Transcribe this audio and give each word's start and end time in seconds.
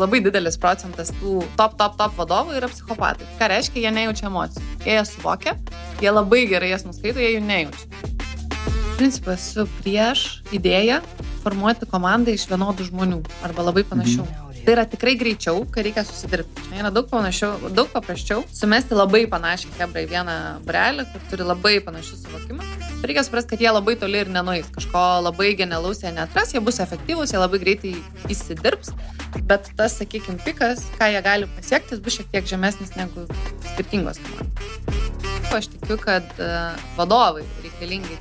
labai 0.00 0.20
didelis 0.24 0.56
procentas 0.60 1.12
tų 1.20 1.40
top, 1.58 1.76
top, 1.80 1.96
top 2.00 2.14
vadovų 2.18 2.56
yra 2.58 2.70
psichopatai. 2.70 3.26
Ką 3.38 3.50
reiškia, 3.52 3.82
jie 3.84 3.92
nejaučia 3.94 4.28
emocijų. 4.30 4.64
Jie 4.84 4.96
jas 4.98 5.14
suvokia, 5.14 5.56
jie 6.02 6.12
labai 6.12 6.44
gerai 6.50 6.72
jas 6.72 6.86
nuskaito, 6.88 7.22
jie 7.22 7.36
jų 7.36 7.44
nejaučia. 7.46 8.04
Principas 8.94 9.50
esu 9.50 9.66
prieš 9.80 10.24
idėją 10.54 11.00
formuoti 11.44 11.88
komandą 11.90 12.34
iš 12.34 12.46
vienodų 12.50 12.88
žmonių 12.90 13.20
arba 13.44 13.68
labai 13.70 13.84
panašių. 13.90 14.22
Mhm. 14.24 14.43
Tai 14.64 14.72
yra 14.72 14.86
tikrai 14.88 15.12
greičiau, 15.20 15.66
kai 15.68 15.82
reikia 15.84 16.02
susidirbti. 16.08 16.62
Žinai, 16.64 16.78
yra 16.80 16.90
daug, 16.94 17.04
panašiau, 17.10 17.68
daug 17.76 17.90
paprasčiau 17.92 18.46
sumesti 18.48 18.96
labai 18.96 19.26
panašią 19.28 19.74
kebrą 19.76 20.04
į 20.06 20.08
vieną 20.08 20.36
brelį, 20.64 21.04
kur 21.10 21.26
turi 21.28 21.44
labai 21.44 21.74
panašių 21.84 22.20
suvokimą. 22.22 22.68
Reikia 23.04 23.26
suprasti, 23.26 23.52
kad 23.52 23.64
jie 23.66 23.74
labai 23.74 23.98
toli 24.00 24.22
ir 24.24 24.30
nenuės. 24.32 24.70
Kažko 24.72 25.02
labai 25.26 25.50
genialaus 25.58 26.00
jie 26.00 26.14
netras, 26.16 26.56
jie 26.56 26.64
bus 26.64 26.80
efektyvūs, 26.80 27.34
jie 27.34 27.42
labai 27.42 27.60
greitai 27.60 27.92
įsidirbs, 28.32 28.94
bet 29.44 29.68
tas, 29.76 29.98
sakykime, 30.00 30.40
pikas, 30.46 30.86
ką 30.96 31.12
jie 31.12 31.20
gali 31.28 31.50
pasiekti, 31.58 32.00
bus 32.00 32.16
šiek 32.16 32.32
tiek 32.32 32.48
žemesnis 32.48 32.96
negu 32.96 33.28
skirtingos 33.74 34.22
komandos. 34.24 35.04
Aš 35.54 35.68
tikiu, 35.76 36.00
kad 36.00 36.24
uh, 36.40 36.72
vadovai 36.96 37.44
reikalingi 37.62 38.16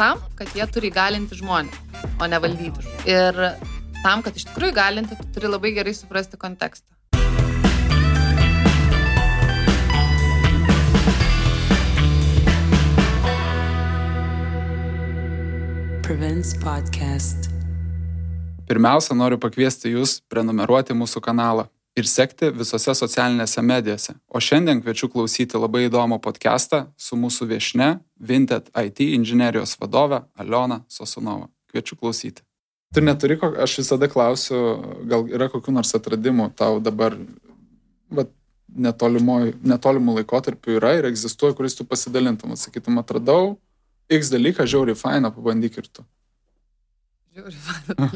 tam, 0.00 0.20
kad 0.38 0.52
jie 0.56 0.64
turi 0.72 0.92
įgalinti 0.92 1.40
žmonės, 1.40 1.80
o 2.20 2.28
ne 2.30 2.38
valdyti. 2.40 2.84
Ir 3.10 3.36
tam, 4.04 4.22
kad 4.24 4.36
iš 4.36 4.46
tikrųjų 4.48 4.74
galinti, 4.74 5.16
tu 5.18 5.26
turi 5.34 5.50
labai 5.50 5.74
gerai 5.76 5.92
suprasti 5.94 6.40
kontekstą. 6.40 6.88
Prevents 16.06 16.56
podcast. 16.62 17.50
Pirmiausia, 18.70 19.14
noriu 19.14 19.38
pakviesti 19.38 19.92
Jūs 19.92 20.20
prenumeruoti 20.30 20.94
mūsų 20.96 21.22
kanalą 21.22 21.68
ir 21.98 22.06
sekti 22.06 22.50
visose 22.54 22.94
socialinėse 22.94 23.62
medijose. 23.62 24.16
O 24.30 24.40
šiandien 24.42 24.82
kviečiu 24.82 25.10
klausyti 25.12 25.58
labai 25.58 25.88
įdomų 25.88 26.20
podcastą 26.22 26.86
su 26.98 27.18
mūsų 27.18 27.50
viešne 27.50 27.90
Vinted 28.18 28.70
IT 28.74 29.02
inžinerijos 29.06 29.76
vadove 29.80 30.24
Aliona 30.38 30.84
Sosunova. 30.88 31.50
Kviečiu 31.70 31.98
klausyti. 31.98 32.42
Tu 32.94 33.00
neturi, 33.00 33.38
aš 33.62 33.76
visada 33.78 34.08
klausiu, 34.10 34.58
gal 35.06 35.28
yra 35.30 35.46
kokių 35.52 35.76
nors 35.76 35.94
atradimų 35.94 36.48
tau 36.58 36.80
dabar, 36.82 37.14
bet 38.10 38.32
netolimų 38.74 40.16
laikotarpių 40.16 40.74
yra 40.80 40.96
ir 40.98 41.06
egzistuoja, 41.10 41.54
kuris 41.54 41.78
tu 41.78 41.86
pasidalintum, 41.86 42.56
sakytum, 42.58 42.98
atradau 42.98 43.54
X 44.10 44.32
dalyką, 44.34 44.66
žiauriai 44.66 44.98
fainą, 44.98 45.30
pabandyk 45.30 45.78
ir 45.78 45.86
tu. 45.86 46.06
Žiauriai 47.38 47.62
fainą. 47.62 48.10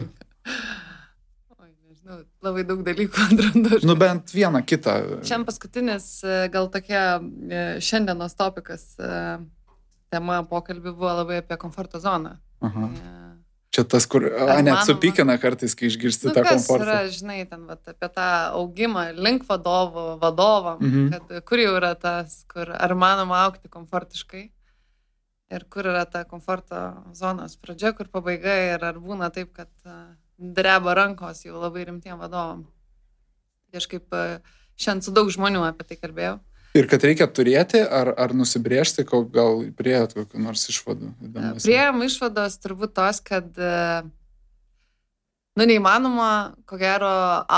Oi, 1.63 1.71
nežinau, 1.87 2.21
labai 2.43 2.67
daug 2.67 2.83
dalykų 2.87 3.27
atrandu. 3.29 3.83
Nu 3.87 3.95
bent 3.99 4.35
vieną 4.35 4.67
kitą. 4.67 4.99
Šiandien 5.23 5.47
paskutinis, 5.47 6.09
e, 6.27 6.47
gal 6.51 6.67
tokia 6.75 7.05
e, 7.23 7.67
šiandienos 7.79 8.35
topikas 8.43 8.97
e, 8.99 9.19
tema 10.11 10.43
pokalbį 10.51 10.91
buvo 10.97 11.21
labai 11.23 11.45
apie 11.45 11.63
komforto 11.63 12.03
zoną. 12.03 12.41
Aha. 12.65 12.91
Ja 12.99 13.24
Čia 13.75 13.83
tas, 13.91 14.05
kur, 14.07 14.23
a, 14.31 14.61
net 14.63 14.85
supykina 14.87 15.35
kartais, 15.43 15.73
kai 15.75 15.89
išgirsti 15.89 16.29
nu, 16.29 16.35
tą 16.37 16.45
komfortą. 16.47 16.85
Yra, 16.87 16.99
žinai, 17.11 17.41
ten 17.51 17.65
vat, 17.67 17.81
apie 17.91 18.09
tą 18.15 18.27
augimą 18.61 19.09
link 19.19 19.49
vadovų, 19.49 20.05
vadovam, 20.23 20.79
mhm. 20.79 21.09
kad 21.11 21.47
kur 21.49 21.63
jau 21.63 21.73
yra 21.81 21.95
tas, 21.99 22.45
kur 22.51 22.71
ar 22.71 22.95
manoma 22.95 23.43
aukti 23.49 23.73
komfortiškai 23.73 24.45
ir 25.55 25.67
kur 25.71 25.89
yra 25.91 26.05
ta 26.11 26.23
komforto 26.29 26.85
zonos 27.19 27.59
pradžia, 27.59 27.93
kur 27.99 28.07
pabaiga 28.13 28.55
ir 28.71 28.87
ar 28.87 29.01
būna 29.03 29.33
taip, 29.35 29.51
kad 29.59 29.71
dreba 30.39 30.95
rankos 30.95 31.45
jau 31.45 31.59
labai 31.59 31.89
rimtiem 31.91 32.19
vadovam. 32.23 32.65
Kažkaip 33.75 34.07
šiandien 34.79 35.03
su 35.03 35.15
daug 35.15 35.31
žmonių 35.35 35.67
apie 35.67 35.87
tai 35.91 35.99
kalbėjau. 35.99 36.39
Ir 36.75 36.89
kad 36.91 37.05
reikia 37.07 37.29
turėti 37.31 37.79
ar, 37.79 38.11
ar 38.19 38.33
nusibriežti, 38.35 39.05
kol 39.07 39.29
gal 39.31 39.61
prieėt 39.79 40.17
kokiu 40.17 40.41
nors 40.43 40.65
išvadu. 40.73 41.13
Prieėm 41.63 42.03
išvados 42.03 42.59
turbūt 42.59 42.97
tos, 42.97 43.21
kad 43.23 43.47
nu, 45.55 45.63
neįmanoma, 45.63 46.31
ko 46.67 46.79
gero, 46.81 47.11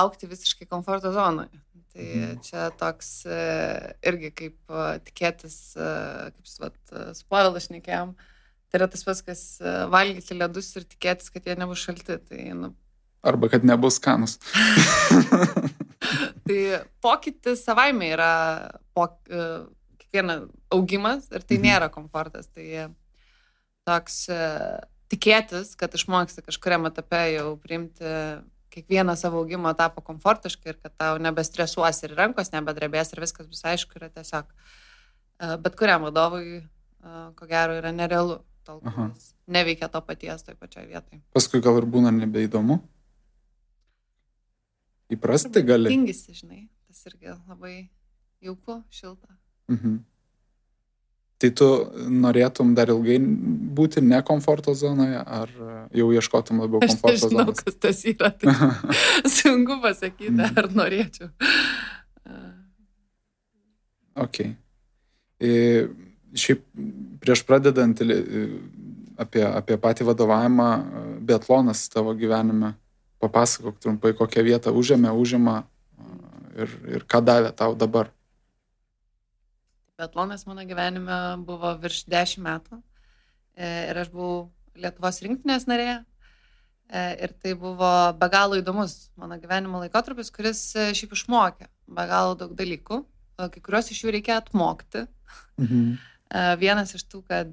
aukti 0.03 0.29
visiškai 0.29 0.69
komforto 0.69 1.15
zonoje. 1.17 1.63
Tai 1.97 2.07
mhm. 2.13 2.41
čia 2.45 2.69
toks 2.77 3.11
irgi 4.05 4.33
kaip 4.37 4.77
tikėtis, 5.09 5.57
kaip 5.81 6.45
su 6.53 7.25
Pavilu 7.33 7.63
šnekėjom, 7.65 8.13
tai 8.69 8.83
yra 8.83 8.91
tas 8.93 9.07
pats, 9.07 9.25
kas 9.25 9.47
valgyti 9.97 10.37
ledus 10.37 10.69
ir 10.77 10.85
tikėtis, 10.85 11.33
kad 11.33 11.49
jie 11.49 11.57
nebus 11.57 11.81
šalti. 11.89 12.21
Tai, 12.21 12.43
nu... 12.59 12.75
Arba 13.27 13.51
kad 13.51 13.65
nebus 13.67 13.99
skanus. 14.01 14.37
tai 16.47 16.59
pokytis 17.03 17.65
savaime 17.67 18.13
yra 18.15 18.33
po, 18.95 19.09
uh, 19.11 19.67
kiekviena 20.01 20.41
augimas 20.73 21.27
ir 21.33 21.43
tai 21.43 21.59
mhm. 21.59 21.67
nėra 21.67 21.91
komfortas. 21.95 22.51
Tai 22.55 22.89
toks 23.87 24.27
uh, 24.33 24.79
tikėtis, 25.13 25.75
kad 25.79 25.95
išmoksti 25.95 26.47
kažkuriam 26.47 26.87
etape 26.91 27.23
jau 27.35 27.53
priimti 27.63 28.15
kiekvieną 28.77 29.15
savo 29.17 29.41
augimo 29.41 29.71
etapą 29.73 30.03
komfortiškai 30.05 30.75
ir 30.75 30.81
kad 30.83 30.93
tau 31.01 31.21
nebestresuos 31.23 32.03
ir 32.05 32.17
rankos 32.19 32.53
nebedrebės 32.53 33.15
ir 33.15 33.23
viskas 33.25 33.49
bus 33.49 33.63
aišku, 33.65 33.97
yra 33.99 34.11
tiesiog 34.13 34.51
uh, 34.51 35.57
bet 35.63 35.77
kuriam 35.79 36.07
vadovui, 36.07 36.61
ko 37.37 37.47
gero, 37.47 37.77
yra 37.79 37.93
nerealu, 37.95 38.41
tol 38.67 38.81
kol 38.83 39.13
neveikia 39.47 39.89
to 39.93 40.01
paties 40.03 40.43
toj 40.47 40.57
pačioj 40.59 40.87
vietoj. 40.89 41.21
Paskui 41.37 41.63
gal 41.63 41.79
ir 41.81 41.87
būna 41.91 42.11
nebeįdomu. 42.15 42.81
Įprasti 45.13 45.63
gali. 45.63 45.91
Tingisi, 45.93 46.35
žinai, 46.35 46.67
tas 46.89 47.07
irgi 47.07 47.31
labai 47.47 47.89
jauku, 48.43 48.83
šilta. 48.91 49.37
Mhm. 49.71 50.03
Tai 51.37 51.51
tu 51.53 51.67
norėtum 52.09 52.71
dar 52.73 52.89
ilgai 52.89 53.19
būti 53.77 54.01
ne 54.01 54.23
komforto 54.25 54.73
zonoje, 54.73 55.19
ar 55.21 55.51
jau 55.93 56.07
ieškotum 56.17 56.63
labiau 56.65 56.81
komforto 56.81 57.29
zonoje? 57.29 57.43
Aš 57.45 57.51
nežinau, 57.53 57.57
kas 57.61 57.77
tas 57.77 58.01
yra, 58.09 58.31
tai 58.33 58.55
sunku 59.37 59.77
pasakyti, 59.83 60.33
mhm. 60.33 60.57
ar 60.57 60.71
norėčiau. 60.73 61.29
Ok. 64.17 64.41
E, 65.45 65.53
šiaip 66.33 66.65
prieš 67.21 67.45
pradedant 67.45 68.01
apie, 69.21 69.45
apie 69.45 69.77
patį 69.77 70.09
vadovavimą, 70.09 70.71
biatlonas 71.29 71.85
tavo 71.93 72.17
gyvenime 72.17 72.73
papasakok 73.23 73.79
trumpai, 73.81 74.13
kokią 74.17 74.45
vietą 74.47 74.73
užėmė, 74.77 75.13
užima 75.17 75.63
ir, 76.57 76.75
ir 76.97 77.07
ką 77.09 77.23
davė 77.25 77.53
tau 77.57 77.77
dabar. 77.79 78.11
Biatlonas 79.97 80.45
mano 80.49 80.65
gyvenime 80.69 81.17
buvo 81.49 81.73
virš 81.81 82.05
10 82.13 82.43
metų 82.45 82.79
e, 83.57 83.69
ir 83.91 84.03
aš 84.03 84.13
buvau 84.13 84.51
Lietuvos 84.77 85.23
rinktinės 85.25 85.65
narė. 85.71 86.03
E, 86.87 87.03
ir 87.25 87.33
tai 87.41 87.55
buvo 87.57 87.89
be 88.21 88.29
galo 88.31 88.59
įdomus 88.61 89.09
mano 89.17 89.39
gyvenimo 89.41 89.81
laikotarpis, 89.81 90.29
kuris 90.35 90.61
e, 90.77 90.91
šiaip 90.99 91.17
išmokė 91.17 91.71
be 91.97 92.05
galo 92.11 92.37
daug 92.39 92.53
dalykų. 92.59 93.01
Kai 93.37 93.61
kuriuos 93.61 93.91
iš 93.93 94.05
jų 94.05 94.13
reikia 94.15 94.39
atmokti. 94.41 95.07
Mhm. 95.61 95.97
Vienas 96.59 96.91
iš 96.97 97.05
tų, 97.07 97.21
kad, 97.29 97.53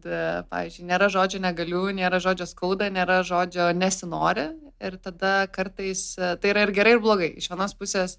pavyzdžiui, 0.50 0.88
nėra 0.90 1.10
žodžio 1.14 1.38
negaliu, 1.44 1.84
nėra 1.94 2.18
žodžio 2.24 2.48
skauda, 2.50 2.88
nėra 2.90 3.20
žodžio 3.28 3.70
nesinori. 3.78 4.48
Ir 4.84 4.98
tada 5.00 5.46
kartais 5.54 6.16
tai 6.18 6.50
yra 6.50 6.66
ir 6.66 6.74
gerai, 6.76 6.96
ir 6.98 7.04
blogai. 7.04 7.30
Iš 7.38 7.52
vienos 7.52 7.76
pusės 7.78 8.18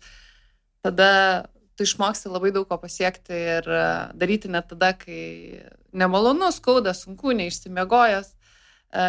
tada 0.85 1.51
tu 1.75 1.83
išmoksti 1.83 2.31
labai 2.31 2.53
daug 2.55 2.69
ko 2.71 2.79
pasiekti 2.79 3.35
ir 3.35 3.69
daryti 4.15 4.51
net 4.53 4.71
tada, 4.71 4.93
kai 4.95 5.65
nemalonu, 5.93 6.53
skauda, 6.55 6.95
sunku, 6.95 7.35
neišsimiegojęs, 7.35 8.31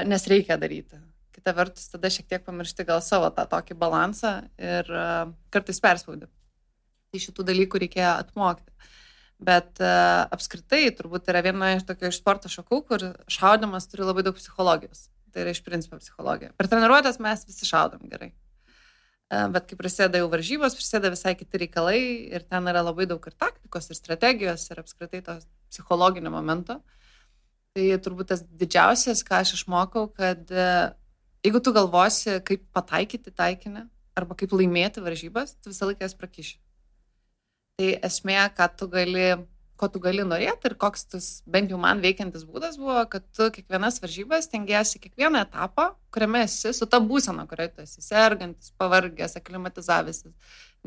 nes 0.10 0.28
reikia 0.32 0.58
daryti. 0.58 0.98
Kita 1.36 1.54
vertus, 1.54 1.86
tada 1.94 2.10
šiek 2.10 2.26
tiek 2.32 2.46
pamiršti 2.46 2.88
gal 2.88 3.04
savo 3.06 3.30
tą 3.30 3.46
tokį 3.52 3.78
balansą 3.78 4.34
ir 4.58 4.90
kartais 5.54 5.82
perspaudi. 5.84 6.26
Tai 7.14 7.22
šitų 7.22 7.46
dalykų 7.54 7.86
reikėjo 7.86 8.14
atmokti. 8.18 8.74
Bet 9.36 9.82
uh, 9.84 10.24
apskritai 10.32 10.88
turbūt 10.96 11.28
yra 11.32 11.42
viena 11.44 11.74
iš 11.76 11.84
tokio 11.88 12.08
iš 12.08 12.22
sporto 12.22 12.52
šakų, 12.52 12.80
kur 12.88 13.04
šaudimas 13.32 13.90
turi 13.92 14.08
labai 14.08 14.24
daug 14.24 14.38
psichologijos. 14.38 15.10
Tai 15.36 15.44
yra 15.44 15.52
iš 15.52 15.60
principo 15.66 16.00
psichologija. 16.00 16.54
Per 16.56 16.70
treniruotės 16.72 17.20
mes 17.20 17.44
visi 17.48 17.68
šaudom 17.68 18.06
gerai. 18.12 18.32
Uh, 19.26 19.50
bet 19.52 19.68
kai 19.68 19.76
prasideda 19.80 20.22
jau 20.22 20.30
varžybos, 20.32 20.78
prasideda 20.78 21.12
visai 21.12 21.34
kiti 21.36 21.60
reikalai 21.66 22.00
ir 22.38 22.46
ten 22.48 22.72
yra 22.72 22.86
labai 22.86 23.10
daug 23.10 23.24
ir 23.28 23.36
taktikos, 23.36 23.90
ir 23.92 24.00
strategijos, 24.00 24.70
ir 24.72 24.80
apskritai 24.80 25.24
to 25.26 25.40
psichologinio 25.74 26.32
momento. 26.32 26.80
Tai 27.76 27.88
turbūt 28.06 28.32
tas 28.32 28.46
didžiausias, 28.46 29.26
ką 29.28 29.42
aš 29.44 29.58
išmokau, 29.58 30.08
kad 30.16 30.48
uh, 30.56 30.94
jeigu 31.44 31.60
tu 31.60 31.76
galvosi, 31.76 32.40
kaip 32.48 32.64
pataikyti 32.74 33.36
taikinį 33.36 33.84
arba 34.16 34.38
kaip 34.40 34.56
laimėti 34.56 35.04
varžybas, 35.04 35.58
tu 35.60 35.74
visą 35.74 35.90
laiką 35.90 36.08
jas 36.08 36.16
prakiši. 36.16 36.56
Tai 37.76 37.92
esmė, 38.08 38.40
ką 38.56 38.70
tu 38.80 38.88
gali 38.88 39.34
ko 39.76 39.90
tu 39.92 40.00
gali 40.00 40.24
norėti 40.24 40.70
ir 40.70 40.76
koks 40.80 41.04
tas 41.12 41.26
bent 41.52 41.72
jau 41.72 41.78
man 41.82 42.00
veikiantis 42.04 42.46
būdas 42.48 42.78
buvo, 42.80 43.02
kad 43.12 43.26
tu 43.36 43.50
kiekvienas 43.52 44.00
varžybas 44.04 44.48
tengiasi 44.52 45.02
kiekvieną 45.04 45.42
etapą, 45.46 45.90
kuriame 46.16 46.46
esi 46.48 46.72
su 46.76 46.88
ta 46.88 47.02
būsena, 47.04 47.44
kurioje 47.50 47.74
tu 47.74 47.84
esi 47.84 48.04
sergantis, 48.06 48.72
pavargęs, 48.80 49.36
aklimatizavęs, 49.42 50.24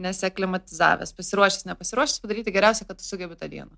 neseklimatizavęs, 0.00 1.12
pasiruošęs, 1.20 1.68
nepasiruošęs 1.68 2.24
padaryti 2.24 2.54
geriausia, 2.54 2.88
kad 2.88 3.00
tu 3.00 3.04
sugebi 3.04 3.36
tą 3.36 3.50
dieną. 3.52 3.76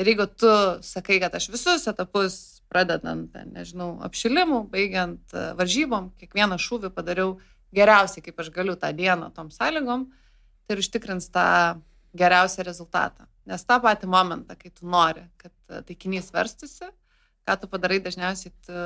Ir 0.00 0.08
jeigu 0.08 0.28
tu 0.38 0.50
sakai, 0.86 1.18
kad 1.20 1.34
aš 1.36 1.50
visus 1.52 1.90
etapus, 1.90 2.36
pradedant, 2.72 3.34
nežinau, 3.52 3.96
apšilimų, 4.06 4.62
baigiant 4.72 5.34
e, 5.34 5.50
varžybom, 5.58 6.12
kiekvieną 6.22 6.56
šūvį 6.62 6.88
padariau 6.94 7.34
geriausiai, 7.76 8.22
kaip 8.24 8.38
aš 8.40 8.48
galiu 8.54 8.78
tą 8.80 8.88
dieną 8.96 9.28
tom 9.36 9.50
sąlygom, 9.52 10.06
tai 10.64 10.78
ir 10.78 10.80
užtikrins 10.80 11.28
tą 11.34 11.48
geriausią 12.16 12.66
rezultatą. 12.66 13.26
Nes 13.48 13.64
tą 13.66 13.78
patį 13.82 14.08
momentą, 14.10 14.56
kai 14.58 14.70
tu 14.70 14.86
nori, 14.86 15.24
kad 15.40 15.54
e, 15.68 15.82
taikinys 15.88 16.30
verstusi, 16.34 16.90
ką 17.48 17.56
tu 17.58 17.70
padarai 17.70 17.98
dažniausiai, 18.04 18.52
tu 18.66 18.82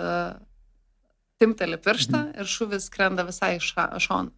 timteli 1.41 1.77
pirštą 1.77 2.19
mhm. 2.19 2.35
ir 2.41 2.51
šūvis 2.51 2.89
skrenda 2.91 3.27
visai 3.29 3.57
iš 3.59 3.75
šono. 4.07 4.33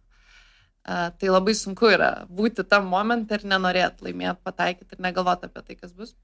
Uh, 0.89 1.09
tai 1.19 1.29
labai 1.29 1.53
sunku 1.57 1.89
yra 1.91 2.25
būti 2.31 2.63
tam 2.65 2.87
momentą 2.89 3.37
ir 3.37 3.43
nenorėt 3.51 3.99
laimėti, 4.01 4.39
pataikyti 4.47 4.95
ir 4.95 5.03
negalvoti 5.03 5.49
apie 5.49 5.61
tai, 5.67 5.75
kas 5.75 5.91
bus. 5.93 6.15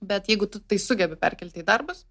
Bet 0.00 0.30
jeigu 0.30 0.46
tu 0.50 0.60
tai 0.60 0.78
sugebi 0.80 1.18
perkelti 1.18 1.60
į 1.60 1.66
darbus 1.66 2.04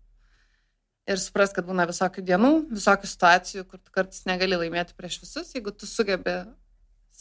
ir 1.10 1.20
supras, 1.20 1.54
kad 1.56 1.66
būna 1.66 1.88
visokių 1.90 2.24
dienų, 2.28 2.52
visokių 2.76 3.10
situacijų, 3.10 3.64
kur 3.68 3.80
tu 3.80 3.94
kartais 3.96 4.28
negali 4.30 4.60
laimėti 4.60 4.96
prieš 4.98 5.22
visus, 5.24 5.56
jeigu 5.56 5.74
tu 5.74 5.90
sugebi 5.90 6.44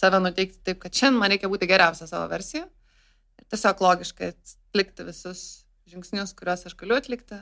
save 0.00 0.20
nuteikti 0.25 0.62
taip, 0.64 0.81
kad 0.82 0.97
šiandien 0.97 1.20
man 1.20 1.35
reikia 1.35 1.50
būti 1.52 1.69
geriausia 1.70 2.08
savo 2.08 2.26
versija 2.32 2.64
ir 2.64 3.47
tiesiog 3.52 3.85
logiškai 3.85 4.32
atlikti 4.32 5.06
visus 5.08 5.44
žingsnius, 5.91 6.35
kuriuos 6.38 6.67
aš 6.69 6.76
galiu 6.79 6.97
atlikti, 6.97 7.41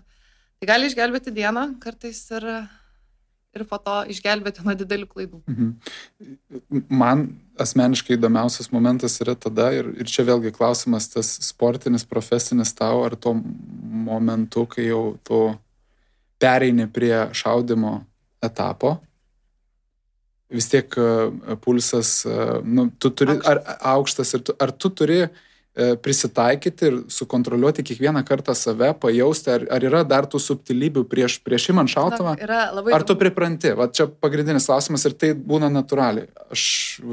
tai 0.58 0.68
gali 0.70 0.88
išgelbėti 0.88 1.34
dieną 1.36 1.70
kartais 1.82 2.22
ir 2.34 2.48
ir 3.56 3.64
po 3.68 3.78
to 3.82 3.94
išgelbėti 4.12 4.64
nuo 4.66 4.74
didelių 4.78 5.08
klaidų. 5.10 5.40
Mhm. 5.48 6.82
Man 6.92 7.24
asmeniškai 7.60 8.16
įdomiausias 8.18 8.70
momentas 8.74 9.18
yra 9.24 9.34
tada, 9.38 9.70
ir, 9.74 9.88
ir 9.98 10.10
čia 10.10 10.26
vėlgi 10.28 10.52
klausimas 10.54 11.08
tas 11.12 11.30
sportinis, 11.46 12.06
profesinis 12.08 12.74
tau, 12.76 13.02
ar 13.06 13.16
tuo 13.16 13.34
momentu, 13.34 14.66
kai 14.70 14.88
jau 14.90 15.02
tu 15.26 15.42
pereini 16.38 16.86
prie 16.92 17.14
šaudimo 17.34 17.98
etapo, 18.44 18.98
vis 20.50 20.70
tiek 20.72 20.94
e, 20.96 21.56
pulsas, 21.64 22.22
e, 22.26 22.38
nu, 22.64 22.88
tu 22.98 23.10
turi, 23.10 23.36
aukštas. 23.36 23.52
ar 23.52 23.92
aukštas, 23.96 24.34
ir 24.34 24.46
tu, 24.48 24.56
ar 24.64 24.72
tu 24.72 24.90
turi 24.96 25.20
uh, 25.26 25.44
E, 25.78 25.92
prisitaikyti 26.02 26.86
ir 26.88 26.94
sukontroliuoti 27.12 27.84
kiekvieną 27.86 28.24
kartą 28.26 28.54
save, 28.58 28.88
pajausti, 28.98 29.52
ar, 29.54 29.66
ar 29.76 29.84
yra 29.86 30.00
dar 30.02 30.26
tų 30.26 30.40
subtilybių 30.42 31.04
prieš, 31.06 31.36
prieš 31.46 31.68
įman 31.70 31.86
šautuvą. 31.92 32.32
Ar 32.96 33.04
tu 33.06 33.14
pripranti? 33.20 33.70
Va 33.78 33.86
čia 33.94 34.08
pagrindinis 34.10 34.66
klausimas 34.66 35.06
ir 35.06 35.14
tai 35.14 35.30
būna 35.38 35.70
natūraliai. 35.70 36.26
Aš... 36.50 36.64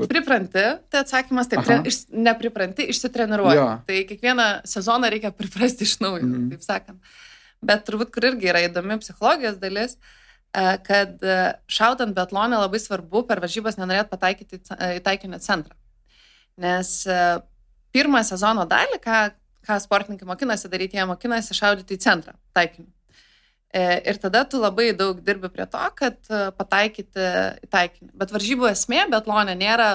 Pripranti, 0.09 0.65
tai 0.89 1.03
atsakymas 1.03 1.51
taip, 1.51 1.61
tre, 1.67 1.77
iš, 1.91 2.07
nepripranti, 2.09 2.89
išsitreniruoji. 2.89 3.59
Ja. 3.59 3.69
Tai 3.85 4.01
kiekvieną 4.09 4.49
sezoną 4.73 5.13
reikia 5.13 5.29
priprasti 5.43 5.85
iš 5.85 5.99
naujo, 6.01 6.25
mm. 6.25 6.49
taip 6.55 6.65
sakant. 6.65 7.17
Bet 7.65 7.85
turbūt, 7.85 8.09
kur 8.15 8.31
irgi 8.31 8.49
yra 8.49 8.65
įdomi 8.65 8.97
psichologijos 9.03 9.61
dalis, 9.61 9.99
e, 9.99 10.25
kad 10.86 11.24
e, 11.24 11.38
šautant 11.68 12.16
betlonę 12.16 12.60
labai 12.62 12.80
svarbu 12.80 13.25
per 13.28 13.42
varžybas 13.44 13.80
nenorėt 13.80 14.12
pataikyti 14.12 14.62
į 14.98 15.02
taikinio 15.04 15.40
centrą. 15.44 15.75
Nes 16.62 17.02
pirmą 17.96 18.22
sezono 18.24 18.63
dalį, 18.69 19.00
ką, 19.04 19.22
ką 19.68 19.80
sportininkai 19.84 20.28
mokinasi 20.30 20.72
daryti, 20.72 21.00
jie 21.00 21.07
mokinasi 21.10 21.57
šaudyti 21.57 21.98
į 21.98 22.04
centrą 22.06 22.36
taikiniu. 22.56 22.88
E, 23.75 23.84
ir 24.07 24.19
tada 24.24 24.46
tu 24.48 24.60
labai 24.62 24.94
daug 24.96 25.19
dirbi 25.19 25.50
prie 25.52 25.66
to, 25.68 25.84
kad 26.00 26.16
e, 26.31 26.42
pataikyti 26.56 27.30
į 27.66 27.72
taikinį. 27.72 28.12
Bet 28.22 28.31
varžybų 28.31 28.69
esmė, 28.72 29.02
bet 29.12 29.28
lonė 29.28 29.57
nėra 29.60 29.90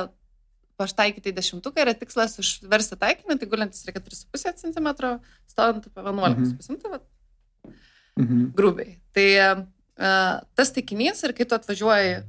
paštaikyti 0.81 1.33
į 1.33 1.37
dešimtuką, 1.39 1.81
yra 1.85 1.95
tikslas 1.97 2.37
užversti 2.41 2.99
taikinį, 3.01 3.39
tai 3.41 3.49
gulintis 3.49 3.87
reikia 3.89 4.03
3,5 4.05 4.61
cm, 4.67 4.91
stovant 5.49 5.89
apie 5.89 6.05
11 6.05 6.61
cm. 6.67 7.01
Mhm. 7.65 7.77
mhm. 8.21 8.47
Grubiai. 8.57 8.99
Tai 9.17 9.29
tas 10.01 10.73
taikinys 10.73 11.25
ir 11.27 11.35
kai 11.37 11.45
tu 11.45 11.57
atvažiuoji 11.57 12.21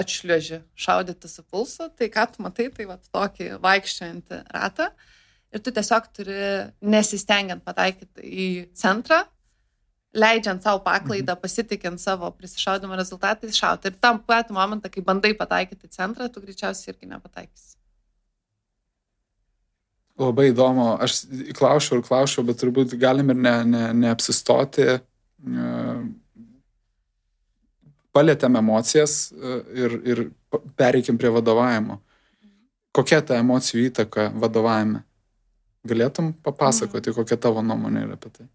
atšliuoži 0.00 0.60
šaudyti 0.78 1.28
su 1.28 1.42
pulsu, 1.42 1.88
tai 1.98 2.08
ką 2.12 2.26
tu 2.32 2.44
matai, 2.44 2.68
tai 2.74 2.86
va 2.88 2.96
tokį 3.10 3.56
vaikščiojantį 3.62 4.44
ratą 4.54 4.90
ir 5.50 5.62
tu 5.64 5.72
tiesiog 5.74 6.06
turi 6.14 6.38
nesistengiant 6.80 7.64
pataikyti 7.66 8.22
į 8.22 8.48
centrą, 8.78 9.24
leidžiant 10.14 10.62
savo 10.62 10.82
paklaidą, 10.86 11.34
mhm. 11.34 11.42
pasitikint 11.42 12.02
savo 12.02 12.30
prisišaudimo 12.34 12.96
rezultatais 12.98 13.58
šauti. 13.58 13.90
Ir 13.90 13.98
tam 14.02 14.22
pat 14.26 14.50
momentą, 14.54 14.90
kai 14.90 15.04
bandai 15.06 15.34
pataikyti 15.38 15.90
centrą, 15.90 16.30
tu 16.30 16.42
greičiausiai 16.42 16.94
irgi 16.94 17.10
nepataikysi. 17.10 17.76
Labai 20.20 20.50
įdomu, 20.50 20.98
aš 21.00 21.22
klausiau 21.56 21.98
ir 21.98 22.04
klausiau, 22.04 22.44
bet 22.44 22.58
turbūt 22.60 22.92
galim 23.00 23.30
ir 23.32 23.38
ne, 23.40 23.54
ne, 23.64 23.84
neapsistoti. 24.02 24.98
Uh, 25.40 26.02
palėtėm 28.16 28.58
emocijas 28.60 29.30
e, 29.32 29.56
ir, 29.84 29.96
ir 30.06 30.22
pereikim 30.78 31.18
prie 31.20 31.30
vadovavimo. 31.34 32.00
Kokia 32.96 33.20
ta 33.22 33.38
emocijų 33.38 33.86
įtaka 33.90 34.30
vadovavime? 34.34 35.04
Galėtum 35.86 36.32
papasakoti, 36.44 37.14
kokia 37.16 37.38
tavo 37.40 37.62
nuomonė 37.64 38.04
yra 38.04 38.16
apie 38.18 38.32
tai? 38.34 38.48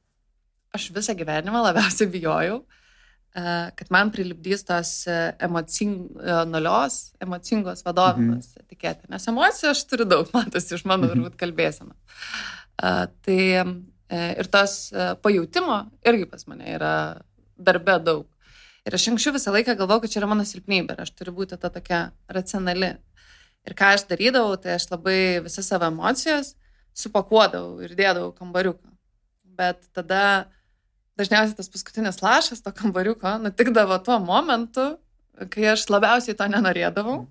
Aš 0.76 0.90
visą 0.94 1.16
gyvenimą 1.18 1.64
labiausiai 1.70 2.10
bijojau, 2.12 2.60
e, 2.62 3.56
kad 3.80 3.90
man 3.96 4.12
prilipdys 4.14 4.66
tos 4.68 4.92
e, 5.08 5.18
emocionalios, 5.48 7.00
emocingos 7.24 7.82
vadovybės 7.88 8.52
mhm. 8.52 8.68
etiketė. 8.68 9.10
Nes 9.16 9.32
emocijų 9.32 9.72
aš 9.72 9.84
turiu 9.90 10.10
daug, 10.12 10.30
matosi 10.36 10.76
iš 10.78 10.86
mano 10.86 11.08
mhm. 11.08 11.16
turbūt 11.16 11.40
kalbėsena. 11.42 11.96
Tai 12.76 13.40
ir 14.12 14.48
tos 14.52 14.74
pajūtimo 15.24 15.78
irgi 16.12 16.26
pas 16.28 16.44
mane 16.52 16.74
yra 16.76 16.92
darbe 17.56 17.96
daug. 18.04 18.26
Ir 18.86 18.96
aš 18.98 19.08
anksčiau 19.10 19.34
visą 19.34 19.54
laiką 19.54 19.74
galvojau, 19.80 20.04
kad 20.04 20.14
čia 20.14 20.20
yra 20.22 20.30
mano 20.30 20.46
silpnybė 20.46 20.94
ir 20.94 21.06
aš 21.06 21.12
turiu 21.18 21.34
būti 21.34 21.58
ta 21.58 21.72
tokia 21.74 22.02
racionali. 22.30 22.92
Ir 23.66 23.74
ką 23.78 23.96
aš 23.96 24.06
darydavau, 24.12 24.60
tai 24.62 24.76
aš 24.78 24.92
labai 24.92 25.42
visas 25.46 25.66
savo 25.72 25.88
emocijas 25.90 26.54
supakuodavau 26.96 27.80
ir 27.82 27.96
dėdavau 27.98 28.30
kambariuką. 28.38 28.92
Bet 29.58 29.88
tada 29.96 30.22
dažniausiai 31.18 31.58
tas 31.58 31.72
paskutinis 31.72 32.22
lašas 32.22 32.62
to 32.62 32.74
kambariuko 32.76 33.38
nutikdavo 33.42 33.98
tuo 34.06 34.20
momentu, 34.22 34.96
kai 35.52 35.72
aš 35.74 35.88
labiausiai 35.90 36.38
to 36.38 36.48
nenorėdavau. 36.52 37.24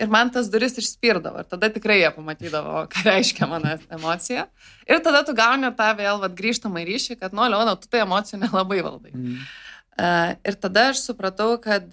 Ir 0.00 0.08
man 0.10 0.30
tas 0.32 0.48
duris 0.50 0.78
išspirdavo. 0.80 1.42
Ir 1.42 1.48
tada 1.50 1.68
tikrai 1.70 1.98
jie 2.00 2.08
pamatydavo, 2.14 2.86
ką 2.90 3.04
reiškia 3.10 3.46
mano 3.50 3.74
emocija. 3.92 4.46
Ir 4.88 5.02
tada 5.04 5.20
tu 5.26 5.34
gauni 5.36 5.68
tą 5.76 5.90
vėl 5.98 6.22
vat, 6.22 6.32
grįžtamą 6.38 6.80
ryšį, 6.88 7.18
kad, 7.20 7.36
nu, 7.36 7.44
Leona, 7.52 7.76
tu 7.76 7.90
tai 7.92 8.00
emocijų 8.06 8.40
nelabai 8.46 8.80
valdai. 8.82 9.12
Mm. 9.12 9.44
Ir 9.92 10.56
tada 10.56 10.86
aš 10.90 11.02
supratau, 11.04 11.58
kad 11.60 11.92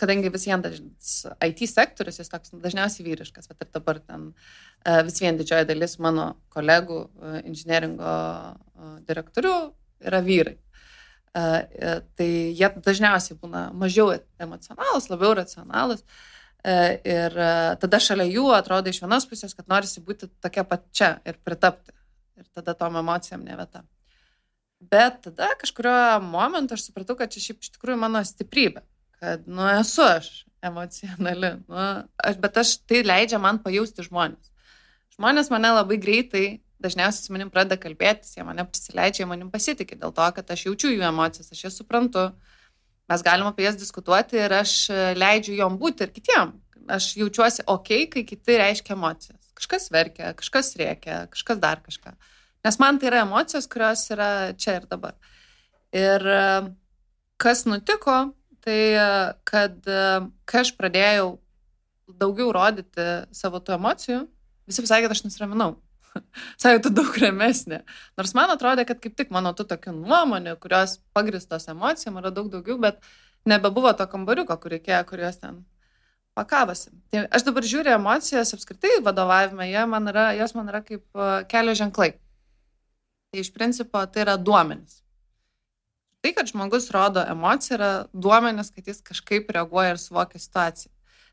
kadangi 0.00 0.32
vis 0.34 0.46
vien 0.48 0.64
IT 0.66 1.60
sektorius, 1.70 2.18
jis 2.18 2.32
toks 2.32 2.50
dažniausiai 2.58 3.06
vyriškas, 3.06 3.46
bet 3.52 3.62
ir 3.62 3.70
dabar 3.76 4.00
ten 4.02 4.32
vis 5.06 5.20
vien 5.22 5.38
didžioji 5.38 5.68
dalis 5.68 5.94
mano 6.02 6.32
kolegų 6.50 6.98
inžinieringo 7.46 8.16
direktorių 9.06 9.54
yra 10.02 10.20
vyrai. 10.26 10.58
Tai 11.34 12.28
jie 12.28 12.72
dažniausiai 12.82 13.38
būna 13.38 13.68
mažiau 13.78 14.10
emocionalus, 14.42 15.08
labiau 15.10 15.38
racionalus. 15.38 16.02
Ir 16.66 17.40
tada 17.78 18.02
šalia 18.02 18.26
jų 18.26 18.48
atrodo 18.58 18.90
iš 18.90 19.04
vienos 19.04 19.30
pusės, 19.30 19.54
kad 19.54 19.70
norisi 19.70 20.02
būti 20.02 20.32
tokia 20.42 20.66
pačia 20.66 21.14
ir 21.22 21.38
pritapti. 21.46 21.94
Ir 22.42 22.50
tada 22.50 22.74
tom 22.74 22.98
emocijom 22.98 23.46
ne 23.46 23.54
vieta. 23.54 23.86
Bet 24.90 25.22
tada 25.22 25.48
kažkurio 25.60 26.20
momento 26.20 26.74
aš 26.74 26.88
supratau, 26.88 27.16
kad 27.16 27.32
čia 27.32 27.42
šiaip 27.42 27.62
iš 27.62 27.72
tikrųjų 27.76 27.98
mano 28.00 28.20
stiprybė, 28.26 28.82
kad, 29.20 29.46
nu, 29.46 29.64
esu 29.78 30.02
aš 30.04 30.30
emocionali, 30.64 31.54
nu, 31.68 31.84
aš, 32.18 32.40
bet 32.42 32.58
aš 32.60 32.74
tai 32.88 33.04
leidžia 33.06 33.40
man 33.40 33.60
pajausti 33.64 34.04
žmonės. 34.08 34.50
Žmonės 35.14 35.50
mane 35.52 35.70
labai 35.76 35.98
greitai, 36.02 36.44
dažniausiai 36.82 37.28
su 37.28 37.36
manim 37.36 37.52
pradeda 37.54 37.78
kalbėtis, 37.80 38.34
jie 38.36 38.44
mane 38.44 38.66
prisileidžia, 38.66 39.22
jie 39.22 39.30
manim 39.30 39.52
pasitikė 39.52 40.00
dėl 40.00 40.12
to, 40.16 40.26
kad 40.36 40.52
aš 40.52 40.66
jaučiu 40.66 40.92
jų 40.92 41.06
emocijas, 41.06 41.52
aš 41.54 41.64
jas 41.68 41.78
suprantu, 41.80 42.26
mes 43.08 43.24
galim 43.24 43.48
apie 43.48 43.68
jas 43.68 43.78
diskutuoti 43.80 44.40
ir 44.42 44.58
aš 44.58 44.76
leidžiu 45.16 45.56
jom 45.62 45.78
būti 45.80 46.04
ir 46.04 46.12
kitiem. 46.16 46.56
Aš 46.90 47.14
jaučiuosi 47.16 47.64
ok, 47.70 47.90
kai 48.12 48.26
kiti 48.28 48.60
reiškia 48.60 48.92
emocijas. 48.98 49.40
Kažkas 49.56 49.88
verkia, 49.94 50.34
kažkas 50.36 50.74
rėkia, 50.76 51.22
kažkas 51.32 51.60
dar 51.62 51.80
kažką. 51.80 52.12
Uh, 52.12 52.32
Nes 52.64 52.78
man 52.80 52.98
tai 52.98 53.10
yra 53.10 53.22
emocijos, 53.26 53.68
kurios 53.68 54.06
yra 54.14 54.28
čia 54.56 54.78
ir 54.78 54.86
dabar. 54.88 55.18
Ir 55.94 56.22
e, 56.24 56.44
kas 57.40 57.66
nutiko, 57.68 58.16
tai 58.64 58.78
e, 58.96 59.08
kad 59.44 59.76
e, 59.84 60.04
kai 60.48 60.62
aš 60.64 60.72
pradėjau 60.78 61.34
daugiau 62.20 62.54
rodyti 62.56 63.04
savo 63.36 63.60
tų 63.60 63.76
emocijų, 63.76 64.22
visi 64.70 64.84
pasakė, 64.84 65.04
kad 65.04 65.16
aš 65.16 65.22
nusiraminau. 65.26 65.74
Sajauta 66.62 66.92
daug 66.94 67.12
ramesnė. 67.20 67.82
Nors 68.16 68.34
man 68.38 68.54
atrodė, 68.54 68.88
kad 68.88 69.02
kaip 69.04 69.20
tik 69.20 69.34
mano 69.34 69.52
tų 69.52 69.68
tokių 69.74 69.92
nuomonių, 69.98 70.56
kurios 70.62 70.98
pagristos 71.16 71.68
emocijom 71.68 72.16
yra 72.22 72.32
daug 72.32 72.48
daugiau, 72.52 72.80
bet 72.80 73.04
nebebuvo 73.44 73.92
to 73.92 74.08
kambariuko, 74.08 74.56
kur 74.62 74.72
reikėjo, 74.78 75.04
kurios 75.12 75.36
ten 75.42 75.60
pakavosi. 76.34 76.94
Tai 77.12 77.28
aš 77.28 77.44
dabar 77.46 77.66
žiūriu 77.68 77.92
emocijas 77.98 78.56
apskritai 78.56 79.02
vadovavime, 79.04 79.68
man 79.86 80.10
yra, 80.10 80.30
jos 80.40 80.56
man 80.56 80.72
yra 80.72 80.80
kaip 80.86 81.04
kelio 81.52 81.76
ženklai. 81.76 82.14
Tai 83.34 83.40
iš 83.42 83.48
principo 83.50 83.98
tai 84.06 84.20
yra 84.22 84.36
duomenys. 84.38 85.00
Tai, 86.22 86.30
kad 86.36 86.46
žmogus 86.46 86.84
rodo 86.94 87.24
emociją, 87.26 87.74
yra 87.74 87.88
duomenis, 88.14 88.68
kad 88.70 88.86
jis 88.86 89.00
kažkaip 89.02 89.48
reaguoja 89.50 89.96
ir 89.96 89.98
suvokia 89.98 90.38
situaciją. 90.38 90.92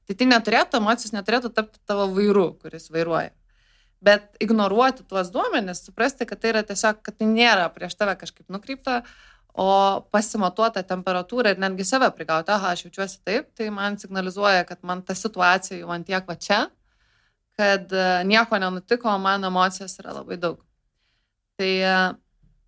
Tai 0.10 0.16
tai 0.18 0.28
neturėtų, 0.32 0.80
emocijos 0.82 1.14
neturėtų 1.14 1.52
tapti 1.54 1.78
tavo 1.86 2.08
vairu, 2.16 2.48
kuris 2.58 2.90
vairuoja. 2.90 3.30
Bet 4.02 4.42
ignoruoti 4.42 5.06
tuos 5.06 5.30
duomenis, 5.30 5.84
suprasti, 5.86 6.26
kad 6.26 6.42
tai 6.42 6.56
yra 6.56 6.64
tiesiog, 6.66 7.04
kad 7.06 7.20
tai 7.22 7.28
nėra 7.30 7.68
prieš 7.76 7.94
tave 8.00 8.18
kažkaip 8.24 8.50
nukreipta, 8.50 9.04
o 9.54 9.70
pasimatuota 10.10 10.82
temperatūra 10.82 11.54
ir 11.54 11.62
netgi 11.62 11.86
save 11.86 12.10
prigauti, 12.18 12.50
aha, 12.58 12.74
aš 12.74 12.88
jaučiuosi 12.88 13.22
taip, 13.30 13.54
tai 13.54 13.70
man 13.70 14.02
signalizuoja, 14.02 14.66
kad 14.66 14.82
man 14.82 15.06
ta 15.06 15.14
situacija 15.14 15.84
jau 15.84 15.94
ant 15.94 16.10
tiek 16.10 16.26
va 16.26 16.40
čia, 16.50 16.64
kad 17.62 17.94
e, 17.94 18.10
nieko 18.26 18.58
nenutiko, 18.58 19.14
o 19.14 19.22
man 19.22 19.46
emocijos 19.54 20.00
yra 20.02 20.18
labai 20.18 20.42
daug. 20.42 20.58
Tai 21.62 21.70
e, 21.78 21.96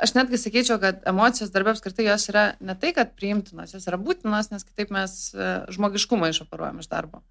aš 0.06 0.12
netgi 0.14 0.38
sakyčiau, 0.38 0.78
kad 0.82 1.02
emocijos 1.10 1.50
darbė 1.54 1.74
apskritai 1.74 2.06
jos 2.06 2.28
yra 2.30 2.44
ne 2.62 2.76
tai, 2.78 2.92
kad 2.94 3.16
priimtinos, 3.18 3.74
jos 3.74 3.88
yra 3.90 3.98
būtinos, 3.98 4.52
nes 4.52 4.68
kitaip 4.68 4.94
mes 4.94 5.16
e, 5.34 5.48
žmogiškumą 5.74 6.30
išoperuojam 6.30 6.84
iš 6.84 6.92
darbo. 6.92 7.24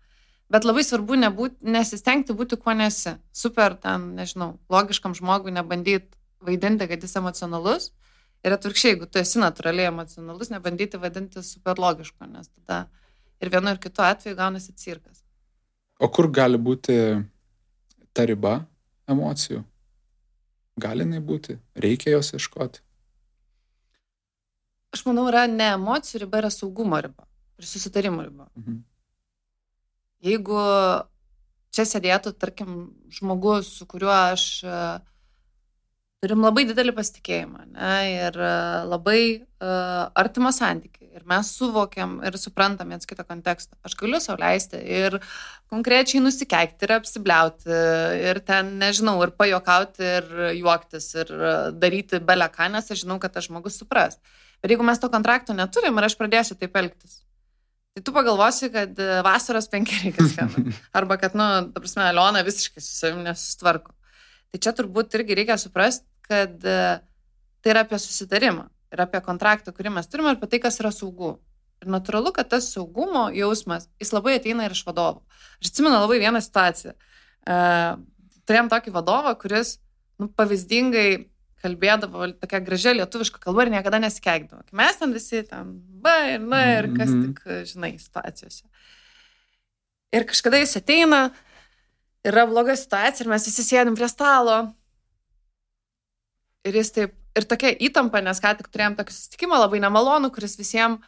Bet 0.53 0.67
labai 0.67 0.83
svarbu 0.85 1.17
nebūt, 1.23 1.61
nesistengti 1.63 2.35
būti 2.37 2.59
kuo 2.61 2.75
nesi. 2.77 3.15
Super, 3.33 3.79
ten, 3.81 4.11
nežinau, 4.19 4.57
logiškam 4.75 5.15
žmogui 5.17 5.55
nebandyti 5.55 6.11
vaidinti, 6.43 6.91
kad 6.91 7.07
jis 7.07 7.15
emocionalus. 7.23 7.93
Ir 8.43 8.57
atvirkščiai, 8.57 8.97
jeigu 8.97 9.07
tu 9.07 9.23
esi 9.23 9.39
natūraliai 9.39 9.87
emocionalus, 9.93 10.51
nebandyti 10.51 10.99
vadinti 10.99 11.45
super 11.47 11.79
logiško, 11.79 12.27
nes 12.27 12.51
tada 12.51 12.89
ir 13.39 13.55
vienu 13.55 13.71
ir 13.71 13.79
kitu 13.81 14.03
atveju 14.03 14.37
gaunasi 14.37 14.75
cirkas. 14.75 15.23
O 16.03 16.11
kur 16.11 16.27
gali 16.27 16.59
būti 16.59 16.97
ta 18.13 18.27
riba 18.27 18.65
emocijų? 19.07 19.63
Gali 20.81 21.05
jinai 21.05 21.21
būti, 21.21 21.59
reikia 21.77 22.15
jos 22.15 22.33
ieškoti. 22.39 22.81
Aš 24.93 25.05
manau, 25.09 25.27
yra 25.29 25.45
ne 25.49 25.73
emocijų 25.75 26.25
riba, 26.25 26.41
yra 26.43 26.51
saugumo 26.53 27.01
riba 27.01 27.27
ir 27.61 27.69
susitarimo 27.69 28.25
riba. 28.25 28.49
Mhm. 28.57 28.81
Jeigu 30.23 30.59
čia 31.75 31.85
sėdėtų, 31.89 32.35
tarkim, 32.39 32.77
žmogus, 33.11 33.73
su 33.79 33.87
kuriuo 33.91 34.13
aš 34.13 34.45
uh, 34.65 35.01
turim 36.23 36.45
labai 36.45 36.63
didelį 36.69 36.93
pasitikėjimą 36.95 37.65
ne, 37.73 37.95
ir 38.13 38.37
uh, 38.39 38.83
labai 38.87 39.23
uh, 39.43 40.11
artimą 40.19 40.53
santykį 40.55 41.09
ir 41.19 41.25
mes 41.29 41.49
suvokiam 41.57 42.15
ir 42.25 42.37
suprantam 42.41 42.93
viens 42.93 43.09
kito 43.09 43.25
kontekstą. 43.27 43.75
Aš 43.85 43.97
galiu 44.01 44.21
sau 44.23 44.37
leisti 44.41 44.79
ir 44.81 45.19
konkrečiai 45.73 46.23
nusikeikti 46.23 46.87
ir 46.87 46.95
apsibliauti 46.97 47.81
ir 48.31 48.41
ten, 48.47 48.77
nežinau, 48.81 49.19
ir 49.27 49.35
pajokauti 49.37 50.07
ir 50.07 50.31
juoktis 50.61 51.11
ir 51.19 51.33
daryti 51.77 52.23
belę 52.23 52.49
ką, 52.55 52.71
nes 52.73 52.89
aš 52.95 53.03
žinau, 53.05 53.19
kad 53.23 53.35
tas 53.35 53.49
žmogus 53.49 53.77
supras. 53.83 54.17
Bet 54.63 54.73
jeigu 54.73 54.87
mes 54.87 55.03
to 55.03 55.11
kontrakto 55.13 55.57
neturim 55.59 55.99
ir 55.99 56.09
aš 56.09 56.17
pradėsiu 56.21 56.57
taip 56.61 56.79
elgtis, 56.81 57.19
tai 57.93 58.05
tu 58.07 58.15
pagalvosi, 58.15 58.71
kad 58.73 59.03
vasaros 59.27 59.69
penkeri 59.73 60.15
skamba. 60.33 60.65
Arba 61.03 61.19
kad, 61.21 61.37
nu, 61.37 61.49
ta 61.75 61.83
prasme, 61.83 62.07
Aliona 62.09 62.45
visiškai 62.47 62.81
su 62.81 62.95
savimi 62.95 63.27
nesustvarko. 63.27 63.93
Tai 64.53 64.61
čia 64.65 64.73
turbūt 64.77 65.17
irgi 65.17 65.37
reikia 65.37 65.59
suprasti, 65.61 66.07
kad 66.27 66.59
tai 66.63 67.73
yra 67.75 67.85
apie 67.87 67.99
susitarimą 68.01 68.69
ir 68.93 69.03
apie 69.05 69.21
kontraktą, 69.25 69.73
kurį 69.75 69.95
mes 69.97 70.09
turime, 70.11 70.33
ir 70.33 70.41
apie 70.41 70.51
tai, 70.53 70.61
kas 70.67 70.79
yra 70.83 70.93
saugu. 70.95 71.37
Ir 71.83 71.91
natūralu, 71.91 72.31
kad 72.37 72.51
tas 72.53 72.69
saugumo 72.71 73.27
jausmas, 73.35 73.89
jis 73.99 74.13
labai 74.15 74.37
ateina 74.39 74.69
ir 74.69 74.77
iš 74.77 74.85
vadovų. 74.87 75.23
Aš 75.63 75.73
atsimenu 75.73 75.99
labai 75.99 76.21
vieną 76.23 76.43
situaciją. 76.45 76.93
Uh, 77.43 77.97
turėjom 78.47 78.71
tokį 78.71 78.95
vadovą, 78.95 79.35
kuris 79.41 79.77
nu, 80.21 80.29
pavyzdingai 80.31 81.25
kalbėdavo 81.63 82.27
tokia 82.43 82.61
gražia 82.65 82.95
lietuviška 82.97 83.41
kalba 83.43 83.67
ir 83.67 83.73
niekada 83.77 84.01
nesikeikdavo. 84.03 84.65
Mes 84.79 84.99
ten 84.99 85.15
visi 85.15 85.43
ten, 85.47 85.77
ba 86.03 86.15
ir 86.35 86.43
na 86.43 86.63
ir 86.79 86.91
kas 86.97 87.11
-hmm. 87.11 87.35
tik, 87.35 87.67
žinai, 87.71 87.93
situacijose. 87.99 88.65
Ir 90.13 90.27
kažkada 90.29 90.59
jis 90.59 90.77
ateina, 90.77 91.31
yra 92.25 92.47
bloga 92.47 92.77
situacija 92.77 93.25
ir 93.25 93.31
mes 93.31 93.47
visi 93.47 93.63
sėdim 93.63 93.97
prie 93.97 94.09
stalo. 94.09 94.75
Ir 96.69 96.79
jis 96.79 96.93
taip 96.95 97.17
ir 97.39 97.47
tokia 97.49 97.73
įtampa, 97.89 98.21
nes 98.23 98.39
ką 98.43 98.53
tik 98.59 98.69
turėjom 98.71 98.99
tokį 98.99 99.15
susitikimą 99.17 99.59
labai 99.65 99.81
nemalonų, 99.83 100.31
kuris 100.35 100.55
visiems 100.61 101.03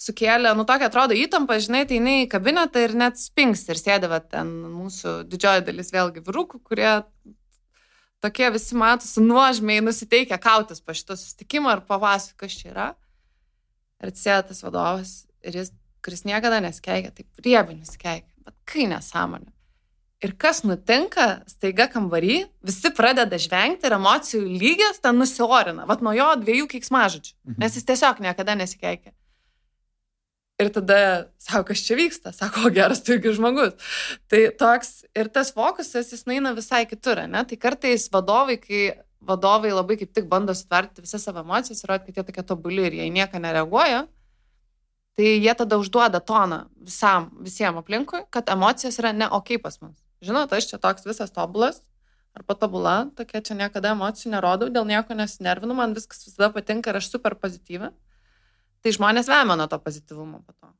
sukėlė, 0.00 0.54
nu 0.56 0.64
tokia 0.68 0.88
atrodo 0.88 1.16
įtampa, 1.16 1.58
žinai, 1.60 1.82
tai 1.88 1.98
jinai 1.98 2.16
į 2.22 2.30
kabinetą 2.32 2.86
ir 2.86 2.94
net 2.96 3.20
spings 3.20 3.66
ir 3.68 3.80
sėdėva 3.80 4.22
ten 4.32 4.52
mūsų 4.72 5.20
didžioji 5.28 5.66
dalis 5.66 5.92
vėlgi 5.92 6.22
vyrukų, 6.24 6.62
kurie 6.64 6.94
tokie 8.24 8.48
visi 8.54 8.78
matosi 8.80 9.20
nuožmiai 9.24 9.84
nusiteikę 9.84 10.38
kautis 10.40 10.80
po 10.80 10.96
šito 10.96 11.18
susitikimo 11.20 11.72
ir 11.74 11.84
papasakoti, 11.88 12.38
kas 12.40 12.56
čia 12.62 12.72
yra. 12.72 12.88
Ir 14.00 14.12
atsėda 14.14 14.48
tas 14.48 14.64
vadovas 14.64 15.14
ir 15.44 15.60
jis, 15.60 15.72
kuris 16.04 16.24
niekada 16.28 16.62
neskeikia, 16.64 17.12
taip 17.12 17.44
riebiai 17.44 17.76
nusikeikia, 17.76 18.30
bet 18.46 18.56
kai 18.68 18.88
nesąmonė. 18.88 19.52
Ir 20.20 20.34
kas 20.36 20.60
nutinka, 20.68 21.46
staiga 21.48 21.86
kambarį, 21.88 22.42
visi 22.66 22.90
pradeda 22.92 23.38
žvengti 23.40 23.88
ir 23.88 23.94
emocijų 23.96 24.42
lygis 24.44 25.00
ten 25.00 25.16
nusiorina. 25.16 25.86
Vat 25.88 26.02
nuo 26.04 26.12
jo 26.12 26.26
dviejų 26.42 26.66
keiksmažodžių. 26.74 27.32
Mhm. 27.48 27.56
Nes 27.62 27.78
jis 27.78 27.88
tiesiog 27.88 28.20
niekada 28.20 28.56
nesikeikia. 28.60 29.14
Ir 30.60 30.68
tada, 30.68 30.98
sako, 31.40 31.70
kas 31.70 31.80
čia 31.86 31.96
vyksta, 31.96 32.34
sako, 32.36 32.68
geras 32.76 33.00
tu 33.00 33.14
irgi 33.14 33.32
žmogus. 33.38 33.94
Tai 34.28 34.42
toks, 34.60 35.06
ir 35.16 35.30
tas 35.32 35.54
fokusas, 35.56 36.12
jis 36.12 36.26
eina 36.28 36.52
visai 36.52 36.82
kitur, 36.84 37.22
ne? 37.24 37.40
Tai 37.48 37.56
kartais 37.56 38.04
vadovai, 38.12 38.58
kai 38.60 38.82
vadovai 39.24 39.72
labai 39.72 39.96
kaip 40.02 40.12
tik 40.12 40.28
bando 40.28 40.52
sutverti 40.52 41.00
visas 41.00 41.24
savo 41.24 41.40
emocijas 41.40 41.80
ir 41.80 41.94
rodyti, 41.94 42.12
kad 42.12 42.28
jie 42.28 42.34
tokie 42.34 42.44
tobuli 42.44 42.84
ir 42.90 42.98
jie 42.98 43.08
į 43.08 43.16
nieką 43.16 43.40
nereaguoja, 43.40 44.04
tai 45.16 45.32
jie 45.32 45.56
tada 45.56 45.80
užduoda 45.80 46.20
toną 46.20 46.66
visam, 46.76 47.32
visiems 47.40 47.80
aplinkui, 47.80 48.26
kad 48.28 48.52
emocijos 48.52 49.00
yra 49.00 49.16
ne 49.16 49.32
ok 49.32 49.56
pas 49.64 49.80
mus 49.80 49.96
žinot, 50.24 50.52
aš 50.52 50.70
čia 50.72 50.80
toks 50.82 51.06
visas 51.08 51.32
tobulas, 51.34 51.82
ar 52.36 52.44
patobula, 52.46 53.10
tokia 53.18 53.42
čia 53.44 53.56
niekada 53.58 53.94
emocijų 53.96 54.34
nerodau, 54.36 54.70
dėl 54.72 54.86
nieko 54.88 55.16
nesinervinu, 55.18 55.76
man 55.76 55.96
viskas 55.96 56.24
visada 56.28 56.50
patinka 56.54 56.92
ir 56.92 57.00
aš 57.00 57.10
super 57.12 57.36
pozityvi. 57.40 57.90
Tai 58.80 58.92
žmonės 58.96 59.28
vemia 59.28 59.58
nuo 59.60 59.66
to 59.68 59.76
pozityvumo 59.82 60.40
po 60.40 60.54
to. 60.54 60.70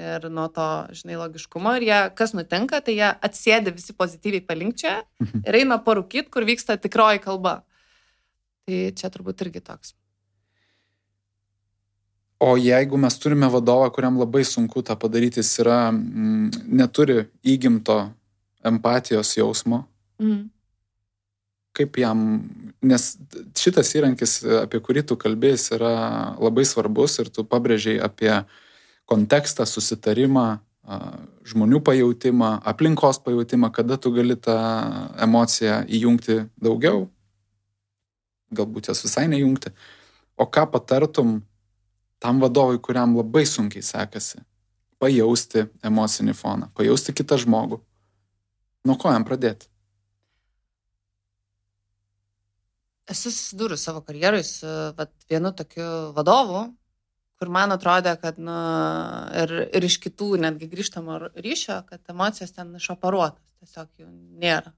Ir 0.00 0.28
nuo 0.32 0.46
to, 0.48 0.66
žinai, 0.96 1.18
logiškumo. 1.20 1.74
Ir 1.76 1.84
jie, 1.84 1.98
kas 2.16 2.32
nutinka, 2.32 2.78
tai 2.80 2.94
jie 2.96 3.08
atsėdi 3.10 3.74
visi 3.74 3.92
pozityviai 3.96 4.44
palinkčia 4.46 5.00
mhm. 5.20 5.42
ir 5.44 5.60
eina 5.60 5.80
parūkyt, 5.84 6.30
kur 6.32 6.46
vyksta 6.48 6.78
tikroji 6.80 7.20
kalba. 7.24 7.60
Tai 8.68 8.84
čia 8.96 9.10
turbūt 9.12 9.44
irgi 9.44 9.64
toks. 9.66 9.96
O 12.40 12.54
jeigu 12.56 12.96
mes 12.96 13.18
turime 13.20 13.50
vadovą, 13.52 13.90
kuriam 13.92 14.16
labai 14.16 14.46
sunku 14.48 14.80
tą 14.80 14.94
padaryti, 14.96 15.42
jis 15.42 15.58
yra, 15.60 15.90
m, 15.92 16.48
neturi 16.72 17.26
įgimto 17.44 17.98
empatijos 18.64 19.34
jausmo. 19.36 19.84
Mm. 20.20 20.48
Kaip 21.76 22.00
jam, 22.02 22.24
nes 22.82 23.04
šitas 23.56 23.92
įrankis, 23.94 24.40
apie 24.64 24.80
kurį 24.82 25.04
tu 25.06 25.16
kalbėjai, 25.20 25.60
yra 25.78 25.92
labai 26.40 26.64
svarbus 26.66 27.20
ir 27.22 27.30
tu 27.30 27.44
pabrėžiai 27.46 28.00
apie 28.02 28.32
kontekstą, 29.10 29.66
susitarimą, 29.66 30.58
žmonių 31.46 31.78
pajūtimą, 31.86 32.50
aplinkos 32.66 33.20
pajūtimą, 33.22 33.70
kada 33.74 33.98
tu 34.00 34.10
gali 34.14 34.34
tą 34.34 34.56
emociją 35.22 35.84
įjungti 35.86 36.40
daugiau, 36.58 37.06
galbūt 38.50 38.90
jas 38.90 39.04
visai 39.06 39.28
nejungti. 39.30 39.70
O 40.40 40.46
ką 40.50 40.66
patartum 40.72 41.38
tam 42.20 42.40
vadovui, 42.42 42.80
kuriam 42.82 43.14
labai 43.16 43.46
sunkiai 43.46 43.84
sekasi 43.84 44.42
pajausti 45.00 45.64
emocinį 45.86 46.34
foną, 46.36 46.68
pajausti 46.76 47.14
kitą 47.16 47.38
žmogų, 47.40 47.80
Nuo 48.88 48.96
ko 49.00 49.12
jam 49.12 49.26
pradėti? 49.28 49.68
Esu 53.10 53.32
susidūrus 53.32 53.82
savo 53.84 54.04
karjerui 54.06 54.42
su 54.46 54.68
vat, 54.96 55.10
vienu 55.28 55.50
tokiu 55.56 55.86
vadovu, 56.16 56.68
kur 57.40 57.50
man 57.52 57.74
atrodė, 57.74 58.14
kad 58.22 58.38
nu, 58.38 58.56
ir, 59.42 59.54
ir 59.74 59.86
iš 59.88 59.98
kitų 60.04 60.34
netgi 60.44 60.68
grįžtamo 60.70 61.18
ryšio, 61.34 61.80
kad 61.88 62.12
emocijos 62.12 62.54
ten 62.54 62.70
išoperuotas, 62.78 63.56
tiesiog 63.58 63.88
jų 64.02 64.08
nėra. 64.42 64.72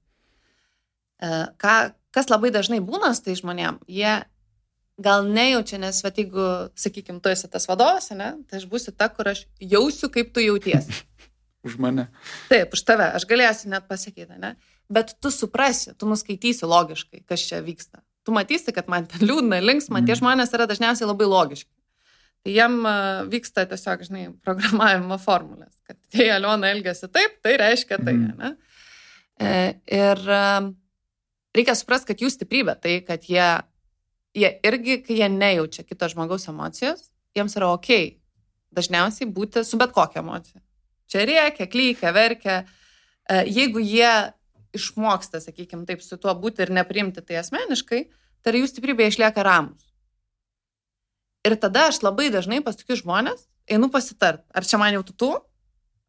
E, 1.23 1.33
ką, 1.61 1.75
kas 2.15 2.31
labai 2.33 2.53
dažnai 2.55 2.81
būna 2.83 3.13
tai 3.19 3.37
žmonėm, 3.39 3.83
jie 3.91 4.15
gal 5.03 5.27
nejaučia, 5.29 5.81
nes, 5.83 6.01
va, 6.05 6.13
jeigu, 6.17 6.47
sakykime, 6.79 7.21
tu 7.23 7.33
esi 7.33 7.51
tas 7.51 7.69
vadovas, 7.69 8.11
ne, 8.17 8.33
tai 8.49 8.61
aš 8.61 8.69
būsiu 8.71 8.95
ta, 8.97 9.11
kur 9.13 9.33
aš 9.33 9.45
jausiu, 9.61 10.11
kaip 10.15 10.33
tu 10.35 10.45
jauties. 10.45 10.89
už 11.67 11.79
mane. 11.83 12.09
Taip, 12.51 12.75
už 12.75 12.83
tave, 12.87 13.07
aš 13.17 13.27
galėsiu 13.31 13.71
net 13.73 13.87
pasakyti, 13.91 14.39
ne? 14.41 14.55
Bet 14.93 15.15
tu 15.23 15.31
suprasi, 15.33 15.95
tu 15.99 16.09
nuskaitysi 16.11 16.69
logiškai, 16.69 17.23
kas 17.29 17.45
čia 17.49 17.63
vyksta. 17.65 18.03
Tu 18.27 18.35
matysi, 18.35 18.75
kad 18.75 18.91
man 18.91 19.07
ten 19.11 19.25
liūdna, 19.25 19.61
linksma, 19.63 20.01
mm. 20.01 20.09
tie 20.09 20.19
žmonės 20.19 20.53
yra 20.55 20.67
dažniausiai 20.71 21.09
labai 21.09 21.29
logiški. 21.31 21.71
Tai 22.43 22.53
jiem 22.57 22.79
vyksta 23.31 23.65
tiesiog, 23.71 24.03
žinai, 24.09 24.25
programavimo 24.43 25.19
formulės, 25.23 25.75
kad 25.87 25.99
jei 26.19 26.31
Aliona 26.35 26.73
elgesi 26.75 27.07
taip, 27.11 27.39
tai 27.45 27.55
reiškia 27.61 28.01
tai, 28.03 28.17
mm. 28.19 28.41
ne? 28.43 28.55
E, 29.43 29.53
ir 29.95 30.23
reikia 31.55 31.77
suprasti, 31.79 32.11
kad 32.11 32.25
jų 32.25 32.33
stiprybė 32.35 32.75
tai, 32.83 32.97
kad 33.07 33.25
jie, 33.31 33.47
jie 34.39 34.51
irgi, 34.67 34.99
kai 35.07 35.21
jie 35.23 35.31
nejaučia 35.31 35.87
kito 35.87 36.11
žmogaus 36.11 36.49
emocijos, 36.51 37.09
jiems 37.39 37.57
yra 37.59 37.71
ok 37.77 38.19
dažniausiai 38.75 39.31
būti 39.31 39.63
su 39.67 39.79
bet 39.81 39.95
kokia 39.95 40.23
emocija. 40.23 40.63
Čia 41.11 41.27
rėkia, 41.29 41.69
klykia, 41.71 42.13
verkia. 42.15 42.59
E, 43.29 43.43
jeigu 43.49 43.83
jie 43.83 44.13
išmoksta, 44.77 45.41
sakykime, 45.43 45.87
taip 45.89 46.05
su 46.05 46.19
tuo 46.21 46.35
būti 46.39 46.65
ir 46.65 46.73
nepriimti 46.75 47.25
tai 47.25 47.41
asmeniškai, 47.43 48.03
tai 48.43 48.59
jų 48.59 48.69
stiprybė 48.71 49.11
išlieka 49.11 49.45
ramus. 49.47 49.89
Ir 51.43 51.57
tada 51.61 51.89
aš 51.91 52.01
labai 52.05 52.31
dažnai 52.33 52.63
pas 52.65 52.79
tokius 52.79 53.03
žmonės 53.03 53.49
einu 53.71 53.91
pasitart, 53.91 54.45
ar 54.55 54.67
čia 54.67 54.79
man 54.81 54.95
jau 54.97 55.03
tu, 55.11 55.31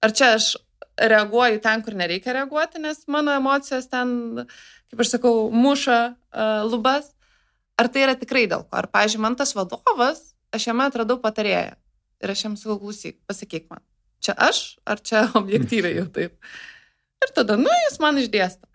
ar 0.04 0.14
čia 0.14 0.34
aš 0.38 0.54
reaguoju 0.98 1.62
ten, 1.62 1.82
kur 1.86 1.98
nereikia 1.98 2.36
reaguoti, 2.38 2.82
nes 2.82 3.02
mano 3.10 3.34
emocijos 3.34 3.88
ten, 3.90 4.46
kaip 4.92 5.04
aš 5.04 5.16
sakau, 5.16 5.50
muša 5.50 6.00
uh, 6.14 6.66
lubas, 6.70 7.12
ar 7.80 7.90
tai 7.90 8.06
yra 8.06 8.18
tikrai 8.20 8.46
dėl 8.50 8.66
ko. 8.68 8.78
Ar, 8.78 8.90
pažiūrėjau, 8.94 9.24
man 9.26 9.38
tas 9.40 9.56
vadovas, 9.58 10.22
aš 10.54 10.70
jame 10.70 10.86
atradau 10.86 11.18
patarėją 11.22 11.74
ir 12.24 12.34
aš 12.34 12.46
jam 12.46 12.58
sakau, 12.60 12.78
klausyk, 12.84 13.18
pasakyk 13.30 13.70
man, 13.72 13.82
čia 14.24 14.36
aš 14.38 14.62
ar 14.88 15.01
čia 15.03 15.25
objektyviai 15.42 15.98
jau 16.00 16.08
taip. 16.13 16.38
Ir 17.24 17.34
tada, 17.36 17.58
nu, 17.60 17.72
jis 17.88 18.00
man 18.03 18.20
išdėsto. 18.20 18.68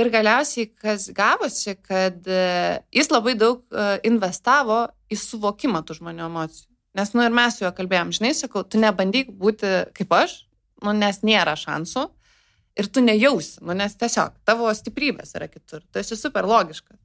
Ir 0.00 0.08
galiausiai, 0.12 0.70
kas 0.80 1.10
gavosi, 1.12 1.74
kad 1.84 2.24
e, 2.28 2.44
jis 2.96 3.10
labai 3.12 3.34
daug 3.36 3.60
e, 3.68 3.88
investavo 4.08 4.86
į 5.12 5.18
suvokimą 5.20 5.82
tų 5.84 5.98
žmonių 5.98 6.24
emocijų. 6.30 6.68
Nes, 6.96 7.12
nu, 7.16 7.24
ir 7.24 7.36
mes 7.36 7.56
su 7.56 7.64
juo 7.64 7.72
kalbėjom, 7.76 8.12
žinai, 8.16 8.32
sakau, 8.36 8.64
tu 8.64 8.80
nebandyk 8.80 9.30
būti 9.36 9.68
kaip 9.96 10.12
aš, 10.16 10.34
nu, 10.84 10.92
nes 10.96 11.20
nėra 11.24 11.56
šansų. 11.60 12.08
Ir 12.80 12.88
tu 12.88 13.04
nejausi, 13.04 13.60
nu, 13.60 13.76
nes 13.76 13.92
tiesiog 14.00 14.38
tavo 14.48 14.72
stiprybės 14.72 15.34
yra 15.36 15.48
kitur. 15.52 15.84
Tu 15.92 16.00
esi 16.00 16.16
super 16.16 16.48
logiškas. 16.48 16.96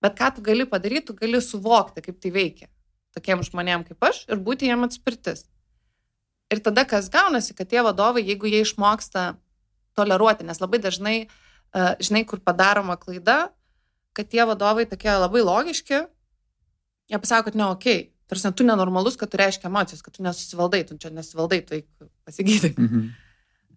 Bet 0.00 0.16
ką 0.16 0.30
tu 0.36 0.44
gali 0.44 0.64
padaryti, 0.68 1.10
tu 1.10 1.16
gali 1.18 1.40
suvokti, 1.44 2.00
kaip 2.04 2.20
tai 2.20 2.32
veikia 2.32 2.70
tokiem 3.16 3.42
žmonėm 3.46 3.84
kaip 3.88 4.08
aš 4.10 4.24
ir 4.30 4.40
būti 4.42 4.68
jiem 4.68 4.86
atspirtis. 4.86 5.46
Ir 6.50 6.60
tada 6.64 6.84
kas 6.88 7.08
gaunasi, 7.12 7.54
kad 7.54 7.68
tie 7.70 7.82
vadovai, 7.86 8.24
jeigu 8.26 8.50
jie 8.50 8.64
išmoksta 8.64 9.34
toleruoti, 9.98 10.46
nes 10.48 10.58
labai 10.62 10.80
dažnai, 10.82 11.16
uh, 11.26 11.92
žinai, 12.02 12.24
kur 12.26 12.42
padaroma 12.42 12.96
klaida, 12.98 13.52
kad 14.16 14.30
tie 14.30 14.42
vadovai 14.48 14.88
tokie 14.90 15.12
labai 15.14 15.44
logiški, 15.46 16.00
jie 17.10 17.20
pasako, 17.22 17.50
kad 17.50 17.58
ne, 17.60 17.68
okei, 17.70 18.00
okay, 18.02 18.10
tarsi 18.30 18.52
tu 18.54 18.66
nenormalus, 18.66 19.18
kad 19.18 19.30
tu 19.30 19.38
reiškia 19.40 19.70
emocijas, 19.70 20.02
kad 20.02 20.14
tu 20.14 20.26
nesusivaldai, 20.26 20.84
tu 20.86 20.98
čia 20.98 21.10
nesivaldai, 21.14 21.62
tu 21.66 21.82
pasigydai. 22.26 22.74
Mhm. 22.78 23.10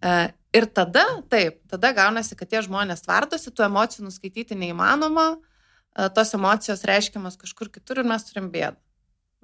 Uh, 0.04 0.26
ir 0.52 0.66
tada, 0.68 1.02
taip, 1.32 1.62
tada 1.70 1.94
gaunasi, 1.96 2.36
kad 2.36 2.50
tie 2.50 2.60
žmonės 2.66 3.06
tvardosi, 3.06 3.54
tų 3.54 3.64
emocijų 3.70 4.04
nuskaityti 4.04 4.58
neįmanoma, 4.58 5.30
uh, 5.38 6.08
tos 6.14 6.34
emocijos 6.36 6.84
reiškiamas 6.84 7.38
kažkur 7.40 7.70
kitur 7.72 8.02
ir 8.02 8.08
mes 8.10 8.26
turim 8.26 8.50
bėdą. 8.52 8.76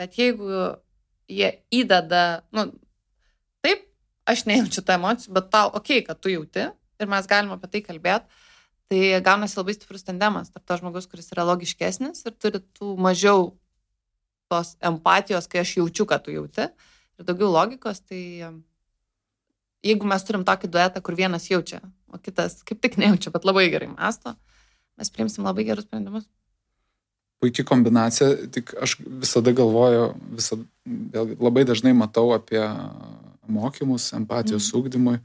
Bet 0.01 0.19
jeigu 0.19 0.51
jie 1.31 1.51
įdeda, 1.73 2.43
nu, 2.57 2.67
aš 4.31 4.45
nejaučiu 4.49 4.85
tą 4.87 4.97
emocijų, 4.99 5.35
bet 5.37 5.51
tau, 5.53 5.71
okei, 5.73 6.01
okay, 6.01 6.07
kad 6.07 6.21
tu 6.23 6.33
jauti 6.33 6.69
ir 6.71 7.11
mes 7.11 7.29
galime 7.31 7.57
apie 7.57 7.71
tai 7.73 7.83
kalbėti, 7.85 8.41
tai 8.91 9.21
gaunasi 9.25 9.59
labai 9.59 9.77
stiprus 9.77 10.07
tandemas 10.07 10.51
tarp 10.51 10.67
to 10.67 10.79
žmogus, 10.81 11.09
kuris 11.11 11.31
yra 11.35 11.47
logiškesnis 11.49 12.25
ir 12.27 12.37
turi 12.37 12.63
tų 12.79 12.97
mažiau 13.01 13.53
tos 14.51 14.75
empatijos, 14.83 15.47
kai 15.47 15.63
aš 15.63 15.77
jaučiu, 15.79 16.09
kad 16.11 16.25
tu 16.27 16.35
jauti, 16.35 16.67
ir 17.19 17.29
daugiau 17.29 17.53
logikos, 17.55 18.03
tai 18.03 18.23
jeigu 19.87 20.09
mes 20.11 20.27
turim 20.27 20.45
tokį 20.47 20.71
duetą, 20.75 21.03
kur 21.05 21.17
vienas 21.19 21.47
jaučia, 21.51 21.81
o 22.11 22.19
kitas 22.19 22.61
kaip 22.67 22.83
tik 22.83 22.99
nejaučia, 23.01 23.33
bet 23.35 23.47
labai 23.47 23.69
gerai 23.73 23.93
masto, 23.93 24.35
mes 24.99 25.13
priimsim 25.15 25.47
labai 25.47 25.69
gerus 25.69 25.87
sprendimus. 25.87 26.27
Puikia 27.41 27.65
kombinacija, 27.65 28.35
tik 28.53 28.75
aš 28.85 28.99
visada 29.23 29.55
galvoju, 29.57 30.11
visada, 30.37 30.67
labai 31.41 31.65
dažnai 31.65 31.95
matau 31.97 32.35
apie 32.35 32.61
mokymus, 33.49 34.11
empatijos 34.17 34.71
mm. 34.71 34.81
ūkdymui. 34.81 35.19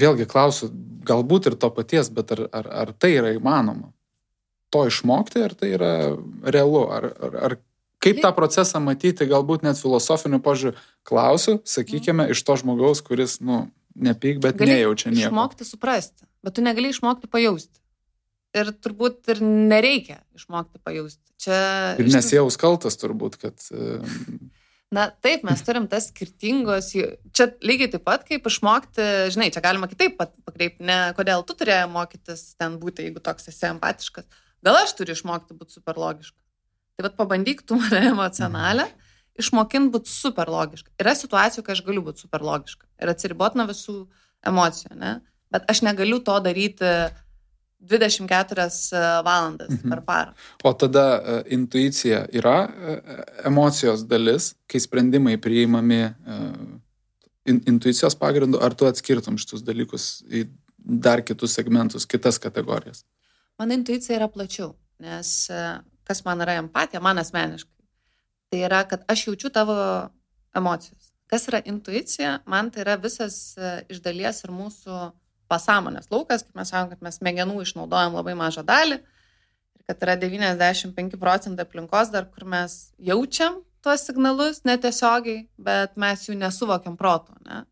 Vėlgi 0.00 0.26
klausiu, 0.30 0.70
galbūt 1.06 1.50
ir 1.50 1.56
to 1.58 1.70
paties, 1.74 2.12
bet 2.14 2.30
ar, 2.36 2.44
ar, 2.54 2.68
ar 2.84 2.92
tai 2.94 3.16
yra 3.16 3.32
įmanoma? 3.34 3.90
To 4.70 4.84
išmokti, 4.86 5.42
ar 5.42 5.56
tai 5.58 5.72
yra 5.74 5.90
realu? 6.46 6.84
Ar, 6.94 7.08
ar, 7.10 7.36
ar 7.48 7.56
kaip 8.00 8.22
tą 8.22 8.30
procesą 8.36 8.78
matyti, 8.84 9.26
galbūt 9.28 9.66
net 9.66 9.80
filosofiniu 9.82 10.38
požiūriu, 10.44 10.78
klausiu, 11.06 11.58
sakykime, 11.66 12.28
mm. 12.28 12.36
iš 12.36 12.44
to 12.46 12.56
žmogaus, 12.62 13.02
kuris, 13.04 13.40
nu, 13.42 13.64
nepyk, 13.98 14.38
bet 14.44 14.60
gali 14.60 14.78
nejaučia 14.78 15.10
nieko. 15.10 15.32
Išmokti 15.32 15.66
suprasti, 15.66 16.28
bet 16.46 16.56
tu 16.56 16.64
negali 16.64 16.94
išmokti 16.94 17.28
pajausti 17.30 17.80
ir 18.56 18.72
turbūt 18.82 19.30
ir 19.34 19.42
nereikia 19.44 20.20
išmokti 20.36 20.80
pajausti. 20.82 21.22
Čia, 21.40 21.58
ir 22.00 22.10
nesijaus 22.12 22.58
kaltas 22.60 22.98
turbūt, 23.00 23.38
kad... 23.40 23.68
Na 24.90 25.06
taip, 25.22 25.44
mes 25.46 25.60
turim 25.62 25.84
tas 25.86 26.08
skirtingos, 26.10 26.88
čia 27.36 27.46
lygiai 27.62 27.92
taip 27.92 28.02
pat 28.08 28.24
kaip 28.26 28.46
išmokti, 28.50 29.04
žinai, 29.30 29.52
čia 29.54 29.62
galima 29.62 29.86
kitaip 29.90 30.16
pakreipti, 30.18 30.82
ne 30.82 31.12
kodėl 31.14 31.44
tu 31.46 31.54
turėjai 31.60 31.86
mokytis 31.92 32.56
ten 32.58 32.74
būti, 32.82 33.06
jeigu 33.06 33.22
toks 33.22 33.46
esi 33.52 33.68
empatiškas, 33.68 34.26
gal 34.66 34.80
aš 34.80 34.96
turiu 34.98 35.14
išmokti 35.14 35.54
būti 35.54 35.78
super 35.78 36.00
logiška. 36.00 36.34
Tai 36.98 37.06
vad 37.06 37.14
pabandyk 37.20 37.62
tu 37.62 37.78
mane 37.78 38.02
emocionalę, 38.10 38.88
išmokinti 39.38 39.94
būti 39.94 40.10
super 40.10 40.50
logiška. 40.50 40.90
Yra 40.98 41.14
situacijų, 41.14 41.64
kai 41.64 41.76
aš 41.76 41.84
galiu 41.86 42.02
būti 42.10 42.26
super 42.26 42.42
logiška 42.44 42.90
ir 42.98 43.14
atsiriboti 43.14 43.62
nuo 43.62 43.70
visų 43.70 43.96
emocijų, 44.50 44.96
ne? 44.98 45.20
bet 45.54 45.70
aš 45.70 45.84
negaliu 45.86 46.18
to 46.26 46.34
daryti 46.42 46.90
24 47.80 48.62
e, 48.92 49.22
valandas 49.24 49.68
mhm. 49.68 49.88
per 49.88 50.00
parą. 50.04 50.34
O 50.64 50.72
tada 50.72 51.04
uh, 51.16 51.40
intuicija 51.52 52.26
yra 52.36 52.56
uh, 52.68 53.22
emocijos 53.48 54.04
dalis, 54.08 54.54
kai 54.68 54.80
sprendimai 54.80 55.38
priimami 55.40 56.02
uh, 56.04 56.80
in, 57.48 57.62
intuicijos 57.66 58.16
pagrindu, 58.20 58.60
ar 58.62 58.76
tu 58.76 58.88
atskirtum 58.88 59.38
šitus 59.40 59.64
dalykus 59.64 60.10
į 60.28 60.44
dar 60.76 61.24
kitus 61.24 61.56
segmentus, 61.56 62.06
kitas 62.08 62.38
kategorijas? 62.38 63.04
Mano 63.58 63.76
intuicija 63.76 64.18
yra 64.20 64.28
plačiau, 64.32 64.74
nes 65.00 65.32
uh, 65.52 65.80
kas 66.08 66.24
man 66.24 66.44
yra 66.44 66.58
empatija, 66.60 67.00
man 67.00 67.20
asmeniškai, 67.22 67.76
tai 68.50 68.64
yra, 68.66 68.84
kad 68.88 69.04
aš 69.08 69.26
jaučiu 69.28 69.52
tavo 69.54 69.76
emocijas. 70.56 71.12
Kas 71.30 71.46
yra 71.48 71.60
intuicija, 71.64 72.40
man 72.50 72.70
tai 72.74 72.84
yra 72.84 72.96
visas 73.00 73.54
uh, 73.56 73.80
iš 73.88 74.02
dalies 74.04 74.44
ir 74.44 74.52
mūsų 74.52 75.00
pasąmonės 75.50 76.10
laukas, 76.12 76.44
kaip 76.46 76.60
mes 76.60 76.70
sakom, 76.72 76.92
kad 76.94 77.02
mes 77.04 77.18
smegenų 77.20 77.58
išnaudojam 77.64 78.16
labai 78.18 78.36
mažą 78.38 78.64
dalį 78.66 79.00
ir 79.00 79.88
kad 79.88 80.06
yra 80.06 80.16
95 80.20 81.18
procentai 81.20 81.66
aplinkos 81.66 82.12
dar, 82.14 82.28
kur 82.30 82.46
mes 82.48 82.78
jaučiam 83.10 83.60
tuos 83.84 84.04
signalus 84.06 84.62
netiesiogiai, 84.68 85.46
bet 85.58 85.96
mes 86.00 86.26
jų 86.28 86.36
nesuvokiam 86.40 86.96
proto. 87.00 87.34
Ne? 87.46 87.64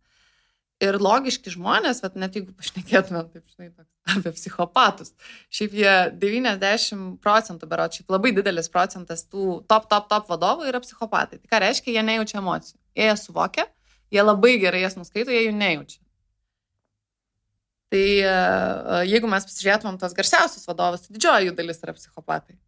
Ir 0.83 0.99
logiški 1.03 1.53
žmonės, 1.53 2.01
bet 2.05 2.17
net 2.21 2.37
jeigu 2.39 2.55
pašnekėtumėm 2.57 3.31
taip, 3.33 3.45
žinai, 3.51 3.71
apie 4.15 4.33
psichopatus, 4.37 5.13
šiaip 5.53 5.75
jie 5.77 5.95
90 6.23 7.17
procentų, 7.25 7.69
berot, 7.71 7.99
šiaip 7.99 8.15
labai 8.15 8.33
didelis 8.37 8.71
procentas 8.73 9.27
tų 9.27 9.61
top, 9.69 9.89
top, 9.91 10.07
top 10.11 10.31
vadovų 10.31 10.69
yra 10.71 10.81
psichopatai. 10.85 11.41
Tai 11.43 11.51
ką 11.51 11.63
reiškia, 11.67 11.97
jie 11.97 12.05
nejaučia 12.07 12.39
emocijų. 12.41 12.79
Jie 12.99 13.09
jas 13.11 13.27
suvokia, 13.27 13.67
jie 14.15 14.23
labai 14.23 14.55
gerai 14.63 14.85
jas 14.87 14.97
nuskaito, 14.99 15.35
jie 15.35 15.49
jų 15.49 15.57
nejaučia. 15.59 16.01
Tai 17.89 18.21
e, 18.21 18.23
e, 18.23 18.97
jeigu 19.09 19.29
mes 19.31 19.47
pasižiūrėtumėm 19.49 19.97
tos 20.01 20.15
garsiausius 20.17 20.69
vadovus, 20.69 21.07
tai 21.07 21.15
didžioji 21.17 21.49
jų 21.49 21.55
dalis 21.57 21.81
yra 21.81 21.95
psichopatai. 21.97 22.59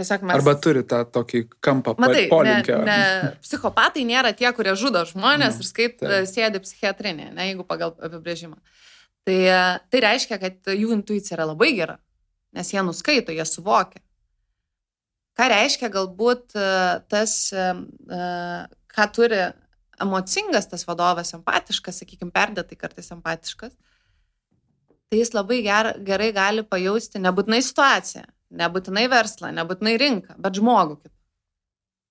Tiesiog 0.00 0.24
mes. 0.26 0.38
Arba 0.40 0.54
turi 0.58 0.82
tą 0.88 1.02
tokį 1.14 1.42
kampą 1.62 1.92
Matai, 2.02 2.24
polinkio. 2.30 2.80
Ne, 2.82 2.96
ne, 2.96 3.34
psichopatai 3.44 4.06
nėra 4.08 4.32
tie, 4.34 4.48
kurie 4.56 4.72
žudo 4.78 5.04
žmonės 5.06 5.58
no, 5.58 5.62
ir 5.62 5.68
skait 5.68 6.00
tai. 6.00 6.22
sėdi 6.26 6.62
psichiatrinė, 6.64 7.28
ne 7.36 7.50
jeigu 7.50 7.66
pagal 7.68 7.92
apibrėžimą. 7.94 8.56
Tai, 9.24 9.36
tai 9.92 10.00
reiškia, 10.04 10.40
kad 10.40 10.72
jų 10.72 10.96
intuicija 10.96 11.36
yra 11.36 11.46
labai 11.52 11.70
gera, 11.76 11.98
nes 12.56 12.72
jie 12.72 12.82
nuskaito, 12.84 13.32
jie 13.36 13.46
suvokia. 13.48 14.02
Ką 15.38 15.46
reiškia 15.50 15.88
galbūt 15.92 16.56
tas, 17.10 17.36
ką 18.94 19.06
turi 19.14 19.46
emocingas 20.02 20.68
tas 20.70 20.86
vadovas, 20.88 21.34
empatiškas, 21.36 22.00
sakykime, 22.02 22.32
perdėtai 22.34 22.78
kartais 22.78 23.10
empatiškas, 23.14 23.74
tai 25.10 25.20
jis 25.20 25.34
labai 25.36 25.60
ger, 25.66 25.92
gerai 26.06 26.30
gali 26.34 26.64
pajausti 26.66 27.22
nebūtinai 27.22 27.60
situaciją, 27.64 28.26
nebūtinai 28.62 29.06
verslą, 29.12 29.52
nebūtinai 29.54 29.94
rinką, 30.00 30.38
bet 30.40 30.58
žmogų 30.60 30.98
kitą. 30.98 31.14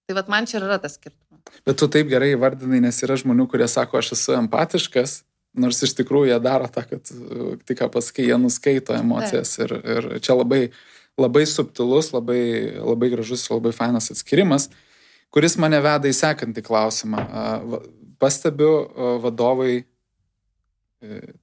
Tai 0.07 0.17
vad 0.19 0.31
man 0.31 0.47
čia 0.49 0.59
yra 0.59 0.79
tas 0.83 0.97
skirtumas. 0.97 1.59
Bet 1.67 1.77
tu 1.79 1.87
taip 1.91 2.09
gerai 2.11 2.33
įvardinai, 2.33 2.81
nes 2.83 2.97
yra 3.05 3.15
žmonių, 3.19 3.47
kurie 3.51 3.67
sako, 3.71 3.99
aš 3.99 4.13
esu 4.17 4.35
empatiškas, 4.35 5.21
nors 5.59 5.79
iš 5.85 5.93
tikrųjų 5.99 6.31
jie 6.31 6.39
daro 6.43 6.67
tą, 6.71 6.83
kad 6.89 7.11
uh, 7.13 7.53
tik 7.63 7.79
ką 7.79 7.89
pasakai, 7.93 8.25
jie 8.29 8.39
nuskaito 8.41 8.95
emocijas. 8.97 9.53
Ir, 9.63 9.75
ir 9.95 10.09
čia 10.23 10.35
labai, 10.35 10.63
labai 11.19 11.45
subtilus, 11.49 12.11
labai, 12.15 12.41
labai 12.79 13.11
gražus 13.13 13.45
labai 13.51 13.73
fainas 13.75 14.09
atskirimas, 14.13 14.69
kuris 15.33 15.57
mane 15.61 15.79
veda 15.83 16.09
į 16.09 16.15
sekantį 16.17 16.63
klausimą. 16.65 17.23
Pastebiu, 18.21 18.69
vadovai 19.23 19.73
e, 19.81 19.85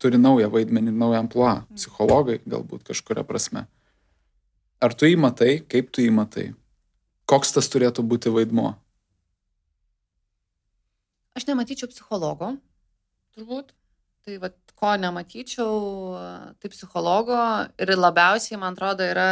turi 0.01 0.21
naują 0.21 0.49
vaidmenį, 0.53 0.95
naują 0.97 1.25
ampluą, 1.27 1.57
mm. 1.59 1.77
psichologai 1.77 2.39
galbūt 2.49 2.87
kažkuria 2.89 3.27
prasme. 3.29 3.67
Ar 4.81 4.95
tu 4.97 5.11
įmatai, 5.11 5.59
kaip 5.69 5.91
tu 5.93 6.07
įmatai, 6.07 6.47
koks 7.29 7.53
tas 7.53 7.69
turėtų 7.69 8.07
būti 8.09 8.33
vaidmuo? 8.33 8.73
Aš 11.37 11.45
nematyčiau 11.51 11.91
psichologo, 11.93 12.55
turbūt. 13.37 13.75
Tai 14.25 14.35
va, 14.41 14.51
ko 14.77 14.91
nematyčiau, 15.01 15.77
tai 16.61 16.69
psichologo 16.73 17.37
ir 17.81 17.93
labiausiai, 17.97 18.59
man 18.61 18.77
atrodo, 18.77 19.05
yra 19.05 19.31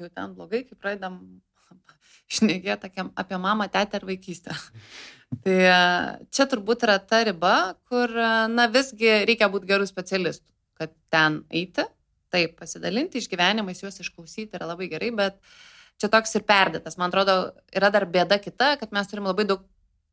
jau 0.00 0.08
ten 0.12 0.34
blogai, 0.36 0.64
kai 0.68 0.76
pradedam 0.76 1.20
šnekėti 2.32 2.90
apie 3.18 3.38
mamą, 3.40 3.68
tetę 3.72 4.00
ir 4.00 4.06
vaikystę. 4.08 4.56
Tai 5.44 5.56
čia 6.28 6.46
turbūt 6.48 6.84
yra 6.84 6.98
ta 7.00 7.22
riba, 7.24 7.56
kur, 7.88 8.12
na, 8.52 8.68
visgi 8.72 9.22
reikia 9.28 9.48
būti 9.52 9.68
gerų 9.70 9.86
specialistų, 9.88 10.44
kad 10.76 10.92
ten 11.12 11.40
eiti, 11.48 11.86
taip, 12.32 12.58
pasidalinti 12.60 13.20
išgyvenimais, 13.20 13.80
juos 13.80 13.96
išklausyti 14.02 14.58
yra 14.58 14.68
labai 14.68 14.90
gerai, 14.92 15.08
bet 15.16 15.38
čia 16.00 16.10
toks 16.12 16.36
ir 16.36 16.44
perdėtas. 16.48 16.98
Man 17.00 17.12
atrodo, 17.12 17.54
yra 17.72 17.88
dar 17.94 18.04
bėda 18.12 18.36
kita, 18.44 18.74
kad 18.80 18.92
mes 18.92 19.08
turim 19.08 19.28
labai 19.28 19.46
daug 19.48 19.64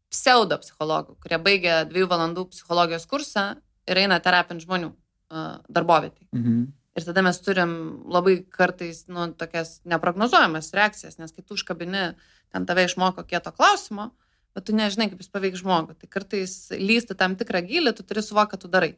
pseudo 0.10 0.58
psichologų, 0.63 1.17
kurie 1.23 1.39
baigia 1.43 1.84
dviejų 1.89 2.10
valandų 2.10 2.47
psichologijos 2.53 3.05
kursą 3.10 3.45
ir 3.89 4.01
eina 4.01 4.17
terapinti 4.23 4.65
žmonių 4.65 4.89
uh, 4.89 5.60
darbovietai. 5.69 6.29
Mhm. 6.36 6.67
Ir 6.99 7.05
tada 7.07 7.23
mes 7.23 7.39
turim 7.43 7.71
labai 8.12 8.39
kartais, 8.53 9.05
nu, 9.12 9.29
tokias 9.39 9.77
neprognozuojamas 9.88 10.73
reakcijas, 10.75 11.19
nes 11.21 11.31
kai 11.35 11.45
tu 11.45 11.55
užkabini, 11.55 12.09
ten 12.53 12.67
tave 12.69 12.83
išmoko 12.89 13.23
kieto 13.29 13.53
klausimo, 13.55 14.09
bet 14.57 14.67
tu 14.67 14.75
nežinai, 14.75 15.07
kaip 15.12 15.23
jis 15.23 15.31
paveiks 15.31 15.63
žmogų. 15.63 15.95
Tai 16.01 16.12
kartais 16.12 16.57
lysti 16.75 17.17
tam 17.17 17.38
tikrą 17.39 17.63
gilį, 17.69 17.95
tu 17.95 18.05
turi 18.07 18.25
suvokti, 18.25 18.55
kad 18.55 18.65
tu 18.65 18.71
darai. 18.75 18.93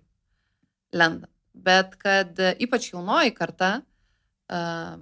Lenda. 0.96 1.30
Bet 1.54 1.96
kad 2.00 2.40
ypač 2.64 2.90
jaunoji 2.94 3.36
karta 3.36 3.72
uh, 3.82 5.00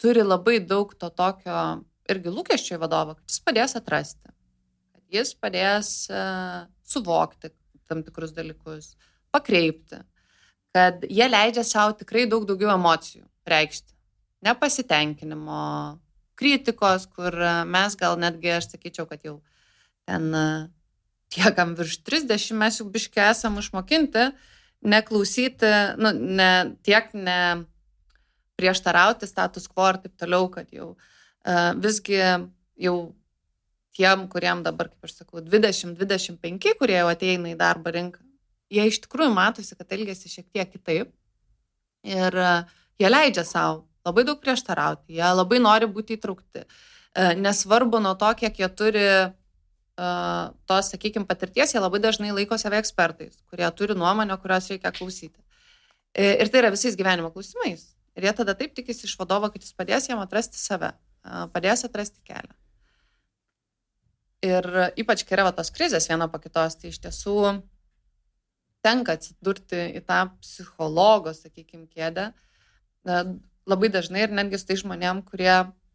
turi 0.00 0.26
labai 0.26 0.58
daug 0.62 0.94
to 0.94 1.10
tokio 1.10 1.62
irgi 2.10 2.34
lūkesčio 2.34 2.78
į 2.78 2.82
vadovą, 2.84 3.18
kad 3.18 3.34
jis 3.34 3.42
padės 3.46 3.76
atrasti 3.78 4.30
jis 5.14 5.34
padės 5.38 5.90
uh, 6.12 6.66
suvokti 6.86 7.52
tam 7.90 8.04
tikrus 8.06 8.32
dalykus, 8.34 8.94
pakreipti, 9.34 9.98
kad 10.74 11.04
jie 11.08 11.26
leidžia 11.28 11.64
savo 11.66 11.94
tikrai 11.98 12.26
daug 12.30 12.46
daugiau 12.48 12.72
emocijų 12.74 13.24
reikšti. 13.50 13.94
Nepasitenkinimo, 14.46 15.62
kritikos, 16.38 17.06
kur 17.12 17.34
mes 17.68 17.96
gal 18.00 18.16
netgi, 18.20 18.54
aš 18.56 18.70
sakyčiau, 18.72 19.08
kad 19.10 19.24
jau 19.26 19.40
ten 20.08 20.30
tiekam 21.30 21.74
virš 21.78 22.00
30, 22.06 22.54
mes 22.58 22.80
jau 22.80 22.86
biškai 22.90 23.28
esam 23.30 23.58
išmokinti, 23.60 24.30
neklausyti, 24.80 25.70
nu, 26.00 26.14
ne, 26.40 26.52
tiek 26.86 27.12
ne 27.14 27.40
prieštarauti 28.60 29.28
status 29.28 29.68
quo 29.68 29.90
ir 29.92 30.00
taip 30.02 30.16
toliau, 30.20 30.48
kad 30.52 30.70
jau 30.72 30.94
uh, 30.94 31.70
visgi 31.80 32.18
jau 32.80 32.96
tiem, 33.96 34.26
kuriem 34.32 34.64
dabar, 34.64 34.90
kaip 34.92 35.08
aš 35.08 35.20
sakau, 35.20 35.42
20-25, 35.44 36.74
kurie 36.80 36.98
jau 36.98 37.08
ateina 37.10 37.52
į 37.52 37.58
darbo 37.60 37.92
rinką, 37.94 38.22
jie 38.70 38.86
iš 38.88 39.00
tikrųjų 39.04 39.32
matosi, 39.34 39.76
kad 39.78 39.92
elgesi 39.96 40.30
šiek 40.30 40.46
tiek 40.54 40.70
kitaip. 40.70 41.10
Ir 42.06 42.36
e, 42.38 42.52
jie 43.02 43.10
leidžia 43.10 43.44
savo 43.44 43.84
labai 44.06 44.24
daug 44.28 44.40
prieštarauti, 44.40 45.12
jie 45.18 45.34
labai 45.34 45.60
nori 45.60 45.88
būti 45.90 46.16
įtraukti. 46.16 46.64
E, 46.64 47.28
nesvarbu 47.36 48.00
nuo 48.00 48.14
to, 48.18 48.30
kiek 48.38 48.62
jie 48.62 48.68
turi 48.72 49.06
uh, 50.00 50.52
tos, 50.70 50.90
sakykime, 50.94 51.26
patirties, 51.28 51.74
jie 51.74 51.82
labai 51.82 52.00
dažnai 52.00 52.32
laiko 52.32 52.56
save 52.58 52.78
ekspertais, 52.80 53.42
kurie 53.50 53.68
turi 53.76 53.96
nuomonę, 53.98 54.36
kurios 54.40 54.70
reikia 54.72 54.92
klausyti. 54.96 55.36
Ir 56.16 56.48
tai 56.50 56.62
yra 56.62 56.70
visais 56.72 56.96
gyvenimo 56.98 57.30
klausimais. 57.34 57.84
Ir 58.18 58.26
jie 58.26 58.32
tada 58.40 58.56
taip 58.58 58.72
tikisi 58.74 59.06
iš 59.06 59.14
vadovo, 59.20 59.50
kad 59.52 59.62
jis 59.62 59.76
padės 59.76 60.08
jam 60.08 60.22
atrasti 60.22 60.58
save, 60.58 60.94
padės 61.54 61.84
atrasti 61.86 62.24
kelią. 62.26 62.56
Ir 64.46 64.66
ypač 64.98 65.26
kai 65.28 65.36
yra 65.36 65.52
tos 65.52 65.70
krizės 65.74 66.08
viena 66.08 66.30
po 66.32 66.40
kitos, 66.40 66.78
tai 66.80 66.94
iš 66.94 66.98
tiesų 67.04 67.36
tenka 68.84 69.16
atsidurti 69.18 69.82
į 69.98 70.02
tą 70.08 70.22
psichologo, 70.40 71.34
sakykime, 71.36 71.86
kėdę. 71.90 72.30
Labai 73.70 73.90
dažnai 73.92 74.24
ir 74.26 74.34
netgi 74.34 74.60
su 74.60 74.68
tai 74.70 74.78
žmonėm, 74.80 75.22
kurie 75.28 75.52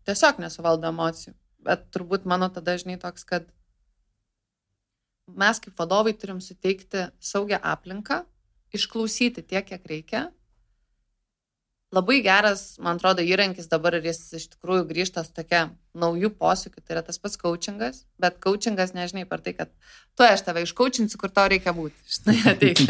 tiesiog 0.08 0.40
nesuvaldo 0.44 0.90
emocijų. 0.92 1.34
Bet 1.66 1.88
turbūt 1.94 2.28
mano 2.30 2.50
tada 2.54 2.76
žinai 2.78 3.00
toks, 3.02 3.26
kad 3.26 3.48
mes 5.34 5.60
kaip 5.62 5.78
vadovai 5.80 6.14
turim 6.14 6.42
suteikti 6.44 7.08
saugią 7.18 7.58
aplinką, 7.66 8.22
išklausyti 8.76 9.42
tiek, 9.42 9.66
kiek 9.66 9.88
reikia 9.90 10.28
labai 11.96 12.20
geras, 12.26 12.76
man 12.84 13.00
atrodo, 13.00 13.24
įrankis 13.24 13.70
dabar 13.72 13.96
ir 13.98 14.10
jis 14.10 14.20
iš 14.40 14.48
tikrųjų 14.56 14.86
grįžta 14.90 15.24
su 15.26 15.32
tokia 15.36 15.70
naujų 15.96 16.32
posūkių, 16.36 16.84
tai 16.84 16.98
yra 16.98 17.04
tas 17.08 17.20
pats 17.22 17.40
coachingas, 17.40 18.04
bet 18.22 18.42
coachingas 18.44 18.92
nežinai 18.98 19.24
per 19.30 19.44
tai, 19.46 19.56
kad 19.58 19.72
tu 20.18 20.26
aš 20.28 20.44
tave 20.48 20.66
iškaučinsiu, 20.66 21.20
kur 21.22 21.32
tau 21.32 21.48
reikia 21.52 21.76
būti. 21.76 21.96
Štai 22.18 22.38
ateik. 22.52 22.84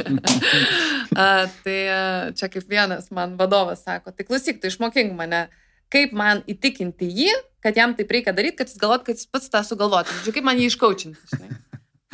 tai 1.65 1.77
čia 2.39 2.49
kaip 2.49 2.71
vienas 2.71 3.11
man 3.13 3.37
vadovas 3.39 3.85
sako, 3.85 4.15
tai 4.15 4.27
klausyk, 4.27 4.61
tu 4.61 4.71
išmokink 4.71 5.13
mane, 5.17 5.45
kaip 5.93 6.15
man 6.17 6.41
įtikinti 6.49 7.11
jį, 7.21 7.31
kad 7.65 7.77
jam 7.77 7.93
taip 7.97 8.11
reikia 8.13 8.33
daryti, 8.35 8.59
kad 8.61 8.73
jis 8.73 8.81
galvot, 8.81 9.05
kad 9.05 9.17
jis 9.17 9.29
pats 9.29 9.53
tą 9.53 9.61
sugalvotų. 9.65 10.19
Žodžiu, 10.19 10.35
kaip 10.39 10.49
man 10.49 10.61
jį 10.61 10.69
iškaučinti. 10.73 11.31
Žinai. 11.35 11.61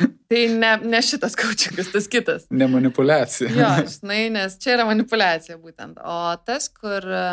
Tai 0.00 0.42
ne, 0.48 0.70
ne 0.88 1.00
šitas 1.04 1.34
kočikas, 1.36 1.90
tas 1.92 2.08
kitas. 2.08 2.46
Ne 2.50 2.66
manipulacija. 2.70 3.50
Jo, 3.52 3.70
žinai, 3.84 4.24
nes 4.32 4.56
čia 4.62 4.76
yra 4.78 4.86
manipulacija 4.88 5.58
būtent. 5.60 6.00
O 6.00 6.16
tas, 6.46 6.70
kur 6.72 7.04
e, 7.04 7.24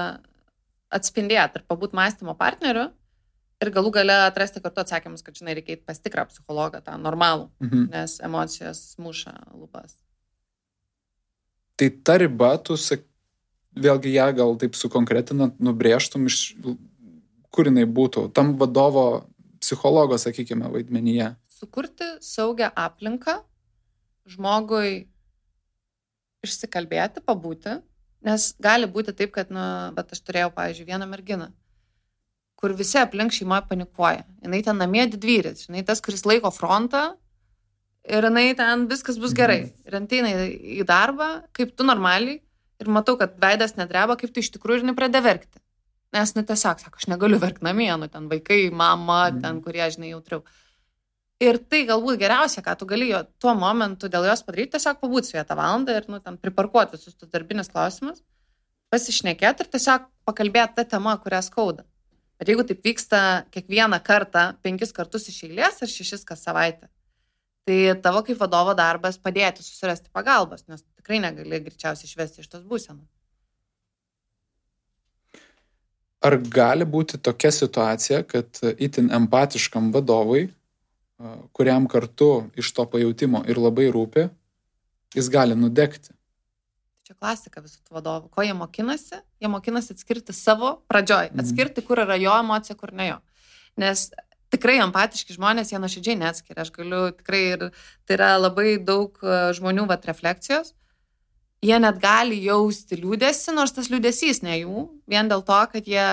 atspindėti 0.93 1.61
ir 1.61 1.65
pabūt 1.69 1.95
mąstymo 1.97 2.35
partneriu 2.39 2.89
ir 3.59 3.71
galų 3.75 3.93
gale 3.95 4.15
atrasti 4.25 4.61
kartu 4.63 4.83
atsakymus, 4.83 5.23
kad, 5.23 5.37
žinai, 5.39 5.55
reikia 5.57 5.79
pas 5.83 5.99
tikrą 5.99 6.27
psichologą, 6.29 6.83
tą 6.83 6.95
normalų, 6.99 7.49
mhm. 7.63 7.87
nes 7.95 8.19
emocijos 8.23 8.83
muša 9.01 9.35
lūpas. 9.55 9.95
Tai 11.79 11.89
ta 12.03 12.17
riba, 12.19 12.53
tu 12.63 12.75
sak, 12.79 13.05
vėlgi 13.79 14.11
ją 14.15 14.29
gal 14.35 14.55
taip 14.59 14.75
sukonkretinant, 14.75 15.59
nubrėžtum 15.63 16.27
iš 16.27 16.39
kur 17.49 17.69
jinai 17.69 17.85
būtų, 17.87 18.29
tam 18.35 18.53
vadovo 18.59 19.05
psichologo, 19.59 20.17
sakykime, 20.19 20.67
vaidmenyje 20.71 21.33
sukurti 21.59 22.07
saugią 22.23 22.71
aplinką 22.75 23.39
žmogui 24.29 25.07
išsikalbėti, 26.45 27.23
pabūti, 27.25 27.79
nes 28.25 28.51
gali 28.61 28.87
būti 28.89 29.15
taip, 29.15 29.33
kad, 29.35 29.51
nu, 29.53 29.63
bet 29.95 30.13
aš 30.15 30.21
turėjau, 30.23 30.51
pavyzdžiui, 30.55 30.87
vieną 30.87 31.07
merginą, 31.09 31.49
kur 32.59 32.75
visi 32.77 32.99
aplink 32.99 33.35
šeimoje 33.35 33.65
panikuoja. 33.69 34.25
Jis 34.43 34.67
ten 34.67 34.79
namie 34.79 35.05
didvyris, 35.11 35.65
žinai, 35.67 35.83
tas, 35.87 36.03
kuris 36.03 36.25
laiko 36.27 36.51
frontą 36.53 37.13
ir 38.07 38.27
jinai 38.27 38.51
ten 38.59 38.85
viskas 38.91 39.19
bus 39.21 39.35
gerai. 39.35 39.61
Mhm. 39.65 39.87
Ir 39.87 39.97
ateina 39.99 40.33
į 40.81 40.85
darbą, 40.87 41.29
kaip 41.55 41.75
tu 41.75 41.87
normaliai, 41.87 42.39
ir 42.79 42.91
matau, 42.91 43.17
kad 43.19 43.35
veidas 43.41 43.75
nedreba, 43.79 44.15
kaip 44.19 44.31
tu 44.33 44.43
iš 44.43 44.53
tikrųjų 44.55 44.83
ir 44.83 44.91
nepradė 44.91 45.23
verkti. 45.23 45.59
Nes, 46.15 46.31
nu, 46.33 46.41
tiesiog, 46.41 46.79
sako, 46.81 46.97
aš 46.97 47.05
negaliu 47.11 47.37
verkti 47.41 47.67
namie, 47.67 47.91
nu, 48.01 48.07
ten 48.09 48.25
vaikai, 48.31 48.63
mama, 48.73 49.27
ten, 49.35 49.59
mhm. 49.59 49.63
kurie, 49.65 49.85
žinai, 49.93 50.13
jautriau. 50.15 50.41
Ir 51.39 51.55
tai 51.71 51.85
galbūt 51.87 52.19
geriausia, 52.19 52.59
ką 52.63 52.73
tu 52.75 52.85
gali 52.87 53.07
jo 53.13 53.21
tuo 53.39 53.53
momentu 53.55 54.09
dėl 54.11 54.25
jos 54.27 54.41
padaryti, 54.43 54.73
tiesiog 54.75 54.97
pabūti 54.99 55.29
su 55.29 55.37
ja 55.37 55.45
tą 55.47 55.55
valandą 55.55 55.95
ir, 55.95 56.07
nu, 56.11 56.19
ten 56.19 56.35
priparkuoti 56.35 56.97
visus 56.97 57.15
tus 57.15 57.31
darbinius 57.31 57.71
klausimus, 57.71 58.19
pasišnekėti 58.91 59.63
ir 59.63 59.69
tiesiog 59.71 60.09
pakalbėti 60.27 60.75
tą 60.81 60.85
temą, 60.97 61.15
kurią 61.23 61.39
skauda. 61.47 61.85
Bet 62.39 62.51
jeigu 62.51 62.65
taip 62.67 62.83
vyksta 62.83 63.21
kiekvieną 63.55 64.01
kartą, 64.03 64.49
penkis 64.63 64.91
kartus 64.95 65.29
iš 65.31 65.45
eilės 65.47 65.79
ar 65.83 65.91
šešis 65.91 66.27
kas 66.27 66.43
savaitę, 66.43 66.91
tai 67.67 67.79
tavo 68.03 68.25
kaip 68.27 68.39
vadovo 68.39 68.75
darbas 68.75 69.19
padėti 69.19 69.63
susirasti 69.63 70.11
pagalbos, 70.11 70.67
nes 70.67 70.83
tikrai 70.99 71.23
negali 71.23 71.63
greičiausiai 71.63 72.11
išvesti 72.11 72.43
iš 72.43 72.51
tos 72.51 72.67
būsenos. 72.67 73.07
Ar 76.19 76.35
gali 76.51 76.83
būti 76.83 77.15
tokia 77.23 77.51
situacija, 77.55 78.25
kad 78.27 78.59
itin 78.75 79.07
empatiškam 79.15 79.93
vadovui 79.95 80.49
kuriam 81.51 81.87
kartu 81.87 82.49
iš 82.59 82.71
to 82.75 82.85
pajūtimo 82.87 83.43
ir 83.49 83.59
labai 83.59 83.89
rūpi, 83.91 84.29
jis 85.15 85.27
gali 85.31 85.57
nudegti. 85.57 86.13
Čia 87.07 87.15
klasika 87.17 87.63
visų 87.63 87.81
vadovų. 87.91 88.29
Ko 88.31 88.45
jie 88.45 88.53
mokinasi? 88.55 89.19
Jie 89.41 89.49
mokinasi 89.51 89.95
atskirti 89.95 90.35
savo 90.35 90.77
pradžioj, 90.91 91.31
mhm. 91.33 91.43
atskirti, 91.43 91.83
kur 91.85 92.03
yra 92.05 92.19
jo 92.21 92.33
emocija, 92.39 92.77
kur 92.79 92.93
ne 92.95 93.09
jo. 93.11 93.21
Nes 93.79 94.09
tikrai 94.53 94.79
empatiški 94.83 95.35
žmonės, 95.35 95.73
jie 95.73 95.79
nuoširdžiai 95.81 96.19
neatskiria. 96.21 96.63
Aš 96.63 96.71
galiu 96.75 97.07
tikrai 97.17 97.41
ir 97.55 97.65
tai 98.07 98.17
yra 98.17 98.35
labai 98.39 98.77
daug 98.81 99.17
žmonių 99.57 99.87
vat 99.89 100.05
refleksijos. 100.09 100.75
Jie 101.65 101.75
net 101.81 101.97
gali 101.99 102.37
jausti 102.45 102.95
liūdėsi, 103.01 103.51
nors 103.51 103.73
tas 103.75 103.89
liūdėsys 103.91 104.39
ne 104.45 104.61
jų, 104.61 104.85
vien 105.11 105.27
dėl 105.27 105.43
to, 105.43 105.57
kad 105.73 105.89
jie 105.91 106.05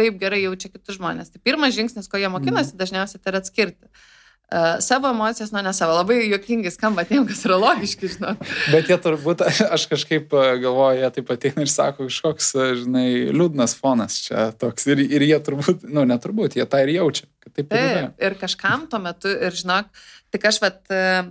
taip 0.00 0.16
gerai 0.22 0.40
jaučia 0.46 0.70
kitus 0.72 0.96
žmonės. 0.96 1.28
Tai 1.34 1.42
pirmas 1.44 1.74
žingsnis, 1.76 2.08
ko 2.08 2.16
jie 2.16 2.30
mokinasi, 2.32 2.72
mm. 2.72 2.80
dažniausiai 2.80 3.20
tai 3.20 3.34
yra 3.34 3.42
atskirti. 3.42 3.90
Uh, 3.90 4.06
savo 4.80 5.08
emocijas 5.08 5.52
nuo 5.52 5.62
ne 5.62 5.72
savo. 5.72 5.94
Labai 5.94 6.24
juokingai 6.26 6.72
skamba 6.74 7.04
tiem, 7.06 7.22
kas 7.28 7.44
yra 7.46 7.58
logiški, 7.60 8.08
žinau. 8.16 8.32
Bet 8.72 8.90
jie 8.90 8.96
turbūt, 8.98 9.44
aš 9.76 9.86
kažkaip 9.92 10.32
e, 10.34 10.46
galvoju, 10.64 10.98
jie 11.04 11.10
taip 11.16 11.30
ateina 11.34 11.66
ir 11.66 11.70
sako, 11.70 12.08
kažkoks, 12.08 12.52
e, 12.56 12.68
žinai, 12.82 13.06
liūdnas 13.30 13.76
fonas 13.78 14.18
čia 14.24 14.48
toks. 14.58 14.88
Ir, 14.90 15.04
ir 15.06 15.26
jie 15.28 15.38
turbūt, 15.46 15.84
nu, 15.86 16.02
neturbūt, 16.10 16.58
jie 16.58 16.66
tą 16.70 16.82
ir 16.82 16.96
jaučia. 16.96 17.28
Taip, 17.46 17.68
taip 17.70 17.76
ir, 17.78 18.08
ir 18.26 18.38
kažkam 18.40 18.88
tuo 18.90 18.98
metu, 19.02 19.30
ir 19.30 19.54
žinok, 19.56 19.92
tik 20.34 20.48
aš 20.50 20.58
vat, 20.64 20.80
uh, 20.90 21.30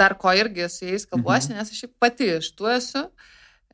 dar 0.00 0.16
ko 0.20 0.32
irgi 0.36 0.70
su 0.72 0.88
jais 0.88 1.04
kalbuosi, 1.08 1.52
mhm. 1.52 1.60
nes 1.60 1.74
aš 1.74 1.92
pati 2.00 2.32
iš 2.38 2.54
tų 2.56 2.72
esu. 2.78 3.04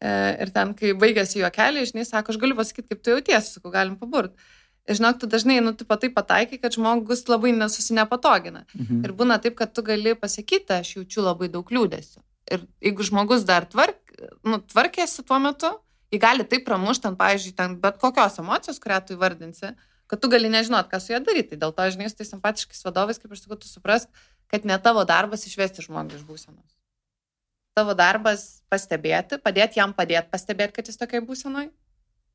Uh, 0.04 0.34
ir 0.42 0.50
ten, 0.52 0.74
kai 0.76 0.90
baigėsi 0.98 1.38
juokeliai, 1.40 1.86
žinai, 1.88 2.02
sako, 2.08 2.34
aš 2.34 2.42
galiu 2.42 2.58
pasakyti, 2.58 2.90
kaip 2.90 3.06
tu 3.06 3.14
jautiesi, 3.14 3.54
sakau, 3.56 3.70
galim 3.72 3.94
paburt. 4.00 4.34
Žinok, 4.84 5.16
tu 5.22 5.26
dažnai, 5.26 5.62
nu, 5.64 5.72
tu 5.72 5.86
patai 5.88 6.10
pataikai, 6.12 6.58
kad 6.60 6.74
žmogus 6.76 7.24
labai 7.30 7.54
nesusinepatogina. 7.56 8.66
Mhm. 8.76 9.00
Ir 9.06 9.14
būna 9.16 9.38
taip, 9.40 9.56
kad 9.56 9.72
tu 9.72 9.82
gali 9.82 10.12
pasakyti, 10.12 10.76
aš 10.76 10.96
jaučiu 10.98 11.24
labai 11.24 11.48
daug 11.48 11.64
liūdėsių. 11.64 12.20
Ir 12.52 12.66
jeigu 12.84 13.06
žmogus 13.08 13.46
dar 13.48 13.64
tvark, 13.64 13.96
nu, 14.44 14.60
tvarkėsi 14.60 15.24
tuo 15.24 15.40
metu, 15.40 15.70
jį 16.12 16.20
gali 16.20 16.44
taip 16.44 16.66
pramušti, 16.68 17.06
ten, 17.06 17.16
pavyzdžiui, 17.16 17.54
ten 17.56 17.78
bet 17.80 17.96
kokios 18.02 18.36
emocijos, 18.42 18.82
kurią 18.82 19.00
tu 19.06 19.16
įvardinsi, 19.16 19.72
kad 20.06 20.20
tu 20.20 20.28
gali 20.28 20.52
nežinot, 20.52 20.92
ką 20.92 21.00
su 21.00 21.14
ja 21.14 21.22
daryti. 21.24 21.56
Dėl 21.56 21.72
to, 21.72 21.88
žinai, 21.96 22.12
su 22.12 22.20
tais 22.20 22.28
simpatiškais 22.34 22.84
vadovais, 22.84 23.18
kaip 23.18 23.32
aš 23.32 23.46
sakau, 23.46 23.56
tu 23.56 23.72
supras, 23.72 24.04
kad 24.52 24.68
ne 24.68 24.76
tavo 24.76 25.08
darbas 25.08 25.48
išvesti 25.48 25.88
žmogų 25.88 26.20
iš 26.20 26.28
būsenos. 26.28 26.76
Tavo 27.74 27.96
darbas 27.96 28.60
pastebėti, 28.68 29.40
padėti 29.42 29.80
jam 29.80 29.96
padėti 29.96 30.28
pastebėti, 30.30 30.76
kad 30.76 30.92
jis 30.92 31.00
tokiai 31.00 31.24
būsenoj 31.24 31.72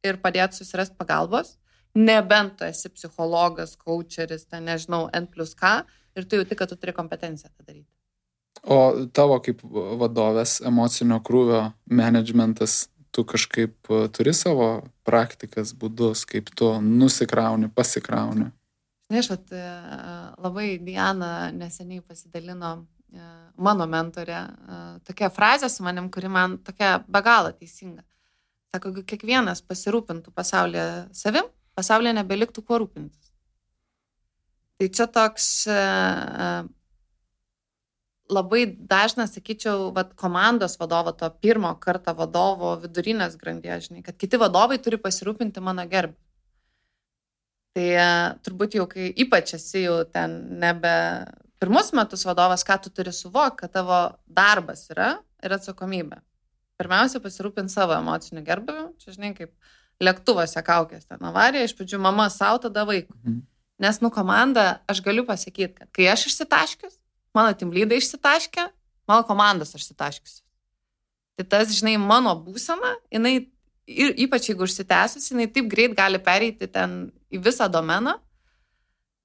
ir 0.10 0.18
padėti 0.20 0.58
susirasti 0.58 0.98
pagalbos 0.98 1.54
nebent 1.96 2.58
tu 2.58 2.68
esi 2.68 2.90
psichologas, 2.90 3.76
coacheris, 3.80 4.46
ten 4.50 4.68
nežinau, 4.70 5.08
N 5.14 5.28
plus 5.28 5.56
K 5.58 5.84
ir 6.16 6.28
tu 6.28 6.40
jauti, 6.40 6.56
kad 6.56 6.70
tu 6.70 6.78
turi 6.78 6.94
kompetenciją 6.94 7.52
tą 7.54 7.66
daryti. 7.66 7.90
O 8.64 9.08
tavo 9.16 9.38
kaip 9.44 9.62
vadovės 10.00 10.60
emocinio 10.68 11.20
krūvio 11.24 11.70
managementas, 11.88 12.90
tu 13.16 13.24
kažkaip 13.26 13.90
e, 13.90 14.08
turi 14.14 14.34
savo 14.36 14.70
praktikas, 15.08 15.72
būdus, 15.74 16.26
kaip 16.30 16.52
tu 16.56 16.72
nusikrauni, 16.84 17.72
pasikrauni? 17.74 18.50
Na, 19.10 19.22
aš 19.22 19.32
vat, 19.34 19.54
e, 19.56 19.70
labai 20.44 20.74
Diana 20.84 21.50
neseniai 21.56 22.04
pasidalino 22.06 22.74
e, 23.16 23.30
mano 23.58 23.88
mentorė 23.90 24.44
tokia 25.08 25.32
frazė 25.34 25.72
su 25.72 25.86
manim, 25.86 26.12
kuri 26.14 26.30
man 26.30 26.60
tokia 26.66 27.00
be 27.08 27.24
galo 27.26 27.54
teisinga. 27.56 28.04
Sako, 28.70 28.92
kiekvienas 29.02 29.64
pasirūpintų 29.66 30.36
pasaulyje 30.36 30.86
savim, 31.18 31.48
pasaulyje 31.80 32.18
nebeliktų 32.20 32.66
kuo 32.68 32.84
rūpintis. 32.84 33.32
Tai 34.80 34.88
čia 34.96 35.10
toks 35.12 35.48
uh, 35.68 36.68
labai 38.32 38.62
dažnas, 38.70 39.34
sakyčiau, 39.36 39.90
vat, 39.96 40.14
komandos 40.20 40.78
vadovo, 40.80 41.12
to 41.18 41.28
pirmo 41.44 41.74
karto 41.82 42.14
vadovo 42.16 42.76
vidurinės 42.84 43.36
grandies, 43.42 43.90
žinai, 43.90 44.04
kad 44.06 44.16
kiti 44.22 44.40
vadovai 44.40 44.78
turi 44.84 45.02
pasirūpinti 45.02 45.64
mano 45.66 45.84
gerbį. 45.90 46.16
Tai 47.76 47.90
uh, 47.96 48.38
turbūt 48.46 48.80
jau, 48.80 48.88
kai 48.90 49.10
ypač 49.26 49.54
esi 49.58 49.84
jau 49.84 50.00
ten 50.08 50.40
nebe 50.62 50.94
pirmus 51.60 51.92
metus 51.96 52.24
vadovas, 52.28 52.64
ką 52.66 52.80
tu 52.86 52.94
turi 52.94 53.12
suvokti, 53.16 53.66
kad 53.66 53.76
tavo 53.76 54.00
darbas 54.26 54.88
yra 54.94 55.18
ir 55.44 55.56
atsakomybė. 55.58 56.22
Pirmiausia, 56.80 57.20
pasirūpinti 57.20 57.74
savo 57.74 57.98
emociniu 57.98 58.46
gerbimu. 58.48 58.94
Čia, 59.04 59.18
žinai, 59.18 59.34
kaip 59.36 59.52
lėktuvose 60.04 60.64
kaukės 60.66 61.08
ten 61.10 61.24
avarija, 61.28 61.68
iš 61.68 61.76
pradžių 61.78 62.00
mama 62.02 62.30
savo, 62.34 62.62
tada 62.68 62.86
vaikų. 62.88 63.14
Mhm. 63.20 63.40
Nes, 63.80 64.02
nu, 64.04 64.12
komanda, 64.12 64.82
aš 64.92 65.00
galiu 65.06 65.24
pasakyti, 65.28 65.72
kad 65.78 65.88
kai 65.96 66.10
aš 66.12 66.26
išsitaškius, 66.28 66.98
mano 67.36 67.54
timlydai 67.56 68.02
išsitaškė, 68.02 68.66
mano 69.08 69.24
komandos 69.28 69.72
išsitaškius. 69.78 70.42
Tai 71.40 71.46
tas, 71.48 71.72
žinai, 71.72 71.96
mano 72.02 72.34
būsena, 72.36 72.98
jinai, 73.14 73.38
ir 73.88 74.18
ypač 74.26 74.50
jeigu 74.50 74.66
užsitęsus, 74.68 75.30
jinai 75.32 75.48
taip 75.48 75.70
greit 75.72 75.96
gali 75.96 76.20
pereiti 76.20 76.68
ten 76.68 77.06
į 77.32 77.40
visą 77.46 77.70
domeną, 77.72 78.18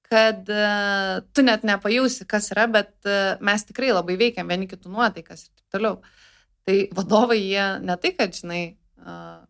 kad 0.05 0.47
uh, 0.53 1.19
tu 1.35 1.43
net 1.43 1.65
nepajausi, 1.67 2.27
kas 2.29 2.47
yra, 2.53 2.69
bet 2.71 2.93
uh, 3.09 3.35
mes 3.43 3.65
tikrai 3.67 3.91
labai 3.91 4.15
veikiam 4.21 4.47
vieni 4.47 4.69
kitų 4.69 4.93
nuotaikas 4.93 5.47
ir 5.47 5.51
taip 5.51 5.75
toliau. 5.75 5.99
Tai 6.65 6.77
vadovai 6.97 7.41
jie 7.41 7.65
ne 7.83 7.97
tai, 8.01 8.13
kad, 8.17 8.33
žinai, 8.37 8.61
uh, 9.03 9.43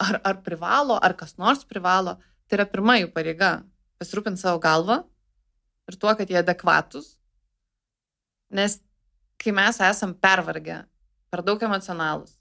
ar, 0.00 0.20
ar 0.24 0.40
privalo, 0.44 0.98
ar 1.02 1.14
kas 1.16 1.36
nors 1.40 1.64
privalo, 1.64 2.16
tai 2.46 2.60
yra 2.60 2.66
pirma 2.68 2.98
jų 3.00 3.12
pareiga- 3.12 3.64
pasirūpinti 4.00 4.38
savo 4.38 4.60
galvą 4.60 5.04
ir 5.88 5.96
tuo, 5.96 6.14
kad 6.14 6.28
jie 6.28 6.38
adekvatus. 6.42 7.16
Nes 8.50 8.80
kai 9.38 9.52
mes 9.52 9.80
esam 9.80 10.14
pervargę, 10.14 10.84
per 11.30 11.42
daug 11.42 11.60
emocionalus, 11.62 12.36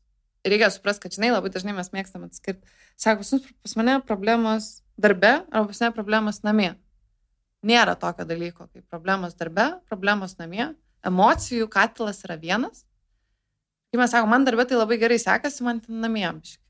reikia 0.45 0.69
suprasti, 0.69 1.01
kad, 1.01 1.11
žinai, 1.11 1.31
labai 1.33 1.49
dažnai 1.49 1.73
mes 1.75 1.89
mėgstam 1.89 2.25
atskirti. 2.27 2.63
Sako, 2.97 3.39
pas 3.61 3.75
mane 3.75 3.99
problemos 4.01 4.81
darbe 4.97 5.45
arba 5.51 5.67
pas 5.67 5.81
mane 5.81 5.93
problemos 5.93 6.41
namie. 6.43 6.75
Nėra 7.65 7.95
tokio 7.99 8.25
dalyko 8.25 8.69
kaip 8.69 8.85
problemos 8.89 9.33
darbe, 9.35 9.81
problemos 9.89 10.37
namie. 10.37 10.75
Emocijų 11.05 11.67
katilas 11.69 12.23
yra 12.25 12.37
vienas. 12.37 12.85
Kai 13.91 13.99
mes 14.01 14.11
sakome, 14.11 14.29
man 14.29 14.45
darbė 14.45 14.67
tai 14.69 14.77
labai 14.77 14.99
gerai 15.01 15.17
sekasi, 15.21 15.63
man 15.65 15.81
ten 15.81 15.99
namie 16.01 16.25
amžiai. 16.27 16.64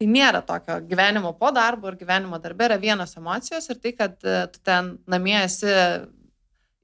Tai 0.00 0.08
nėra 0.08 0.40
tokio 0.48 0.78
gyvenimo 0.88 1.34
po 1.36 1.50
darbo 1.52 1.90
ir 1.90 1.98
gyvenimo 2.00 2.38
darbe 2.40 2.64
yra 2.70 2.78
vienos 2.80 3.12
emocijos 3.20 3.68
ir 3.68 3.80
tai, 3.82 3.92
kad 3.98 4.14
e, 4.24 4.46
tu 4.48 4.62
ten 4.64 4.94
namie 5.10 5.36
esi 5.42 5.74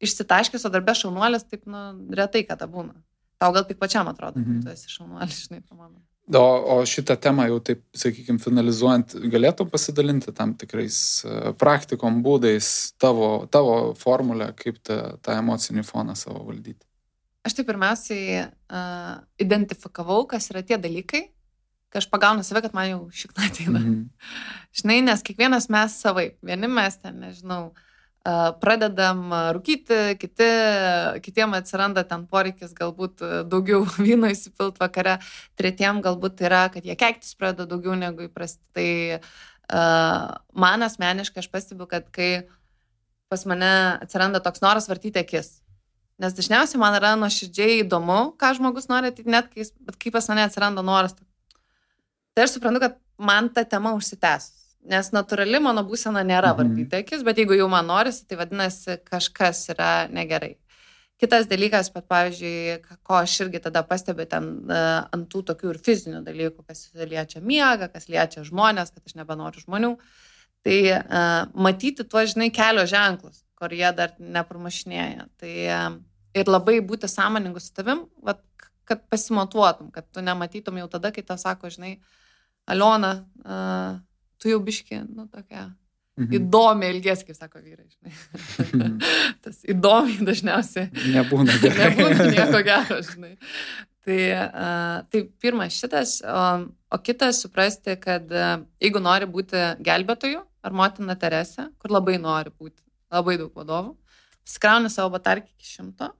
išsitaškęs, 0.05 0.67
o 0.69 0.73
darbė 0.73 0.93
šaunuolis, 0.99 1.47
taip, 1.49 1.63
nu, 1.71 1.87
retai 2.19 2.43
kada 2.45 2.69
būna. 2.69 2.93
Tau 3.41 3.55
gal 3.57 3.65
tik 3.69 3.81
pačiam 3.81 4.09
atrodo, 4.11 4.43
mhm. 4.43 4.59
kad 4.59 4.69
tu 4.69 4.77
esi 4.77 4.93
šaunuolis, 4.93 5.47
žinai, 5.47 5.63
tu 5.65 5.79
mano. 5.79 6.03
O, 6.27 6.43
o 6.75 6.77
šitą 6.89 7.15
temą 7.23 7.47
jau 7.47 7.61
taip, 7.63 7.85
sakykime, 7.95 8.41
finalizuojant, 8.43 9.15
galėtum 9.31 9.69
pasidalinti 9.71 10.35
tam 10.35 10.57
tikrais 10.59 10.99
e, 11.23 11.53
praktikom, 11.57 12.19
būdais, 12.25 12.71
tavo, 13.01 13.47
tavo 13.49 13.95
formulę, 13.97 14.51
kaip 14.59 14.81
tą, 14.85 14.99
tą 15.23 15.39
emocinį 15.39 15.87
foną 15.87 16.19
savo 16.19 16.43
valdyti? 16.49 16.83
Aš 17.47 17.55
tai 17.55 17.63
pirmiausiai 17.63 18.41
uh, 18.43 19.13
identifikavau, 19.39 20.25
kas 20.27 20.51
yra 20.51 20.65
tie 20.67 20.81
dalykai, 20.83 21.21
kai 21.97 22.05
aš 22.05 22.11
pagaunu 22.13 22.45
save, 22.45 22.61
kad 22.67 22.77
man 22.77 22.91
jau 22.91 23.01
šikna 23.17 23.49
ateina. 23.49 23.81
Mm 23.81 23.89
-hmm. 23.89 24.05
Žinai, 24.81 25.01
nes 25.03 25.23
kiekvienas 25.23 25.69
mes 25.73 26.01
savai. 26.01 26.31
Vieni 26.43 26.69
mes 26.69 26.99
ten, 27.01 27.21
nežinau, 27.21 27.73
pradedam 28.61 29.31
rūkyti, 29.57 30.17
kiti, 30.19 30.49
kitiem 31.23 31.55
atsiranda 31.57 32.03
ten 32.05 32.27
poreikis 32.27 32.75
galbūt 32.75 33.23
daugiau 33.49 33.87
vyno 34.07 34.31
įsipilt 34.33 34.81
vakare, 34.83 35.19
tretiem 35.57 36.03
galbūt 36.05 36.43
yra, 36.45 36.67
kad 36.69 36.85
jie 36.85 36.97
keiktis 36.99 37.35
pradeda 37.39 37.69
daugiau 37.71 37.95
negu 37.95 38.27
įprasti. 38.27 38.67
Tai 38.77 39.21
man 40.55 40.83
asmeniškai 40.83 41.43
aš 41.43 41.51
pastebiu, 41.51 41.87
kad 41.87 42.11
kai 42.11 42.47
pas 43.31 43.47
mane 43.47 43.99
atsiranda 44.03 44.43
toks 44.43 44.61
noras 44.63 44.87
vartyti 44.89 45.19
akis, 45.19 45.57
nes 46.23 46.35
dažniausiai 46.37 46.81
man 46.81 46.95
yra 46.97 47.15
nuoširdžiai 47.19 47.81
įdomu, 47.83 48.37
ką 48.41 48.53
žmogus 48.59 48.87
nori, 48.89 49.11
net 49.27 49.51
kai, 49.53 49.67
kai 49.99 50.13
pas 50.15 50.29
mane 50.31 50.47
atsiranda 50.47 50.85
noras 50.87 51.17
tai 52.37 52.45
aš 52.45 52.59
suprantu, 52.59 52.83
kad 52.85 52.99
man 53.19 53.49
ta 53.53 53.65
tema 53.65 53.95
užsitęs. 53.97 54.53
Nes 54.87 55.09
natūrali 55.11 55.59
mano 55.63 55.83
būsena 55.87 56.23
nėra 56.23 56.53
mhm. 56.53 56.59
vartyti 56.61 57.01
akis, 57.01 57.25
bet 57.27 57.41
jeigu 57.41 57.57
jau 57.59 57.67
man 57.73 57.89
norisi, 57.89 58.27
tai 58.29 58.39
vadinasi, 58.43 59.01
kažkas 59.09 59.65
yra 59.75 59.91
negerai. 60.13 60.55
Kitas 61.17 61.47
dalykas, 61.49 61.89
bet 61.95 62.05
pavyzdžiui, 62.13 62.99
ko 63.09 63.17
aš 63.23 63.39
irgi 63.47 63.63
tada 63.65 63.81
pastebiu 63.89 64.27
ten 64.29 64.51
uh, 64.69 65.07
ant 65.17 65.25
tų 65.33 65.41
tokių 65.49 65.71
ir 65.73 65.79
fizinių 65.81 66.21
dalykų, 66.27 66.67
kas 66.69 66.91
liečia 66.93 67.41
miegą, 67.41 67.89
kas 67.95 68.05
liečia 68.13 68.45
žmonės, 68.45 68.93
kad 68.93 69.09
aš 69.09 69.17
nebenoriu 69.17 69.63
žmonių, 69.65 69.95
tai 70.67 70.77
uh, 70.93 71.49
matyti 71.57 72.05
tuo, 72.05 72.21
žinai, 72.29 72.51
kelio 72.53 72.85
ženklus, 72.91 73.41
kur 73.57 73.73
jie 73.73 73.89
dar 73.97 74.13
nepramašinėja. 74.21 75.25
Tai 75.41 75.55
uh, 75.65 75.89
ir 76.37 76.53
labai 76.53 76.83
būti 76.85 77.09
sąmoningus 77.09 77.71
su 77.71 77.79
tavim, 77.81 78.05
vat, 78.21 78.45
kad 78.85 79.09
pasimatuotum, 79.09 79.89
kad 79.97 80.05
tu 80.13 80.21
nematytum 80.21 80.85
jau 80.85 80.91
tada, 80.99 81.15
kai 81.17 81.25
tau 81.25 81.41
sako, 81.41 81.73
žinai, 81.73 81.97
uh, 81.97 82.26
Aliona, 82.67 83.13
uh, 83.47 83.99
tu 84.43 84.51
jau 84.51 84.61
biški, 84.63 84.99
nu, 85.07 85.27
tokia 85.31 85.69
mhm. 86.19 86.33
įdomi 86.41 86.89
ilgės, 86.95 87.23
kaip 87.27 87.39
sako 87.39 87.63
vyrai, 87.63 87.87
žinai. 87.87 88.15
Mhm. 88.65 88.97
Tas 89.47 89.61
įdomiai 89.71 90.27
dažniausiai. 90.27 90.89
Nebūna 91.15 91.59
gerai. 91.63 91.91
Nebūna 91.93 92.31
nieko 92.33 92.65
gero, 92.67 92.99
žinai. 93.11 93.37
Tai, 94.07 94.19
uh, 94.23 94.99
tai 95.11 95.23
pirmas 95.43 95.75
šitas, 95.75 96.19
o, 96.23 96.43
o 96.95 96.99
kitas 97.03 97.41
suprasti, 97.43 97.97
kad 97.99 98.31
uh, 98.31 98.61
jeigu 98.83 99.03
nori 99.03 99.27
būti 99.31 99.63
gelbėtoju 99.83 100.45
ar 100.67 100.75
motina 100.75 101.17
Teresė, 101.19 101.71
kur 101.83 101.95
labai 101.95 102.15
nori 102.23 102.53
būti, 102.55 102.83
labai 103.15 103.35
daug 103.41 103.55
vadovų, 103.55 103.97
skrauni 104.47 104.91
savo 104.91 105.11
batarkį 105.17 105.51
iki 105.53 105.71
šimto, 105.75 106.13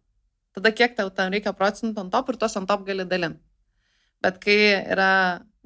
tada 0.57 0.73
kiek 0.75 0.97
tau 0.99 1.11
tam 1.15 1.31
reikia 1.35 1.55
procentų 1.55 2.03
ant 2.03 2.15
top 2.15 2.33
ir 2.33 2.41
tos 2.43 2.59
ant 2.59 2.69
top 2.71 2.87
gali 2.87 3.07
dalinti. 3.07 3.43
Bet 4.25 4.39
kai 4.43 4.59
yra 4.81 5.11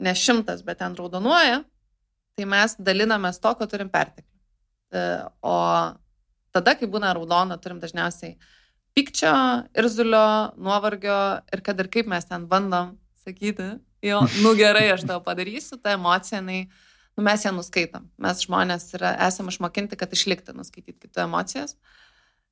ne 0.00 0.14
šimtas, 0.16 0.64
bet 0.66 0.80
ten 0.80 0.96
raudonuoja, 0.98 1.62
tai 2.38 2.46
mes 2.48 2.76
dalinamės 2.80 3.40
to, 3.42 3.52
ko 3.58 3.68
turim 3.70 3.90
perteklių. 3.92 4.28
E, 4.90 5.04
o 5.46 5.56
tada, 6.54 6.74
kai 6.78 6.88
būna 6.90 7.12
raudona, 7.16 7.58
turim 7.62 7.80
dažniausiai 7.82 8.36
pykčio, 8.96 9.32
irzulio, 9.78 10.24
nuovargio 10.58 11.20
ir 11.52 11.62
kad 11.66 11.78
ir 11.80 11.90
kaip 11.92 12.10
mes 12.10 12.26
ten 12.26 12.46
bandom 12.50 12.96
sakyti, 13.20 13.74
jo, 14.02 14.22
nu 14.44 14.54
gerai, 14.58 14.88
aš 14.94 15.04
tau 15.08 15.20
padarysiu, 15.24 15.78
ta 15.82 15.94
emocija, 15.94 16.40
jinai, 16.40 16.64
nu, 17.18 17.24
mes 17.26 17.44
ją 17.44 17.52
nuskaitom. 17.54 18.08
Mes 18.24 18.44
žmonės 18.46 18.88
yra, 18.98 19.14
esame 19.28 19.52
išmokinti, 19.52 19.98
kad 20.00 20.12
išlikti, 20.16 20.56
nuskaityti 20.56 21.06
kitų 21.06 21.26
emocijas. 21.26 21.76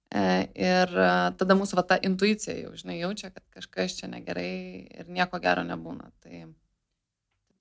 E, 0.08 0.22
ir 0.56 0.92
e, 0.92 1.10
tada 1.40 1.56
mūsų 1.58 1.80
va, 1.80 1.84
ta 1.88 1.98
intuicija 2.04 2.54
jau, 2.56 2.72
žinai, 2.78 3.00
jaučia, 3.02 3.32
kad 3.32 3.44
kažkas 3.58 3.98
čia 3.98 4.08
negerai 4.12 4.52
ir 5.00 5.10
nieko 5.12 5.40
gero 5.42 5.64
nebūna. 5.68 6.12
Tai 6.24 6.46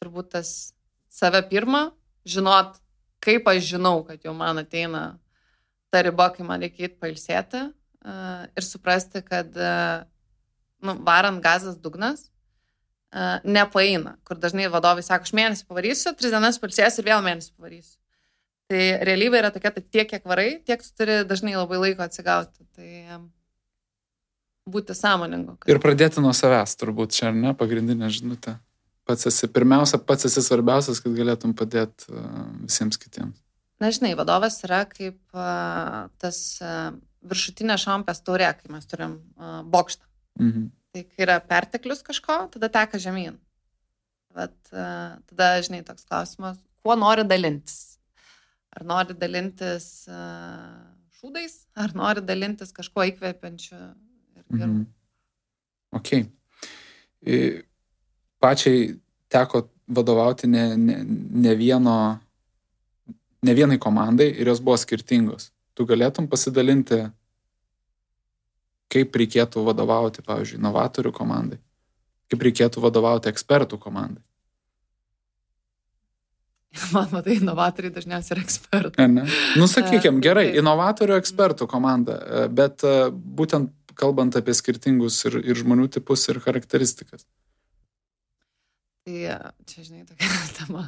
turbūt 0.04 0.32
tas 0.36 0.52
save 1.10 1.42
pirmą, 1.50 1.90
žinot, 2.28 2.78
kaip 3.24 3.48
aš 3.50 3.64
žinau, 3.74 4.02
kad 4.08 4.24
jau 4.26 4.36
man 4.38 4.62
ateina 4.62 5.18
ta 5.92 6.04
riba, 6.06 6.30
kai 6.36 6.46
man 6.46 6.64
reikia 6.64 6.88
įti 6.88 7.00
pailsėti 7.02 7.62
uh, 7.68 8.48
ir 8.48 8.66
suprasti, 8.66 9.24
kad 9.26 9.54
uh, 9.58 10.04
nu, 10.84 10.98
varant 11.08 11.42
gazas 11.44 11.78
dugnas 11.82 12.28
uh, 12.28 13.40
nepaeina, 13.48 14.18
kur 14.28 14.40
dažnai 14.42 14.68
vadovai 14.72 15.06
sako, 15.06 15.30
aš 15.30 15.38
mėnesį 15.38 15.70
pavarysiu, 15.70 16.14
tris 16.20 16.36
dienas 16.36 16.60
palsėsiu 16.62 17.02
ir 17.02 17.10
vėl 17.14 17.24
mėnesį 17.26 17.56
pavarysiu. 17.56 17.98
Tai 18.68 18.84
realybė 19.08 19.40
yra 19.40 19.50
tokia, 19.56 19.72
tai 19.72 19.82
tiek, 19.86 20.10
kiek 20.12 20.26
varai, 20.28 20.58
tiek 20.68 20.82
tu 20.84 20.90
turi 21.00 21.22
dažnai 21.24 21.54
labai 21.56 21.78
laiko 21.80 22.04
atsigauti. 22.04 22.66
Tai 22.76 23.22
būti 24.68 24.92
sąmoningu. 24.92 25.56
Kad... 25.62 25.72
Ir 25.72 25.80
pradėti 25.80 26.20
nuo 26.20 26.34
savęs, 26.36 26.74
turbūt 26.76 27.16
čia, 27.16 27.30
ar 27.30 27.38
ne, 27.38 27.54
pagrindinė 27.56 28.12
žinutė 28.12 28.58
pats 29.08 29.28
esi, 29.30 29.48
pirmiausia, 29.52 30.00
pats 30.04 30.28
esi 30.30 30.44
svarbiausias, 30.44 31.02
kad 31.04 31.16
galėtum 31.16 31.56
padėti 31.58 32.12
uh, 32.12 32.46
visiems 32.66 33.00
kitiems. 33.02 33.40
Na, 33.82 33.92
žinai, 33.94 34.16
vadovas 34.18 34.58
yra 34.66 34.82
kaip 34.90 35.20
uh, 35.38 36.08
tas 36.22 36.40
uh, 36.66 36.96
viršutinė 37.28 37.78
šampės 37.82 38.24
taurė, 38.26 38.50
kai 38.58 38.72
mes 38.74 38.90
turim 38.90 39.20
uh, 39.38 39.62
bokštą. 39.68 40.08
Mhm. 40.42 40.72
Tai 40.96 41.04
kai 41.12 41.26
yra 41.28 41.38
perteklius 41.44 42.02
kažko, 42.06 42.40
tada 42.54 42.72
teka 42.74 43.00
žemyn. 43.02 43.38
Bet 44.38 44.56
uh, 44.74 45.18
tada, 45.30 45.52
žinai, 45.66 45.84
toks 45.86 46.08
klausimas, 46.10 46.60
kuo 46.82 46.98
nori 46.98 47.26
dalintis? 47.28 47.98
Ar 48.78 48.86
nori 48.88 49.16
dalintis 49.18 49.88
uh, 50.10 50.82
šūdais, 51.18 51.60
ar 51.78 51.94
nori 51.98 52.22
dalintis 52.26 52.74
kažkuo 52.76 53.06
įkvepiančiu 53.12 53.78
ir 53.78 54.44
geru? 54.52 54.74
Mhm. 54.74 54.86
Ok. 55.98 56.14
I 57.28 57.38
pačiai 58.44 58.96
teko 59.32 59.68
vadovauti 59.88 60.48
ne, 60.48 60.78
ne, 60.78 60.98
ne, 61.46 61.56
vieno, 61.56 62.20
ne 63.42 63.54
vienai 63.54 63.78
komandai 63.80 64.30
ir 64.34 64.52
jos 64.52 64.62
buvo 64.64 64.78
skirtingos. 64.80 65.52
Tu 65.78 65.86
galėtum 65.88 66.28
pasidalinti, 66.28 67.04
kaip 68.92 69.16
reikėtų 69.22 69.64
vadovauti, 69.68 70.24
pavyzdžiui, 70.26 70.60
inovatorių 70.62 71.12
komandai, 71.16 71.60
kaip 72.32 72.48
reikėtų 72.50 72.84
vadovauti 72.84 73.32
ekspertų 73.32 73.80
komandai. 73.80 74.24
Man, 76.94 77.08
matai, 77.12 77.40
inovatoriai 77.42 77.94
dažniausiai 77.94 78.36
yra 78.36 78.44
ekspertai. 78.44 79.08
Ne? 79.10 79.26
Nusakykime, 79.58 80.22
gerai, 80.28 80.50
inovatorių 80.60 81.18
ekspertų 81.18 81.68
komanda, 81.72 82.20
bet 82.54 82.86
būtent 83.14 83.74
kalbant 83.98 84.36
apie 84.38 84.54
skirtingus 84.54 85.24
ir, 85.26 85.40
ir 85.42 85.58
žmonių 85.58 85.88
tipus 85.98 86.28
ir 86.30 86.42
charakteristikas. 86.44 87.26
Tai 89.08 89.20
čia, 89.64 89.86
žinai, 89.88 90.02
tokia 90.04 90.28
tema, 90.58 90.82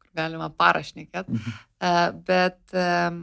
kur 0.00 0.12
galima 0.16 0.48
parašnekėti. 0.48 1.34
Mhm. 1.36 1.58
E, 1.84 1.90
bet 2.24 2.72
um, 2.72 3.18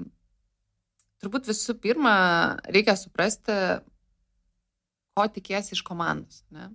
turbūt 1.23 1.49
visų 1.49 1.73
pirma, 1.81 2.13
reikia 2.69 2.93
suprasti, 2.99 3.55
ko 5.17 5.25
tikiesi 5.33 5.73
iš 5.73 5.81
komandos. 5.87 6.43
Ne? 6.53 6.69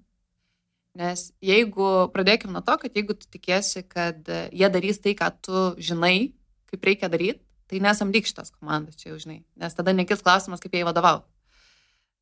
Nes 0.98 1.28
jeigu, 1.44 2.08
pradėkime 2.10 2.56
nuo 2.56 2.64
to, 2.66 2.74
kad 2.82 2.98
jeigu 2.98 3.14
tu 3.14 3.30
tikiesi, 3.30 3.84
kad 3.86 4.26
jie 4.26 4.70
darys 4.74 4.98
tai, 5.04 5.14
ką 5.18 5.30
tu 5.38 5.62
žinai, 5.78 6.32
kaip 6.72 6.90
reikia 6.90 7.10
daryti, 7.12 7.44
tai 7.70 7.78
nesamdyk 7.84 8.26
šitos 8.26 8.50
komandos, 8.56 8.98
čia 8.98 9.12
jau 9.12 9.20
žinai. 9.22 9.44
Nes 9.60 9.78
tada 9.78 9.94
nekils 9.94 10.24
klausimas, 10.26 10.62
kaip 10.64 10.74
jai 10.74 10.82
vadovauti. 10.88 11.30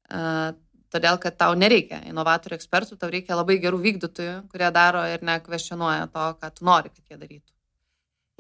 Uh, 0.07 0.53
todėl 0.93 1.19
kad 1.23 1.37
tau 1.39 1.55
nereikia 1.59 2.01
inovatorių 2.11 2.57
ekspertų, 2.59 2.99
tau 3.01 3.11
reikia 3.13 3.37
labai 3.39 3.59
gerų 3.63 3.81
vykdytojų, 3.85 4.37
kurie 4.53 4.71
daro 4.75 5.03
ir 5.11 5.25
nekvestionuoja 5.27 6.09
to, 6.13 6.27
ką 6.41 6.51
tu 6.55 6.67
nori, 6.69 6.93
kad 6.95 7.05
jie 7.11 7.19
darytų. 7.21 7.53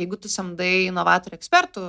Jeigu 0.00 0.18
tu 0.20 0.28
samdai 0.28 0.86
inovatorių 0.90 1.38
ekspertų, 1.38 1.86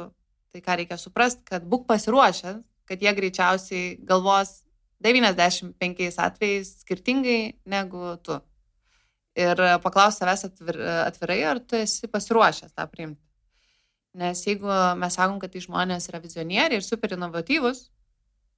tai 0.54 0.63
ką 0.63 0.78
reikia 0.80 0.98
suprasti, 1.00 1.43
kad 1.48 1.65
būk 1.67 1.86
pasiruošęs, 1.89 2.63
kad 2.88 3.04
jie 3.04 3.13
greičiausiai 3.13 3.98
galvos 4.08 4.62
95 5.04 6.22
atvejais 6.24 6.72
skirtingai 6.82 7.58
negu 7.70 8.15
tu. 8.24 8.39
Ir 9.38 9.60
paklaus 9.84 10.17
savęs 10.17 10.48
atvir, 10.48 10.80
atvirai, 11.04 11.41
ar 11.46 11.60
tu 11.62 11.78
esi 11.78 12.10
pasiruošęs 12.10 12.74
tą 12.74 12.88
priimti. 12.89 13.22
Nes 14.17 14.39
jeigu 14.48 14.72
mes 14.98 15.13
sakom, 15.13 15.38
kad 15.38 15.52
tai 15.54 15.62
žmonės 15.62 16.10
yra 16.10 16.24
vizionieriai 16.24 16.80
ir 16.80 16.86
super 16.86 17.13
inovatyvus, 17.13 17.84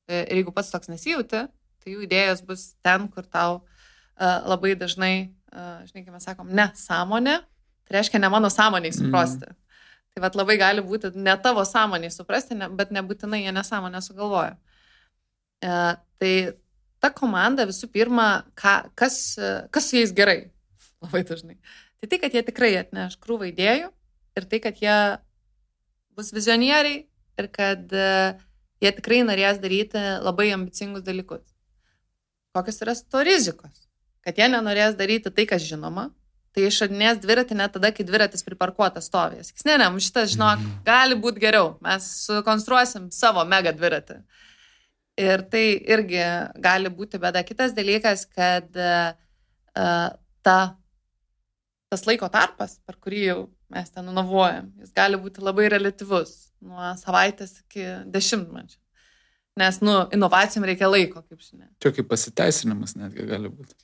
ir 0.07 0.39
jeigu 0.39 0.53
pats 0.55 0.71
toks 0.71 0.87
nesijauti, 0.87 1.43
tai 1.83 1.95
jų 1.95 2.05
idėjos 2.05 2.43
bus 2.45 2.65
ten, 2.85 3.07
kur 3.11 3.25
tau 3.25 3.59
uh, 3.59 4.35
labai 4.49 4.75
dažnai, 4.79 5.31
uh, 5.53 5.79
žinai, 5.87 6.03
kaip 6.05 6.15
mes 6.15 6.27
sakom, 6.27 6.51
ne 6.55 6.69
sąmonė, 6.77 7.39
tai 7.87 7.97
reiškia 7.97 8.21
ne 8.21 8.31
mano 8.31 8.51
sąmoniai 8.53 8.91
mhm. 8.93 8.99
suprasti. 8.99 9.49
Mm. 9.49 9.57
Tai 10.09 10.23
vad 10.25 10.37
labai 10.39 10.57
gali 10.57 10.83
būti 10.85 11.13
ne 11.15 11.35
tavo 11.41 11.63
sąmoniai 11.65 12.11
suprasti, 12.13 12.57
ne, 12.57 12.69
bet 12.75 12.93
nebūtinai 12.95 13.43
jie 13.43 13.53
nesąmonę 13.55 14.01
sugalvoja. 14.05 14.55
Uh, 15.59 15.93
tai 16.21 16.33
ta 17.03 17.11
komanda 17.15 17.65
visų 17.67 17.89
pirma, 17.91 18.29
ką, 18.59 18.75
kas, 18.99 19.21
kas 19.71 19.87
su 19.87 19.99
jais 19.99 20.11
gerai, 20.15 20.49
labai 21.03 21.23
dažnai. 21.27 21.59
Tai 21.99 22.11
tai, 22.11 22.19
kad 22.21 22.35
jie 22.35 22.43
tikrai 22.47 22.73
atneš 22.79 23.17
krūvą 23.23 23.49
idėjų 23.51 23.89
ir 24.39 24.47
tai, 24.51 24.59
kad 24.63 24.79
jie 24.79 24.99
bus 26.15 26.31
vizionieriai 26.35 27.05
ir 27.39 27.47
kad 27.55 27.95
uh, 27.95 28.35
jie 28.83 28.91
tikrai 28.95 29.21
norės 29.27 29.59
daryti 29.63 30.01
labai 30.23 30.49
ambicingus 30.55 31.03
dalykus 31.07 31.43
kokios 32.55 32.81
yra 32.83 32.95
to 33.11 33.23
rizikos. 33.25 33.85
Kad 34.25 34.39
jie 34.39 34.49
nenorės 34.51 34.97
daryti 34.99 35.31
tai, 35.31 35.45
kas 35.49 35.63
žinoma, 35.63 36.09
tai 36.55 36.65
išradinės 36.67 37.21
dviratį 37.23 37.57
net 37.59 37.73
tada, 37.75 37.91
kai 37.95 38.05
dviratis 38.07 38.43
priparkuotas 38.45 39.07
stovės. 39.09 39.53
Ne, 39.67 39.77
ne, 39.79 39.89
šitas, 40.01 40.33
žinok, 40.33 40.59
mhm. 40.59 40.81
gali 40.87 41.17
būti 41.21 41.43
geriau, 41.43 41.75
mes 41.85 42.07
sukonstruosim 42.25 43.09
savo 43.15 43.45
mega 43.47 43.73
dviratį. 43.75 44.19
Ir 45.19 45.43
tai 45.51 45.63
irgi 45.91 46.21
gali 46.63 46.91
būti 46.95 47.19
bėda. 47.19 47.43
Kitas 47.43 47.73
dalykas, 47.75 48.23
kad 48.31 48.77
uh, 48.79 49.11
ta, 50.47 50.59
tas 51.91 52.05
laiko 52.07 52.29
tarpas, 52.31 52.77
per 52.87 52.95
kurį 53.03 53.23
jau 53.25 53.39
mes 53.69 53.91
ten 53.91 54.07
nunavuojam, 54.07 54.71
jis 54.81 54.93
gali 54.95 55.19
būti 55.21 55.43
labai 55.43 55.67
relativus, 55.73 56.53
nuo 56.63 56.93
savaitės 57.01 57.59
iki 57.65 57.85
dešimtmečio. 58.09 58.79
Nes, 59.59 59.81
nu, 59.83 59.99
inovacijom 60.15 60.65
reikia 60.69 60.87
laiko, 60.87 61.21
kaip 61.27 61.43
žinia. 61.43 61.67
Čia 61.83 61.91
kaip 61.95 62.07
pasiteisinimas 62.11 62.95
netgi 62.95 63.27
gali 63.27 63.51
būti. 63.51 63.75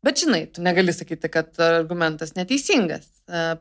Bet 0.00 0.16
žinai, 0.22 0.46
tu 0.48 0.62
negali 0.64 0.94
sakyti, 0.96 1.28
kad 1.32 1.58
argumentas 1.60 2.32
neteisingas. 2.36 3.10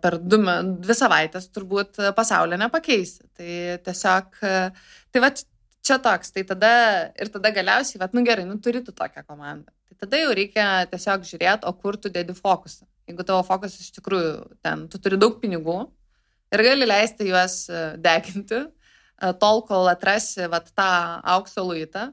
Per 0.04 0.16
du, 0.24 0.40
dvi 0.86 0.96
savaitės 0.96 1.50
turbūt 1.52 2.00
pasaulio 2.16 2.60
nepakeisi. 2.62 3.26
Tai 3.36 3.56
tiesiog, 3.84 4.38
tai 4.40 5.24
va 5.24 5.32
čia 5.36 5.98
toks, 6.04 6.32
tai 6.36 6.46
tada 6.48 6.72
ir 7.20 7.32
tada 7.34 7.52
galiausiai, 7.56 8.00
va, 8.00 8.08
nu 8.16 8.24
gerai, 8.28 8.46
nu 8.48 8.56
turi 8.64 8.84
tu 8.86 8.96
tokią 8.96 9.26
komandą. 9.28 9.74
Tai 9.90 10.00
tada 10.06 10.22
jau 10.22 10.32
reikia 10.38 10.70
tiesiog 10.92 11.28
žiūrėti, 11.28 11.68
o 11.68 11.76
kur 11.76 12.00
tu 12.00 12.12
dedi 12.14 12.36
fokusą. 12.38 12.88
Jeigu 13.10 13.26
tavo 13.28 13.44
fokusas 13.48 13.84
iš 13.84 13.92
tikrųjų 13.98 14.34
ten, 14.64 14.88
tu 14.88 15.02
turi 15.02 15.20
daug 15.20 15.40
pinigų 15.42 15.80
ir 16.56 16.64
gali 16.70 16.88
leisti 16.88 17.28
juos 17.34 17.66
deginti, 18.00 18.64
tol, 19.42 19.64
kol 19.68 19.90
atrasi 19.92 20.48
vat, 20.52 20.70
tą 20.78 20.90
aukso 21.36 21.66
luitą, 21.68 22.10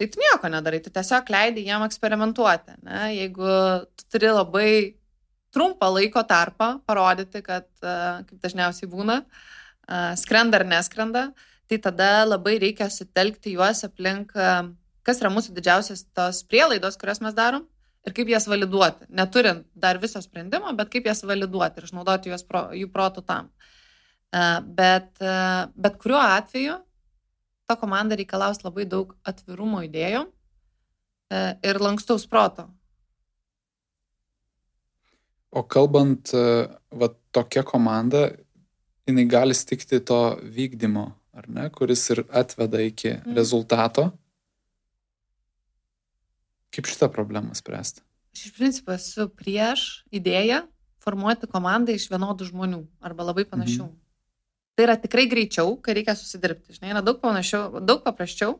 tai 0.00 0.08
tu 0.08 0.20
nieko 0.22 0.48
nedarai, 0.52 0.80
tu 0.80 0.92
tiesiog 0.94 1.28
leidai 1.32 1.66
jam 1.66 1.84
eksperimentuoti. 1.84 2.78
Ne? 2.86 3.02
Jeigu 3.18 3.50
tu 3.98 4.06
turi 4.14 4.32
labai 4.32 4.72
trumpą 5.54 5.90
laiko 5.92 6.22
tarpą 6.24 6.70
parodyti, 6.88 7.42
kad, 7.44 7.68
e, 7.82 7.96
kaip 8.28 8.38
dažniausiai 8.44 8.88
būna, 8.90 9.20
e, 9.20 10.00
skrenda 10.16 10.60
ar 10.60 10.66
neskrenda, 10.70 11.26
tai 11.68 11.78
tada 11.78 12.24
labai 12.24 12.56
reikia 12.62 12.88
sutelkti 12.90 13.54
juos 13.58 13.84
aplink, 13.86 14.32
kas 15.06 15.20
yra 15.22 15.30
mūsų 15.30 15.54
didžiausias 15.54 16.06
tos 16.16 16.42
prielaidos, 16.50 16.96
kurias 16.98 17.20
mes 17.22 17.36
darom 17.36 17.66
ir 18.06 18.14
kaip 18.16 18.30
jas 18.32 18.48
validuoti. 18.50 19.06
Neturint 19.14 19.66
dar 19.74 20.00
viso 20.02 20.20
sprendimo, 20.24 20.72
bet 20.76 20.90
kaip 20.92 21.06
jas 21.06 21.22
validuoti 21.26 21.80
ir 21.80 21.88
išnaudoti 21.88 22.34
pro, 22.48 22.64
jų 22.76 22.90
protų 22.92 23.24
tam. 23.26 23.50
Bet, 24.30 25.16
e, 25.18 25.36
bet 25.74 25.96
kuriuo 25.98 26.20
atveju 26.22 26.76
ta 27.66 27.74
komanda 27.78 28.14
reikalaus 28.18 28.60
labai 28.62 28.84
daug 28.86 29.16
atvirumo 29.26 29.80
idėjom 29.86 30.28
e, 30.28 31.40
ir 31.66 31.80
lankstaus 31.82 32.28
proto. 32.30 32.68
O 35.50 35.64
kalbant, 35.66 36.30
va 36.94 37.08
tokia 37.34 37.64
komanda, 37.66 38.28
jinai 39.10 39.24
gali 39.26 39.56
stikti 39.58 39.98
to 40.06 40.20
vykdymo, 40.46 41.08
ar 41.34 41.48
ne, 41.50 41.64
kuris 41.74 42.04
ir 42.14 42.22
atveda 42.30 42.82
iki 42.86 43.16
mm. 43.16 43.34
rezultato. 43.34 44.12
Kaip 46.70 46.86
šitą 46.86 47.10
problemą 47.10 47.56
spręsti? 47.58 48.04
Aš 48.30 48.46
iš 48.46 48.54
principo 48.54 48.94
esu 48.94 49.26
prieš 49.34 50.04
idėją 50.14 50.62
formuoti 51.02 51.48
komandą 51.50 51.96
iš 51.96 52.06
vienodų 52.12 52.46
žmonių 52.52 52.84
arba 53.02 53.26
labai 53.32 53.46
panašių. 53.48 53.88
Mhm. 53.88 53.99
Tai 54.78 54.86
yra 54.86 54.96
tikrai 55.00 55.26
greičiau, 55.28 55.74
kai 55.82 55.96
reikia 55.98 56.14
susidirbti. 56.16 56.76
Žinai, 56.78 56.92
yra 56.94 57.02
daug, 57.04 57.18
panašiau, 57.22 57.82
daug 57.84 58.04
paprasčiau 58.04 58.58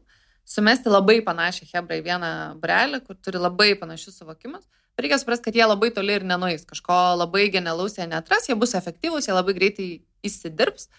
sumesti 0.51 0.91
labai 0.91 1.21
panašią 1.25 1.69
hebrą 1.71 2.01
į 2.01 2.05
vieną 2.05 2.31
brelį, 2.61 3.01
kur 3.07 3.19
turi 3.23 3.41
labai 3.41 3.73
panašius 3.79 4.19
suvokimus. 4.21 4.67
Reikia 5.01 5.21
suprasti, 5.21 5.47
kad 5.49 5.57
jie 5.57 5.65
labai 5.65 5.93
toli 5.97 6.17
ir 6.19 6.27
nenuės. 6.27 6.67
Kažko 6.69 6.97
labai 7.17 7.47
genialaus 7.55 7.97
jie 7.97 8.09
netras, 8.11 8.49
jie 8.51 8.57
bus 8.59 8.75
efektyvūs, 8.77 9.31
jie 9.31 9.37
labai 9.37 9.55
greitai 9.57 9.89
įsidirbs, 10.27 10.91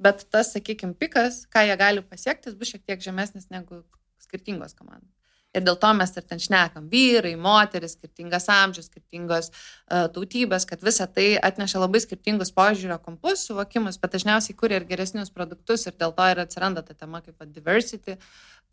bet 0.00 0.24
tas, 0.32 0.54
sakykime, 0.54 0.94
pikas, 0.96 1.42
ką 1.52 1.66
jie 1.68 1.76
gali 1.80 2.04
pasiekti, 2.06 2.54
bus 2.56 2.72
šiek 2.72 2.86
tiek 2.86 3.02
žemesnis 3.04 3.50
negu 3.52 3.82
skirtingos 4.22 4.76
komandos. 4.78 5.19
Ir 5.50 5.64
dėl 5.66 5.74
to 5.82 5.88
mes 5.98 6.12
ir 6.14 6.26
ten 6.30 6.38
šnekam 6.38 6.86
vyrai, 6.92 7.32
moteris, 7.34 7.96
skirtingas 7.96 8.46
amžius, 8.54 8.86
skirtingos 8.86 9.48
uh, 9.50 10.06
tautybės, 10.14 10.66
kad 10.68 10.84
visa 10.86 11.08
tai 11.10 11.32
atneša 11.42 11.82
labai 11.82 12.02
skirtingus 12.04 12.52
požiūrio 12.54 13.00
kampus, 13.02 13.48
suvokimus, 13.48 13.98
bet 13.98 14.14
dažniausiai 14.14 14.54
kuria 14.60 14.78
ir 14.78 14.86
geresnius 14.86 15.32
produktus 15.34 15.88
ir 15.88 15.96
dėl 15.98 16.14
to 16.14 16.28
ir 16.30 16.42
atsiranda 16.44 16.84
ta 16.86 16.94
tema 16.94 17.18
kaip 17.24 17.42
diversity, 17.50 18.14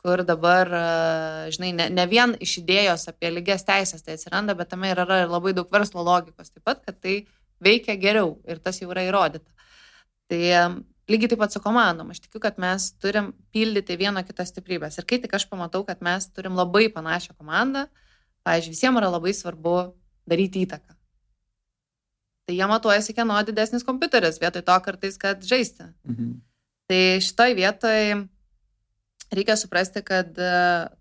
kur 0.05 0.21
dabar, 0.21 0.69
uh, 0.69 1.47
žinai, 1.55 1.71
ne, 1.80 1.89
ne 1.89 2.05
vien 2.11 2.36
iš 2.45 2.59
idėjos 2.61 3.07
apie 3.09 3.34
lygias 3.34 3.65
teisės 3.65 4.05
tai 4.05 4.19
atsiranda, 4.19 4.53
bet 4.59 4.69
tame 4.69 4.93
yra 4.93 5.23
ir 5.23 5.34
labai 5.34 5.55
daug 5.57 5.73
verslo 5.73 6.05
logikos 6.05 6.53
taip 6.53 6.67
pat, 6.69 6.86
kad 6.86 7.01
tai 7.01 7.23
veikia 7.63 7.97
geriau 7.97 8.36
ir 8.45 8.61
tas 8.61 8.78
jau 8.84 8.91
yra 8.93 9.07
įrodyta. 9.07 9.49
Tai 10.30 10.43
Lygiai 11.08 11.32
taip 11.32 11.39
pat 11.39 11.53
su 11.55 11.62
komandom. 11.64 12.10
Aš 12.12 12.20
tikiu, 12.26 12.41
kad 12.43 12.58
mes 12.60 12.89
turim 12.99 13.32
pildyti 13.55 13.95
vieno 13.99 14.24
kito 14.28 14.43
stiprybės. 14.43 14.99
Ir 14.99 15.08
kai 15.08 15.22
tik 15.24 15.38
aš 15.38 15.45
pamatau, 15.47 15.86
kad 15.88 16.01
mes 16.03 16.28
turim 16.36 16.58
labai 16.60 16.89
panašią 16.91 17.38
komandą, 17.38 17.86
pavyzdžiui, 18.47 18.76
visiems 18.76 18.99
yra 18.99 19.12
labai 19.14 19.32
svarbu 19.36 19.78
daryti 20.28 20.66
įtaką. 20.68 20.97
Tai 22.47 22.55
jie 22.55 22.68
matuojasi, 22.72 23.16
kieno 23.16 23.39
didesnis 23.47 23.84
kompiuteris, 23.88 24.39
vietoj 24.39 24.64
to 24.68 24.76
kartais, 24.84 25.16
kad 25.20 25.43
žaisti. 25.43 25.89
Mhm. 26.08 26.36
Tai 26.88 26.99
šitoj 27.24 27.55
vietoj 27.55 28.28
reikia 29.32 29.55
suprasti, 29.60 30.03
kad 30.03 30.38
e, 30.39 30.51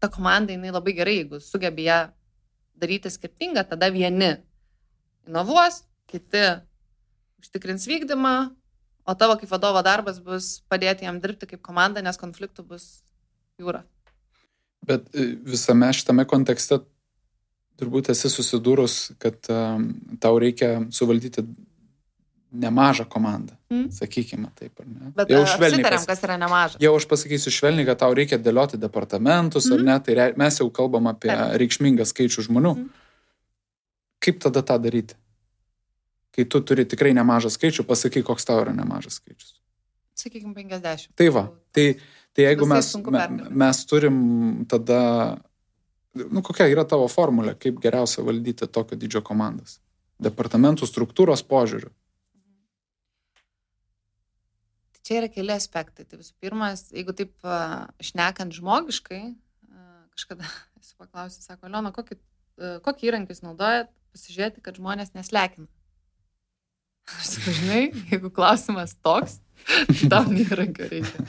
ta 0.03 0.11
komanda, 0.11 0.55
jinai 0.55 0.73
labai 0.75 0.95
gerai, 0.97 1.21
jeigu 1.21 1.39
sugebė 1.43 1.87
ją 1.87 1.99
daryti 2.79 3.11
skirtingą, 3.11 3.63
tada 3.71 3.91
vieni 3.95 4.33
inovuos, 5.27 5.85
kiti 6.11 6.43
užtikrins 7.43 7.87
vykdymą, 7.87 8.35
O 9.07 9.15
tavo 9.15 9.37
kaip 9.39 9.51
vadovo 9.51 9.83
darbas 9.87 10.19
bus 10.23 10.57
padėti 10.71 11.07
jam 11.07 11.21
dirbti 11.23 11.47
kaip 11.53 11.63
komanda, 11.65 12.03
nes 12.03 12.19
konfliktų 12.19 12.67
bus 12.67 12.89
jūra. 13.61 13.85
Bet 14.87 15.07
e, 15.15 15.33
visame 15.47 15.93
šitame 15.95 16.27
kontekste 16.29 16.81
turbūt 17.79 18.11
esi 18.13 18.31
susidūrus, 18.33 19.17
kad 19.23 19.39
um, 19.53 19.91
tau 20.23 20.39
reikia 20.41 20.79
suvaldyti 20.95 21.45
nemažą 22.57 23.05
komandą, 23.11 23.57
mm. 23.73 23.91
sakykime 23.93 24.49
taip? 24.57 24.81
Bet 25.17 25.33
jau 25.33 25.43
švelniai. 25.51 25.85
Pas... 25.85 26.07
kas 26.09 26.23
yra 26.25 26.39
nemažas. 26.41 26.79
Jau 26.81 26.95
aš 26.97 27.07
pasakysiu 27.11 27.53
švelniai, 27.53 27.87
kad 27.89 28.01
tau 28.01 28.15
reikia 28.17 28.39
dėlioti 28.41 28.81
departamentus, 28.81 29.69
mm. 29.69 29.77
ar 29.77 29.85
ne, 29.91 29.99
tai 30.07 30.17
re... 30.17 30.29
mes 30.41 30.61
jau 30.63 30.69
kalbam 30.73 31.11
apie 31.13 31.31
taip. 31.33 31.59
reikšmingą 31.63 32.07
skaičių 32.09 32.47
žmonių. 32.49 32.73
Mm. 32.81 32.89
Kaip 34.25 34.41
tada 34.47 34.65
tą 34.67 34.79
daryti? 34.83 35.19
Kai 36.37 36.45
tu 36.45 36.61
turi 36.61 36.85
tikrai 36.89 37.15
nemažą 37.17 37.51
skaičių, 37.53 37.87
pasaky, 37.89 38.23
koks 38.27 38.45
tau 38.49 38.61
yra 38.61 38.75
nemažas 38.77 39.19
skaičius. 39.21 39.57
Sakykime, 40.17 40.55
50. 40.57 41.13
Tai 41.17 41.29
va, 41.33 41.45
tai, 41.77 41.87
tai 42.37 42.49
jeigu 42.49 42.69
mes, 42.69 42.89
me, 43.13 43.27
mes 43.65 43.83
turim 43.89 44.19
tada, 44.69 45.01
nu 46.17 46.43
kokia 46.45 46.69
yra 46.73 46.87
tavo 46.89 47.09
formulė, 47.13 47.57
kaip 47.61 47.81
geriausia 47.85 48.25
valdyti 48.25 48.69
tokio 48.73 48.99
dydžio 49.01 49.25
komandas? 49.25 49.79
Departamentų 50.23 50.89
struktūros 50.89 51.45
požiūrių. 51.45 51.91
Tai 54.97 55.05
čia 55.05 55.19
yra 55.21 55.29
keli 55.33 55.53
aspektai. 55.53 56.07
Tai 56.09 56.21
visų 56.23 56.33
pirma, 56.41 56.73
jeigu 56.97 57.13
taip 57.17 57.53
šnekant 58.05 58.57
žmogiškai, 58.57 59.23
kažkada 60.17 60.49
esu 60.81 60.97
paklausęs, 60.97 61.45
sako, 61.45 61.69
Liona, 61.69 61.93
kokį, 61.93 62.17
kokį 62.85 63.11
įrankį 63.11 63.37
jūs 63.37 63.45
naudojat, 63.45 63.93
pasižiūrėti, 64.17 64.65
kad 64.65 64.81
žmonės 64.81 65.13
neslekina. 65.17 65.69
Aš 67.07 67.37
sakau, 67.37 67.53
žinai, 67.55 67.83
jeigu 68.11 68.31
klausimas 68.35 68.97
toks, 69.05 69.39
tam 70.11 70.33
įrankio 70.35 70.89
reikia. 70.91 71.27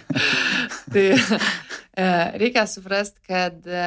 tai 0.93 1.05
e, 1.13 2.07
reikia 2.41 2.65
suprasti, 2.69 3.21
kad 3.27 3.69
e, 3.69 3.83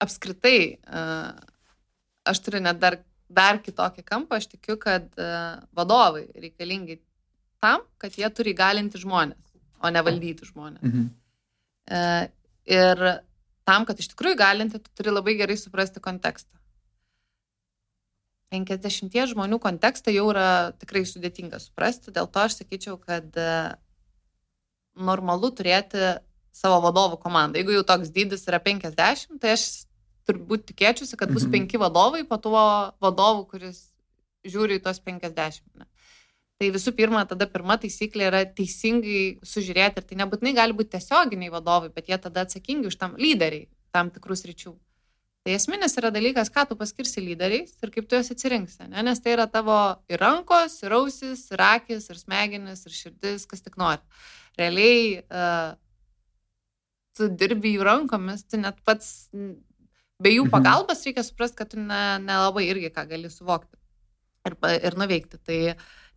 apskritai 0.00 0.58
e, 0.72 1.04
aš 2.32 2.42
turiu 2.46 2.62
net 2.64 2.80
dar, 2.80 2.98
dar 3.28 3.60
kitokį 3.64 4.04
kampą, 4.08 4.40
aš 4.40 4.48
tikiu, 4.54 4.78
kad 4.80 5.08
vadovai 5.76 6.26
reikalingi 6.32 6.98
tam, 7.60 7.84
kad 8.00 8.16
jie 8.16 8.28
turi 8.32 8.54
įgalinti 8.54 9.00
žmonės, 9.00 9.56
o 9.84 9.92
ne 9.92 10.02
valdyti 10.04 10.48
žmonės. 10.48 10.84
Mhm. 10.84 11.06
Ir 12.68 13.00
tam, 13.68 13.84
kad 13.88 14.00
iš 14.00 14.10
tikrųjų 14.12 14.36
įgalinti, 14.36 14.80
tu 14.84 14.92
turi 14.96 15.12
labai 15.12 15.38
gerai 15.40 15.56
suprasti 15.60 16.02
kontekstą. 16.04 16.57
50 18.54 19.12
žmonių 19.32 19.58
kontekstą 19.60 20.12
jau 20.14 20.30
yra 20.32 20.72
tikrai 20.80 21.04
sudėtinga 21.08 21.60
suprasti, 21.60 22.14
dėl 22.14 22.30
to 22.32 22.44
aš 22.44 22.60
sakyčiau, 22.62 22.96
kad 23.00 23.36
e, 23.36 23.50
normalu 24.96 25.50
turėti 25.52 26.16
savo 26.56 26.80
vadovų 26.86 27.20
komandą. 27.22 27.60
Jeigu 27.60 27.76
jau 27.76 27.84
toks 27.86 28.10
dydis 28.14 28.46
yra 28.48 28.60
50, 28.64 29.36
tai 29.42 29.54
aš 29.54 29.66
turbūt 30.28 30.66
tikėčiausi, 30.72 31.16
kad 31.20 31.30
bus 31.32 31.46
mhm. 31.46 31.54
penki 31.54 31.80
vadovai 31.80 32.24
po 32.28 32.40
tuo 32.40 32.64
vadovu, 33.04 33.46
kuris 33.52 33.88
žiūri 34.48 34.78
į 34.78 34.84
tos 34.84 35.00
50. 35.04 35.62
Ne. 35.78 35.88
Tai 36.58 36.72
visų 36.74 36.90
pirma, 36.98 37.22
tada 37.28 37.46
pirma 37.46 37.76
taisyklė 37.78 38.24
yra 38.32 38.42
teisingai 38.50 39.38
sužiūrėti 39.46 40.00
ir 40.00 40.06
tai 40.08 40.16
nebūtinai 40.18 40.56
gali 40.56 40.74
būti 40.74 40.96
tiesioginiai 40.96 41.52
vadovai, 41.54 41.92
bet 41.94 42.10
jie 42.10 42.18
tada 42.18 42.42
atsakingi 42.42 42.90
už 42.90 42.96
tam 42.98 43.14
lyderiai 43.20 43.68
tam 43.94 44.10
tikrus 44.10 44.42
ryčių. 44.48 44.74
Tai 45.48 45.54
esminis 45.56 45.94
yra 45.96 46.10
dalykas, 46.12 46.50
ką 46.52 46.66
tu 46.68 46.76
paskirsi 46.76 47.22
lyderiais 47.24 47.70
ir 47.80 47.88
kaip 47.94 48.04
tu 48.04 48.18
juos 48.18 48.28
atsirinksi, 48.34 48.90
ne? 48.92 49.00
nes 49.06 49.22
tai 49.24 49.32
yra 49.32 49.46
tavo 49.48 49.78
ir 50.12 50.20
rankos, 50.20 50.74
ir 50.84 50.92
ausis, 50.92 51.46
ir 51.54 51.62
akis, 51.64 52.10
ir 52.12 52.18
smegenis, 52.20 52.82
ir 52.84 52.92
širdis, 52.92 53.46
kas 53.48 53.64
tik 53.64 53.78
nori. 53.80 54.20
Realiai 54.60 55.22
uh, 55.22 55.72
tu 57.16 57.30
dirbi 57.32 57.72
jų 57.78 57.88
rankomis, 57.88 58.44
tu 58.44 58.60
net 58.60 58.84
pats 58.84 59.08
be 59.32 60.36
jų 60.36 60.44
mhm. 60.44 60.52
pagalbos 60.52 61.00
reikia 61.08 61.24
suprasti, 61.24 61.62
kad 61.62 61.72
tu 61.72 61.80
nelabai 61.80 62.66
ne 62.66 62.70
irgi 62.74 62.92
ką 62.92 63.08
gali 63.08 63.32
suvokti 63.32 63.80
ir, 64.52 64.60
ir 64.84 65.00
nuveikti. 65.00 65.40
Tai 65.48 65.60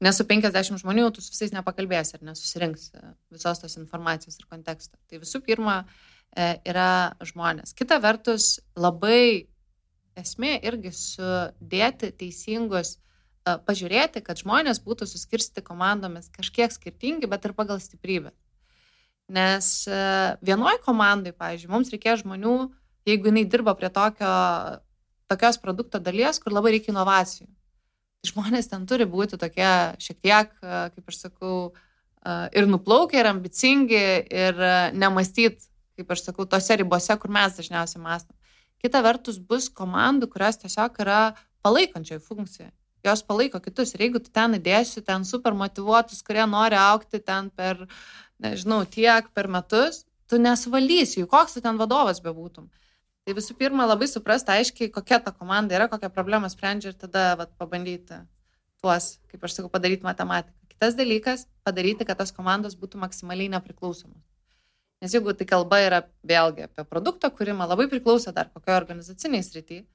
nes 0.03 0.19
su 0.19 0.27
50 0.27 0.84
žmonių 0.84 1.07
tu 1.15 1.23
su 1.23 1.32
visais 1.32 1.55
nepakalbėsi 1.55 2.19
ir 2.19 2.27
nesusirinksi 2.34 3.07
visos 3.32 3.63
tos 3.63 3.79
informacijos 3.79 4.43
ir 4.43 4.51
konteksto. 4.51 4.99
Tai 5.07 5.23
visų 5.23 5.47
pirma, 5.47 5.86
uh, 5.88 6.11
yra 6.38 7.13
žmonės. 7.27 7.73
Kita 7.75 7.97
vertus, 7.99 8.61
labai 8.79 9.51
esmė 10.17 10.57
irgi 10.65 10.91
sudėti 10.95 12.11
teisingus, 12.17 12.95
e, 12.97 13.57
pažiūrėti, 13.67 14.23
kad 14.25 14.39
žmonės 14.41 14.82
būtų 14.84 15.07
suskirsti 15.09 15.63
komandomis 15.65 16.29
kažkiek 16.34 16.71
skirtingi, 16.73 17.29
bet 17.32 17.45
ir 17.45 17.55
pagal 17.57 17.82
stiprybę. 17.84 18.34
Nes 19.32 19.88
e, 19.88 20.01
vienoj 20.43 20.82
komandai, 20.86 21.34
pavyzdžiui, 21.38 21.71
mums 21.71 21.91
reikės 21.93 22.25
žmonių, 22.25 22.55
jeigu 23.07 23.32
jinai 23.32 23.45
dirba 23.47 23.75
prie 23.77 23.89
tokio, 23.93 24.34
tokios 25.32 25.59
produkto 25.61 26.01
dalies, 26.03 26.41
kur 26.43 26.53
labai 26.53 26.75
reikia 26.75 26.91
inovacijų. 26.93 27.47
Žmonės 28.27 28.67
ten 28.69 28.84
turi 28.86 29.07
būti 29.09 29.39
tokie 29.41 29.71
šiek 29.97 30.19
tiek, 30.21 30.51
kaip 30.61 31.07
aš 31.09 31.15
sakau, 31.23 31.71
ir 32.53 32.67
nuplaukę, 32.69 33.17
ir 33.17 33.29
ambicingi, 33.32 34.03
ir 34.29 34.59
nemastyti 34.93 35.70
kaip 36.01 36.11
aš 36.17 36.25
sakau, 36.27 36.45
tose 36.49 36.77
ribose, 36.81 37.15
kur 37.21 37.31
mes 37.31 37.55
dažniausiai 37.57 38.01
mąstam. 38.03 38.35
Kita 38.81 39.01
vertus 39.05 39.37
bus 39.37 39.69
komandų, 39.69 40.27
kurios 40.33 40.57
tiesiog 40.61 40.99
yra 41.03 41.21
palaikančioje 41.61 42.21
funkcijoje. 42.25 42.71
Jos 43.05 43.23
palaiko 43.25 43.61
kitus. 43.61 43.95
Ir 43.95 44.05
jeigu 44.05 44.21
tu 44.21 44.29
ten 44.33 44.57
įdėsi, 44.57 45.01
ten 45.05 45.25
super 45.25 45.55
motivuotus, 45.57 46.21
kurie 46.25 46.43
nori 46.49 46.77
aukti 46.77 47.21
ten 47.21 47.49
per, 47.53 47.87
nežinau, 48.41 48.83
tiek 48.85 49.29
per 49.33 49.49
metus, 49.49 50.03
tu 50.29 50.37
nesvalysi 50.41 51.21
jų, 51.21 51.29
koks 51.29 51.57
tu 51.57 51.63
ten 51.65 51.81
vadovas 51.81 52.21
bebūtum. 52.25 52.69
Tai 53.25 53.35
visų 53.37 53.53
pirma, 53.57 53.85
labai 53.89 54.07
suprasti 54.09 54.53
aiškiai, 54.53 54.89
kokia 54.93 55.19
ta 55.21 55.33
komanda 55.33 55.77
yra, 55.77 55.89
kokią 55.89 56.09
problemą 56.13 56.49
sprendžia 56.49 56.93
ir 56.93 56.97
tada 56.97 57.35
vat, 57.37 57.53
pabandyti 57.61 58.17
tuos, 58.81 59.11
kaip 59.29 59.45
aš 59.45 59.59
sakau, 59.59 59.69
padaryti 59.73 60.05
matematiką. 60.05 60.57
Kitas 60.73 60.97
dalykas- 60.97 61.45
padaryti, 61.65 62.05
kad 62.05 62.17
tos 62.17 62.33
komandos 62.33 62.75
būtų 62.75 62.97
maksimaliai 62.97 63.49
nepriklausomos. 63.53 64.30
Nes 65.01 65.15
jeigu 65.15 65.33
tai 65.33 65.47
kalba 65.49 65.79
yra 65.81 66.03
vėlgi 66.27 66.67
apie 66.67 66.85
produkto 66.85 67.31
kūrimą, 67.33 67.65
labai 67.71 67.87
priklauso 67.89 68.33
dar 68.35 68.51
kokioje 68.53 68.77
organizaciniai 68.83 69.41
srityje. 69.45 69.85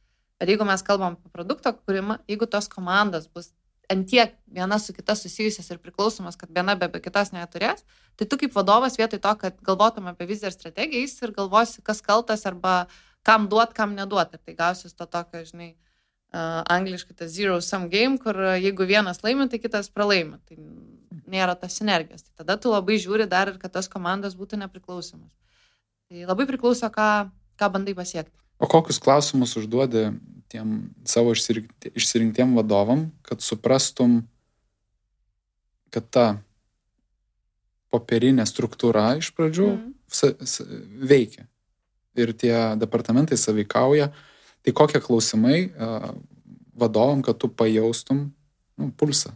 Bet 0.41 0.51
jeigu 0.51 0.67
mes 0.69 0.83
kalbam 0.85 1.15
apie 1.15 1.31
produkto 1.33 1.73
kūrimą, 1.77 2.19
jeigu 2.29 2.49
tos 2.51 2.67
komandos 2.69 3.29
bus 3.31 3.53
antiek 3.89 4.35
viena 4.51 4.79
su 4.83 4.93
kita 4.93 5.15
susijusios 5.15 5.71
ir 5.71 5.79
priklausomas, 5.79 6.37
kad 6.37 6.51
viena 6.51 6.75
be, 6.75 6.89
be 6.91 7.01
kitos 7.01 7.31
neturės, 7.31 7.85
tai 8.19 8.27
tu 8.27 8.39
kaip 8.41 8.55
vadovas 8.57 8.99
vietoj 8.99 9.23
to, 9.23 9.35
kad 9.43 9.61
galvotum 9.63 10.11
apie 10.11 10.27
viziją 10.27 10.51
ir 10.51 10.57
strategiją, 10.57 11.05
jis 11.07 11.23
ir 11.23 11.35
galvosi, 11.37 11.83
kas 11.87 12.03
kaltas 12.03 12.43
arba 12.51 12.87
kam 13.27 13.47
duot, 13.51 13.75
kam 13.79 13.95
neduot. 13.95 14.35
Ir 14.35 14.43
tai 14.43 14.57
gausis 14.59 14.95
to 14.95 15.07
tokio, 15.07 15.45
žinai, 15.47 15.73
uh, 16.35 16.63
angliškai 16.73 17.17
tas 17.23 17.31
zero 17.35 17.61
sum 17.63 17.89
game, 17.93 18.19
kur 18.23 18.39
jeigu 18.59 18.87
vienas 18.91 19.23
laimi, 19.23 19.49
tai 19.51 19.63
kitas 19.63 19.91
pralaimi. 19.95 20.41
Tai 20.47 20.59
nėra 21.31 21.57
tos 21.59 21.77
sinergijos. 21.79 22.25
Tai 22.27 22.45
tada 22.45 22.57
tu 22.61 22.73
labai 22.73 22.99
žiūri 23.03 23.29
dar 23.31 23.53
ir 23.53 23.59
kad 23.63 23.75
tos 23.75 23.91
komandos 23.93 24.37
būtų 24.39 24.61
nepriklausomas. 24.63 25.33
Tai 26.07 26.27
labai 26.29 26.47
priklauso, 26.49 26.89
ką, 26.93 27.29
ką 27.59 27.71
bandai 27.75 27.97
pasiekti. 27.99 28.35
O 28.63 28.69
kokius 28.71 29.01
klausimus 29.03 29.57
užduodi 29.59 30.09
tiem 30.49 30.95
savo 31.05 31.35
išsirinktiem 31.35 32.55
vadovam, 32.57 33.11
kad 33.27 33.43
suprastum, 33.45 34.23
kad 35.93 36.07
ta 36.15 36.27
popierinė 37.93 38.47
struktūra 38.49 39.17
iš 39.21 39.33
pradžių 39.37 39.69
mm. 39.75 40.49
veikia 41.11 41.47
ir 42.17 42.33
tie 42.33 42.55
departamentai 42.81 43.37
saveikauja. 43.41 44.11
Tai 44.65 44.73
kokie 44.75 45.01
klausimai 45.03 45.69
vadovam, 46.77 47.23
kad 47.23 47.39
tu 47.39 47.51
pajaustum 47.53 48.31
nu, 48.77 48.91
pulsą? 48.99 49.35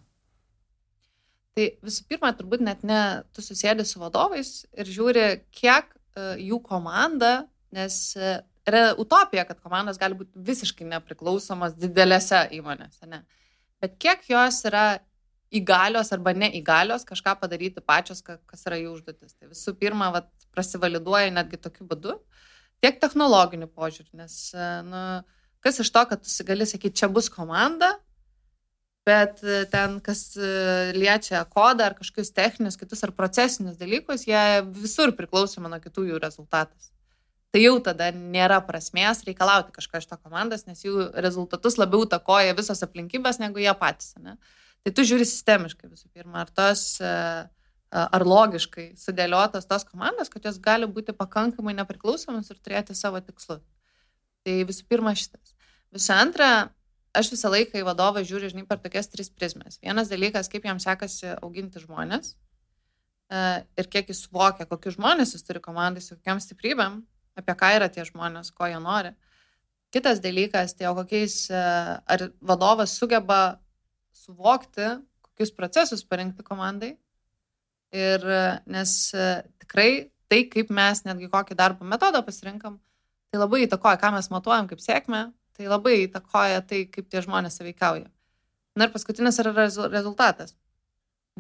Tai 1.61 1.67
visų 1.85 2.07
pirma, 2.09 2.31
turbūt 2.33 2.63
net 2.65 2.85
ne 2.89 3.01
tu 3.37 3.43
susėdė 3.45 3.85
su 3.85 4.01
vadovais 4.01 4.63
ir 4.73 4.89
žiūri, 4.89 5.25
kiek 5.53 5.91
uh, 5.93 6.39
jų 6.41 6.57
komanda, 6.65 7.43
nes 7.77 7.99
uh, 8.17 8.39
yra 8.65 8.95
utopija, 8.97 9.45
kad 9.45 9.61
komandos 9.61 10.01
gali 10.01 10.17
būti 10.17 10.41
visiškai 10.47 10.89
nepriklausomos 10.95 11.77
didelėse 11.77 12.47
įmonėse, 12.57 13.05
ne? 13.11 13.27
Bet 13.85 13.99
kiek 14.01 14.25
jos 14.31 14.63
yra 14.71 15.03
įgalios 15.53 16.15
arba 16.17 16.33
neįgalios 16.33 17.05
kažką 17.05 17.37
padaryti 17.43 17.85
pačios, 17.85 18.23
kas 18.25 18.65
yra 18.65 18.79
jų 18.81 18.95
užduotis. 18.97 19.35
Tai 19.37 19.51
visų 19.51 19.77
pirma, 19.77 20.09
vat, 20.15 20.31
prasivaliduoja 20.57 21.29
netgi 21.35 21.61
tokiu 21.61 21.85
būdu, 21.91 22.17
tiek 22.81 23.01
technologiniu 23.03 23.69
požiūriu, 23.69 24.15
nes, 24.23 24.37
nu, 24.89 25.03
kas 25.61 25.83
iš 25.85 25.93
to, 25.93 26.09
kad 26.09 26.25
tu 26.25 26.47
gali 26.49 26.69
sakyti, 26.69 27.03
čia 27.03 27.11
bus 27.13 27.29
komanda, 27.33 27.99
bet 29.09 29.41
ten, 29.73 29.99
kas 30.05 30.35
liečia 30.97 31.43
kodą 31.49 31.89
ar 31.89 31.97
kažkokius 31.99 32.35
techninius, 32.37 32.79
kitus 32.81 33.05
ar 33.07 33.15
procesinius 33.17 33.79
dalykus, 33.81 34.27
jie 34.29 34.63
visur 34.77 35.15
priklausomi 35.17 35.73
nuo 35.73 35.81
kitų 35.83 36.11
jų 36.11 36.21
rezultatas 36.23 36.91
tai 37.51 37.65
jau 37.65 37.77
tada 37.83 38.11
nėra 38.15 38.61
prasmės 38.67 39.25
reikalauti 39.27 39.75
kažką 39.75 40.01
iš 40.01 40.09
to 40.11 40.19
komandos, 40.21 40.67
nes 40.69 40.83
jų 40.85 41.11
rezultatus 41.25 41.79
labiau 41.81 42.07
takoja 42.09 42.55
visos 42.59 42.83
aplinkybės 42.87 43.41
negu 43.43 43.63
jie 43.63 43.73
patys. 43.79 44.15
Ne? 44.23 44.37
Tai 44.85 44.95
tu 44.97 45.05
žiūri 45.07 45.27
sistemiškai 45.29 45.91
visų 45.91 46.09
pirma, 46.15 46.45
ar 46.45 46.53
tos, 46.55 46.85
e, 47.03 47.15
ar 47.91 48.27
logiškai 48.27 48.93
sudėliotos 48.99 49.67
tos 49.71 49.87
komandos, 49.89 50.31
kad 50.33 50.47
jos 50.47 50.61
gali 50.63 50.89
būti 50.91 51.17
pakankamai 51.17 51.75
nepriklausomas 51.81 52.53
ir 52.53 52.61
turėti 52.63 52.97
savo 52.97 53.21
tikslus. 53.25 53.65
Tai 54.47 54.61
visų 54.71 54.87
pirma 54.89 55.13
šitas. 55.19 55.57
Visų 55.93 56.15
antra, 56.15 56.51
aš 57.17 57.33
visą 57.35 57.51
laiką 57.53 57.81
į 57.81 57.87
vadovą 57.87 58.23
žiūriu, 58.27 58.51
žinai, 58.53 58.67
per 58.69 58.81
tokias 58.83 59.11
tris 59.11 59.31
prizmes. 59.33 59.79
Vienas 59.83 60.11
dalykas, 60.11 60.51
kaip 60.51 60.67
jam 60.69 60.81
sekasi 60.83 61.35
auginti 61.41 61.83
žmonės 61.83 62.35
e, 62.35 63.41
ir 63.81 63.89
kiek 63.91 64.13
jis 64.13 64.25
suvokia, 64.27 64.69
kokius 64.71 64.99
žmonės 64.99 65.35
jis 65.35 65.47
turi 65.47 65.63
komandai, 65.65 66.03
su 66.05 66.17
kokiam 66.19 66.43
stiprybėm 66.43 67.01
apie 67.41 67.57
ką 67.57 67.73
yra 67.79 67.89
tie 67.93 68.05
žmonės, 68.07 68.53
ko 68.55 68.69
jie 68.69 68.79
nori. 68.83 69.15
Kitas 69.95 70.21
dalykas, 70.23 70.77
tai 70.79 70.87
o 70.91 70.95
kokiais, 70.99 71.43
e, 71.51 71.65
ar 72.15 72.29
vadovas 72.47 72.95
sugeba 72.99 73.59
suvokti, 74.15 74.93
kokius 75.31 75.55
procesus 75.57 76.07
parinkti 76.07 76.47
komandai. 76.47 76.95
Ir 77.97 78.23
e, 78.23 78.45
nes 78.71 78.95
tikrai 79.65 79.91
tai, 80.31 80.45
kaip 80.47 80.71
mes 80.71 81.03
netgi 81.09 81.27
kokį 81.33 81.57
darbo 81.59 81.87
metodą 81.89 82.23
pasirinkam, 82.23 82.79
tai 83.31 83.41
labai 83.41 83.65
įtakoja, 83.65 83.99
ką 83.99 84.13
mes 84.15 84.31
matuojam 84.31 84.69
kaip 84.71 84.83
sėkmę, 84.83 85.25
tai 85.61 85.69
labai 85.69 86.07
įtakoja 86.07 86.65
tai, 86.65 86.87
kaip 86.89 87.11
tie 87.13 87.21
žmonės 87.21 87.61
saveikauja. 87.61 88.09
Na 88.79 88.87
ir 88.87 88.93
paskutinis 88.95 89.37
yra 89.43 89.53
rezultatas. 89.93 90.55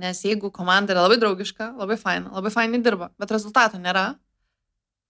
Nes 0.01 0.21
jeigu 0.25 0.51
komanda 0.53 0.93
yra 0.93 1.07
labai 1.07 1.17
draugiška, 1.21 1.73
labai 1.81 1.97
faina, 2.01 2.29
labai 2.37 2.53
fainai 2.53 2.83
dirba, 2.85 3.09
bet 3.21 3.33
rezultato 3.33 3.81
nėra, 3.81 4.11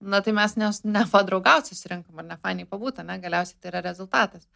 na 0.01 0.21
tai 0.23 0.33
mes 0.35 0.55
nes, 0.57 0.81
ne 0.87 1.03
padraugauti 1.11 1.75
susirinkam 1.75 2.23
ar 2.23 2.27
ne 2.31 2.37
fainai 2.41 2.65
pabūti, 2.69 3.03
ne, 3.05 3.19
galiausiai 3.21 3.59
tai 3.61 3.71
yra 3.73 3.83
rezultatas. 3.85 4.47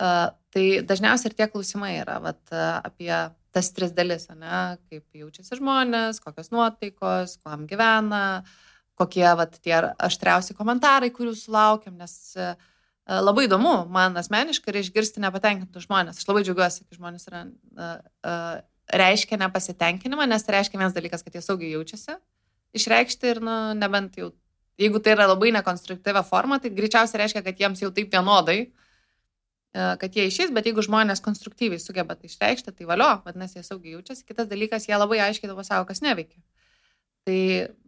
Uh, 0.00 0.30
tai 0.54 0.64
dažniausiai 0.86 1.28
ir 1.28 1.36
tie 1.36 1.50
klausimai 1.50 1.92
yra 1.98 2.16
vat, 2.24 2.40
uh, 2.54 2.78
apie 2.86 3.12
tas 3.52 3.68
tris 3.76 3.92
dalis, 3.92 4.30
ne, 4.32 4.62
kaip 4.88 5.20
jaučiasi 5.20 5.58
žmonės, 5.58 6.22
kokios 6.24 6.48
nuotaikos, 6.54 7.36
kuom 7.42 7.66
gyvena, 7.68 8.40
kokie 8.96 9.26
vat, 9.36 9.58
tie 9.60 9.76
aštriausi 9.76 10.56
komentarai, 10.56 11.10
kurių 11.12 11.34
sulaukiam, 11.36 11.98
nes 12.00 12.16
uh, 12.38 12.54
labai 13.10 13.46
įdomu 13.48 13.74
man 13.90 14.14
asmeniškai 14.20 14.70
yra 14.70 14.82
išgirsti 14.84 15.22
nepatenkintų 15.24 15.82
žmonės. 15.82 16.20
Aš 16.20 16.28
labai 16.30 16.44
džiaugiuosi, 16.46 16.84
kai 16.86 16.98
žmonės 16.98 17.26
yra, 17.26 17.44
uh, 17.74 17.96
uh, 18.22 18.60
reiškia 18.94 19.38
nepasitenkinimą, 19.40 20.28
nes 20.30 20.46
tai 20.46 20.60
reiškia 20.60 20.78
vienas 20.78 20.94
dalykas, 20.94 21.24
kad 21.26 21.34
jie 21.34 21.42
saugiai 21.42 21.74
jaučiasi 21.74 22.18
išreikšti 22.78 23.32
ir, 23.32 23.40
nu, 23.42 23.56
nebent 23.74 24.14
jau 24.20 24.30
Jeigu 24.80 25.00
tai 25.04 25.12
yra 25.12 25.26
labai 25.28 25.50
nekonstruktyvia 25.52 26.22
forma, 26.24 26.56
tai 26.60 26.70
greičiausiai 26.72 27.20
reiškia, 27.20 27.42
kad 27.44 27.58
jiems 27.60 27.82
jau 27.82 27.90
taip 27.92 28.14
vienodai, 28.14 28.60
e, 28.64 29.88
kad 30.00 30.14
jie 30.16 30.24
išės, 30.30 30.54
bet 30.56 30.70
jeigu 30.70 30.84
žmonės 30.86 31.20
konstruktyviai 31.24 31.82
sugeba 31.82 32.16
tai 32.16 32.30
išreikšti, 32.30 32.72
tai 32.78 32.88
valio, 32.88 33.10
vadinasi, 33.26 33.58
jie 33.58 33.66
saugiai 33.66 33.98
jaučiasi. 33.98 34.24
Kitas 34.30 34.48
dalykas, 34.48 34.88
jie 34.88 34.96
labai 34.96 35.20
aiškiai 35.26 35.50
tavo 35.52 35.66
savo, 35.66 35.84
kas 35.90 36.00
neveikia. 36.06 36.40
Tai 37.28 37.40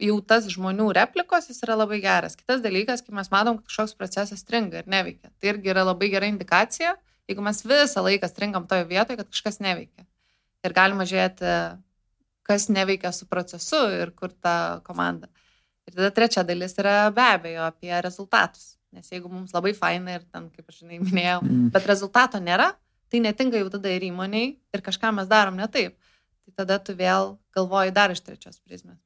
jau 0.03 0.16
tas 0.28 0.47
žmonių 0.53 0.91
replikos 0.97 1.49
jis 1.49 1.62
yra 1.64 1.76
labai 1.78 2.03
geras. 2.03 2.37
Kitas 2.37 2.61
dalykas, 2.64 3.01
kai 3.05 3.14
mes 3.16 3.30
matom, 3.33 3.59
kad 3.59 3.70
kažkoks 3.70 3.97
procesas 3.97 4.43
stringa 4.45 4.83
ir 4.83 4.91
neveikia. 4.93 5.30
Tai 5.41 5.53
irgi 5.55 5.72
yra 5.72 5.87
labai 5.89 6.11
gera 6.12 6.28
indikacija, 6.28 6.93
jeigu 7.30 7.45
mes 7.45 7.62
visą 7.64 8.05
laiką 8.05 8.28
stringam 8.28 8.68
toje 8.68 8.85
vietoje, 8.91 9.22
kad 9.22 9.30
kažkas 9.33 9.62
neveikia. 9.64 10.05
Ir 10.62 10.76
galima 10.76 11.07
žiūrėti, 11.09 11.55
kas 12.47 12.68
neveikia 12.68 13.12
su 13.16 13.26
procesu 13.30 13.80
ir 13.97 14.12
kur 14.18 14.35
ta 14.35 14.83
komanda. 14.87 15.30
Ir 15.89 15.97
tada 15.97 16.12
trečia 16.14 16.45
dalis 16.47 16.76
yra 16.78 17.09
be 17.14 17.24
abejo 17.24 17.64
apie 17.66 17.93
rezultatus. 18.05 18.76
Nes 18.93 19.09
jeigu 19.09 19.30
mums 19.33 19.55
labai 19.57 19.72
faina 19.72 20.18
ir 20.18 20.26
ten, 20.28 20.51
kaip 20.53 20.68
aš 20.68 20.83
žinai, 20.83 21.01
minėjau, 21.01 21.39
mm. 21.41 21.70
bet 21.72 21.89
rezultato 21.89 22.39
nėra, 22.43 22.74
tai 23.09 23.22
netinka 23.24 23.57
jau 23.61 23.70
tada 23.72 23.91
ir 23.91 24.05
įmoniai 24.11 24.53
ir 24.53 24.85
kažką 24.85 25.14
mes 25.16 25.30
darom 25.30 25.57
ne 25.57 25.68
taip. 25.72 25.97
Tai 26.45 26.55
tada 26.62 26.76
tu 26.85 26.95
vėl 26.99 27.37
galvoji 27.57 27.95
dar 27.97 28.12
iš 28.12 28.20
trečios 28.20 28.61
prizmės. 28.61 29.01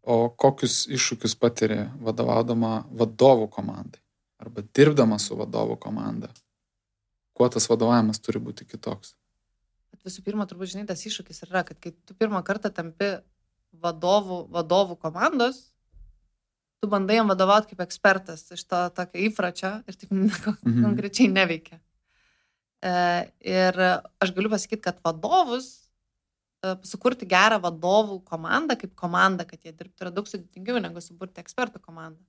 O 0.00 0.30
kokius 0.32 0.86
iššūkius 0.88 1.34
patiria 1.36 1.90
vadovaudama 2.00 2.86
vadovų 2.96 3.50
komandai 3.52 4.00
arba 4.40 4.64
dirbdama 4.64 5.18
su 5.20 5.36
vadovų 5.36 5.76
komanda? 5.80 6.30
Kuo 7.36 7.48
tas 7.52 7.68
vadovavimas 7.68 8.20
turi 8.24 8.40
būti 8.40 8.64
kitoks? 8.68 9.12
Visų 10.00 10.22
pirma, 10.24 10.46
turbūt 10.48 10.72
žinai, 10.72 10.86
tas 10.88 11.02
iššūkis 11.04 11.42
yra, 11.44 11.60
kad 11.68 11.76
kai 11.76 11.92
tu 11.92 12.16
pirmą 12.16 12.40
kartą 12.46 12.70
tampi 12.72 13.18
vadovų, 13.84 14.46
vadovų 14.54 14.96
komandos, 15.02 15.60
tu 16.80 16.88
bandai 16.88 17.18
jam 17.18 17.28
vadovauti 17.28 17.74
kaip 17.74 17.82
ekspertas 17.84 18.46
iš 18.56 18.64
to 18.64 18.80
tokio 18.96 19.20
įpračio 19.28 19.74
ir 19.84 20.00
taip 20.00 20.14
mhm. 20.16 20.80
konkrečiai 20.80 21.28
neveikia. 21.32 21.80
E, 22.80 22.92
ir 23.44 23.76
aš 23.84 24.32
galiu 24.32 24.52
pasakyti, 24.52 24.80
kad 24.88 25.04
vadovus, 25.04 25.89
sukurti 26.86 27.28
gerą 27.28 27.60
vadovų 27.62 28.20
komandą 28.28 28.76
kaip 28.80 28.92
komandą, 28.98 29.46
kad 29.48 29.62
jie 29.64 29.72
dirbtų, 29.72 30.04
yra 30.04 30.12
daug 30.14 30.28
sudėtingiau 30.28 30.80
negu 30.82 31.02
suburti 31.04 31.42
ekspertų 31.42 31.80
komandą. 31.80 32.20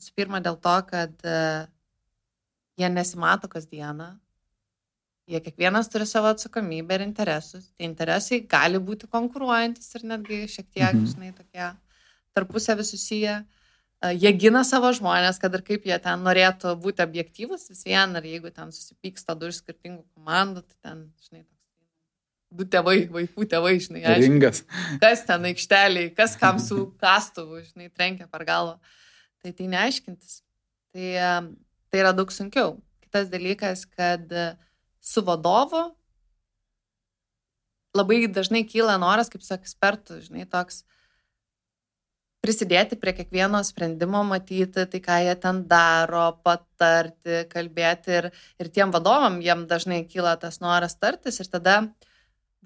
Visų 0.00 0.16
pirma, 0.18 0.40
dėl 0.42 0.58
to, 0.58 0.74
kad 0.88 1.14
e, 1.22 1.38
jie 2.80 2.90
nesimato 2.90 3.50
kasdieną, 3.52 4.08
jie 5.30 5.40
kiekvienas 5.44 5.90
turi 5.92 6.08
savo 6.10 6.32
atsakomybę 6.34 6.98
ir 6.98 7.06
interesus. 7.06 7.70
Tie 7.76 7.86
interesai 7.86 8.42
gali 8.50 8.82
būti 8.82 9.06
konkuruojantis 9.10 9.94
ir 9.98 10.08
netgi 10.10 10.44
šiek 10.50 10.68
tiek, 10.68 10.90
mhm. 10.90 11.08
žinai, 11.14 11.34
tokie 11.38 11.72
tarpusavį 12.34 12.88
susiję. 12.88 13.42
Uh, 13.42 13.62
jie 14.10 14.32
gina 14.34 14.62
savo 14.66 14.90
žmonės, 14.94 15.38
kad 15.38 15.54
ir 15.54 15.62
kaip 15.66 15.86
jie 15.86 15.96
ten 16.02 16.22
norėtų 16.26 16.74
būti 16.82 17.04
objektyvus 17.04 17.68
vis 17.70 17.84
vien, 17.86 18.16
ar 18.18 18.26
jeigu 18.26 18.50
ten 18.50 18.72
susipyksta 18.74 19.36
du 19.38 19.50
iš 19.52 19.62
skirtingų 19.62 20.02
komandų, 20.16 20.64
tai 20.66 20.78
ten, 20.88 21.04
žinai, 21.22 21.44
toks 21.46 21.61
du 22.58 22.66
tėvai, 22.68 22.96
vaikų 23.12 23.46
tėvai, 23.50 23.74
žinai, 23.82 24.02
aiškingas. 24.14 24.62
Kas 25.02 25.24
ten 25.28 25.48
aikšteliai, 25.50 26.12
kas 26.16 26.36
kam 26.40 26.60
su 26.62 26.86
kastuvu, 27.02 27.62
žinai, 27.66 27.88
trenkia 27.92 28.28
per 28.30 28.46
galvą. 28.48 28.76
Tai 29.42 29.54
tai 29.58 29.68
neaiškintis. 29.72 30.38
Tai, 30.92 31.08
tai 31.90 32.04
yra 32.04 32.12
daug 32.16 32.30
sunkiau. 32.34 32.76
Kitas 33.02 33.32
dalykas, 33.32 33.86
kad 33.90 34.30
su 35.02 35.24
vadovu 35.26 35.88
labai 37.96 38.24
dažnai 38.32 38.64
kyla 38.68 38.96
noras, 39.00 39.30
kaip 39.32 39.44
su 39.44 39.54
ekspertu, 39.56 40.20
žinai, 40.24 40.46
toks 40.48 40.82
prisidėti 42.42 42.98
prie 42.98 43.14
kiekvieno 43.14 43.60
sprendimo, 43.66 44.24
matyti 44.26 44.86
tai, 44.90 45.00
ką 45.02 45.18
jie 45.22 45.34
ten 45.42 45.62
daro, 45.70 46.24
patarti, 46.42 47.44
kalbėti 47.52 48.16
ir, 48.18 48.30
ir 48.58 48.70
tiem 48.74 48.94
vadovam 48.94 49.38
jiem 49.44 49.66
dažnai 49.70 50.02
kyla 50.10 50.34
tas 50.42 50.58
noras 50.64 50.98
tartis 50.98 51.38
ir 51.38 51.50
tada 51.52 51.76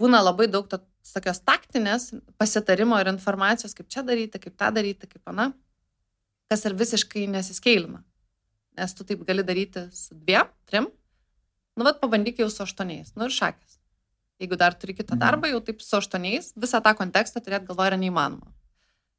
būna 0.01 0.23
labai 0.25 0.49
daug 0.53 0.67
to, 0.71 0.81
tokios 1.13 1.41
taktinės 1.45 2.11
pasitarimo 2.41 2.99
ir 3.01 3.11
informacijos, 3.13 3.75
kaip 3.77 3.89
čia 3.93 4.05
daryti, 4.07 4.41
kaip 4.43 4.57
tą 4.59 4.73
daryti, 4.75 5.09
kaip 5.11 5.33
ana, 5.33 5.51
kas 6.51 6.65
ir 6.69 6.77
visiškai 6.79 7.27
nesiskeilina. 7.31 8.03
Nes 8.77 8.93
tu 8.95 9.07
taip 9.09 9.23
gali 9.29 9.45
daryti 9.47 9.87
su 9.97 10.15
dviem, 10.15 10.51
trim, 10.69 10.91
nu, 11.77 11.87
bet 11.87 12.01
pabandyk 12.03 12.43
jau 12.43 12.51
su 12.53 12.65
aštuoniais, 12.67 13.15
nu 13.17 13.29
ir 13.29 13.35
šakės. 13.35 13.79
Jeigu 14.43 14.59
dar 14.61 14.77
turi 14.77 14.93
kitą 14.97 15.15
mhm. 15.15 15.23
darbą, 15.23 15.49
jau 15.53 15.63
taip 15.65 15.81
su 15.85 15.97
aštuoniais, 15.97 16.53
visą 16.61 16.83
tą 16.85 16.93
kontekstą 16.99 17.41
turėti 17.41 17.71
galvoje 17.71 17.95
yra 17.95 18.01
neįmanoma. 18.01 18.53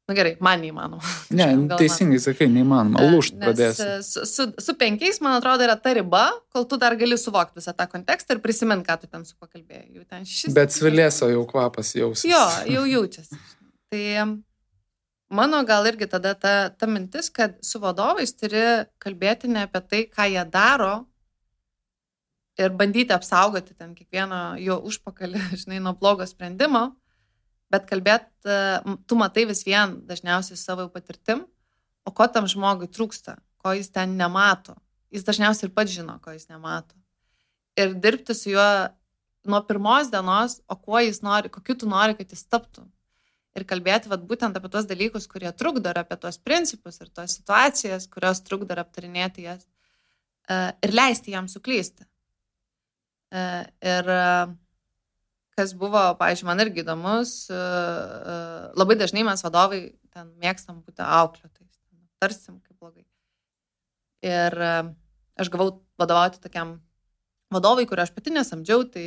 Na 0.08 0.14
nu, 0.14 0.16
gerai, 0.16 0.36
man 0.40 0.62
neįmanoma. 0.64 1.04
Ne, 1.36 1.46
teisingai 1.76 2.16
sakai, 2.24 2.46
neįmanoma. 2.48 3.02
Lūšt 3.12 3.34
pradės. 3.42 3.80
Su, 4.06 4.22
su, 4.24 4.46
su 4.64 4.74
penkiais, 4.80 5.18
man 5.20 5.36
atrodo, 5.36 5.66
yra 5.66 5.74
ta 5.76 5.92
riba, 5.92 6.22
kol 6.54 6.64
tu 6.70 6.78
dar 6.80 6.96
gali 6.96 7.18
suvokti 7.20 7.60
visą 7.60 7.74
tą 7.76 7.84
kontekstą 7.92 8.38
ir 8.38 8.40
prisimint, 8.40 8.86
ką 8.86 8.96
tu 9.02 9.10
ten 9.10 9.26
su 9.28 9.36
kuo 9.36 9.50
kalbėjai. 9.50 10.24
Šis... 10.24 10.54
Bet 10.56 10.72
svilėso 10.72 11.28
jau 11.28 11.44
kvapas 11.50 11.92
jausis. 11.92 12.24
Jo, 12.30 12.40
jau 12.78 12.86
jaučiasi. 12.88 13.36
tai 13.92 14.24
mano 15.28 15.60
gal 15.68 15.84
irgi 15.92 16.08
tada 16.08 16.32
ta, 16.32 16.54
ta 16.72 16.88
mintis, 16.88 17.28
kad 17.28 17.60
su 17.60 17.76
vadovais 17.84 18.32
turi 18.32 18.64
kalbėti 19.04 19.52
ne 19.52 19.68
apie 19.68 19.84
tai, 19.84 20.02
ką 20.08 20.30
jie 20.32 20.48
daro, 20.48 20.94
ir 22.58 22.72
bandyti 22.74 23.14
apsaugoti 23.14 23.76
ten 23.76 23.92
kiekvieną 23.92 24.40
jo 24.64 24.80
užpakalį, 24.88 25.44
žinai, 25.62 25.82
nuo 25.84 25.94
blogo 26.00 26.26
sprendimo, 26.26 26.88
bet 27.72 27.86
kalbėt, 27.88 28.28
tu 29.06 29.18
matai 29.18 29.44
vis 29.48 29.64
vien 29.66 29.98
dažniausiai 30.08 30.58
savo 30.60 30.88
patirtim, 30.92 31.44
o 32.08 32.12
ko 32.14 32.26
tam 32.32 32.48
žmogui 32.48 32.88
trūksta, 32.88 33.36
ko 33.60 33.74
jis 33.76 33.90
ten 33.92 34.16
nemato. 34.16 34.76
Jis 35.12 35.24
dažniausiai 35.24 35.68
ir 35.68 35.74
pats 35.76 35.92
žino, 35.92 36.18
ko 36.24 36.32
jis 36.32 36.48
nemato. 36.48 36.96
Ir 37.78 37.94
dirbti 37.96 38.34
su 38.36 38.52
juo 38.52 38.68
nuo 39.48 39.60
pirmos 39.64 40.10
dienos, 40.12 40.58
o 40.68 40.76
kuo 40.76 41.00
jis 41.00 41.22
nori, 41.24 41.50
kokiu 41.52 41.76
tu 41.78 41.88
nori, 41.88 42.16
kad 42.18 42.32
jis 42.32 42.44
taptų. 42.50 42.84
Ir 43.56 43.64
kalbėti 43.68 44.10
vat, 44.10 44.22
būtent 44.28 44.56
apie 44.58 44.70
tos 44.70 44.86
dalykus, 44.86 45.26
kurie 45.30 45.50
trukdo, 45.56 45.90
ir 45.90 46.00
apie 46.02 46.18
tos 46.20 46.38
principus, 46.38 47.00
ir 47.02 47.08
tos 47.10 47.38
situacijas, 47.38 48.06
kurios 48.12 48.42
trukdo 48.44 48.76
aptarinėti 48.78 49.48
jas. 49.48 49.64
Ir 50.48 50.94
leisti 50.94 51.34
jam 51.34 51.48
suklysti. 51.50 52.06
Ir 53.32 54.12
kas 55.58 55.74
buvo, 55.76 56.00
pavyzdžiui, 56.20 56.46
man 56.48 56.62
irgi 56.62 56.84
įdomus, 56.84 57.34
labai 58.78 58.96
dažnai 59.00 59.26
mes 59.26 59.42
vadovai 59.42 59.82
ten 60.14 60.30
mėgstam 60.38 60.80
būti 60.86 61.02
auklėtais, 61.02 61.74
tarsim 62.22 62.60
kaip 62.62 62.78
blogai. 62.78 63.04
Ir 64.22 64.54
aš 65.38 65.50
gavau 65.50 65.80
vadovauti 65.98 66.40
tokiam 66.42 66.78
vadovai, 67.54 67.86
kurio 67.90 68.06
aš 68.06 68.14
pati 68.14 68.32
nesamdžiau, 68.34 68.86
tai 68.92 69.04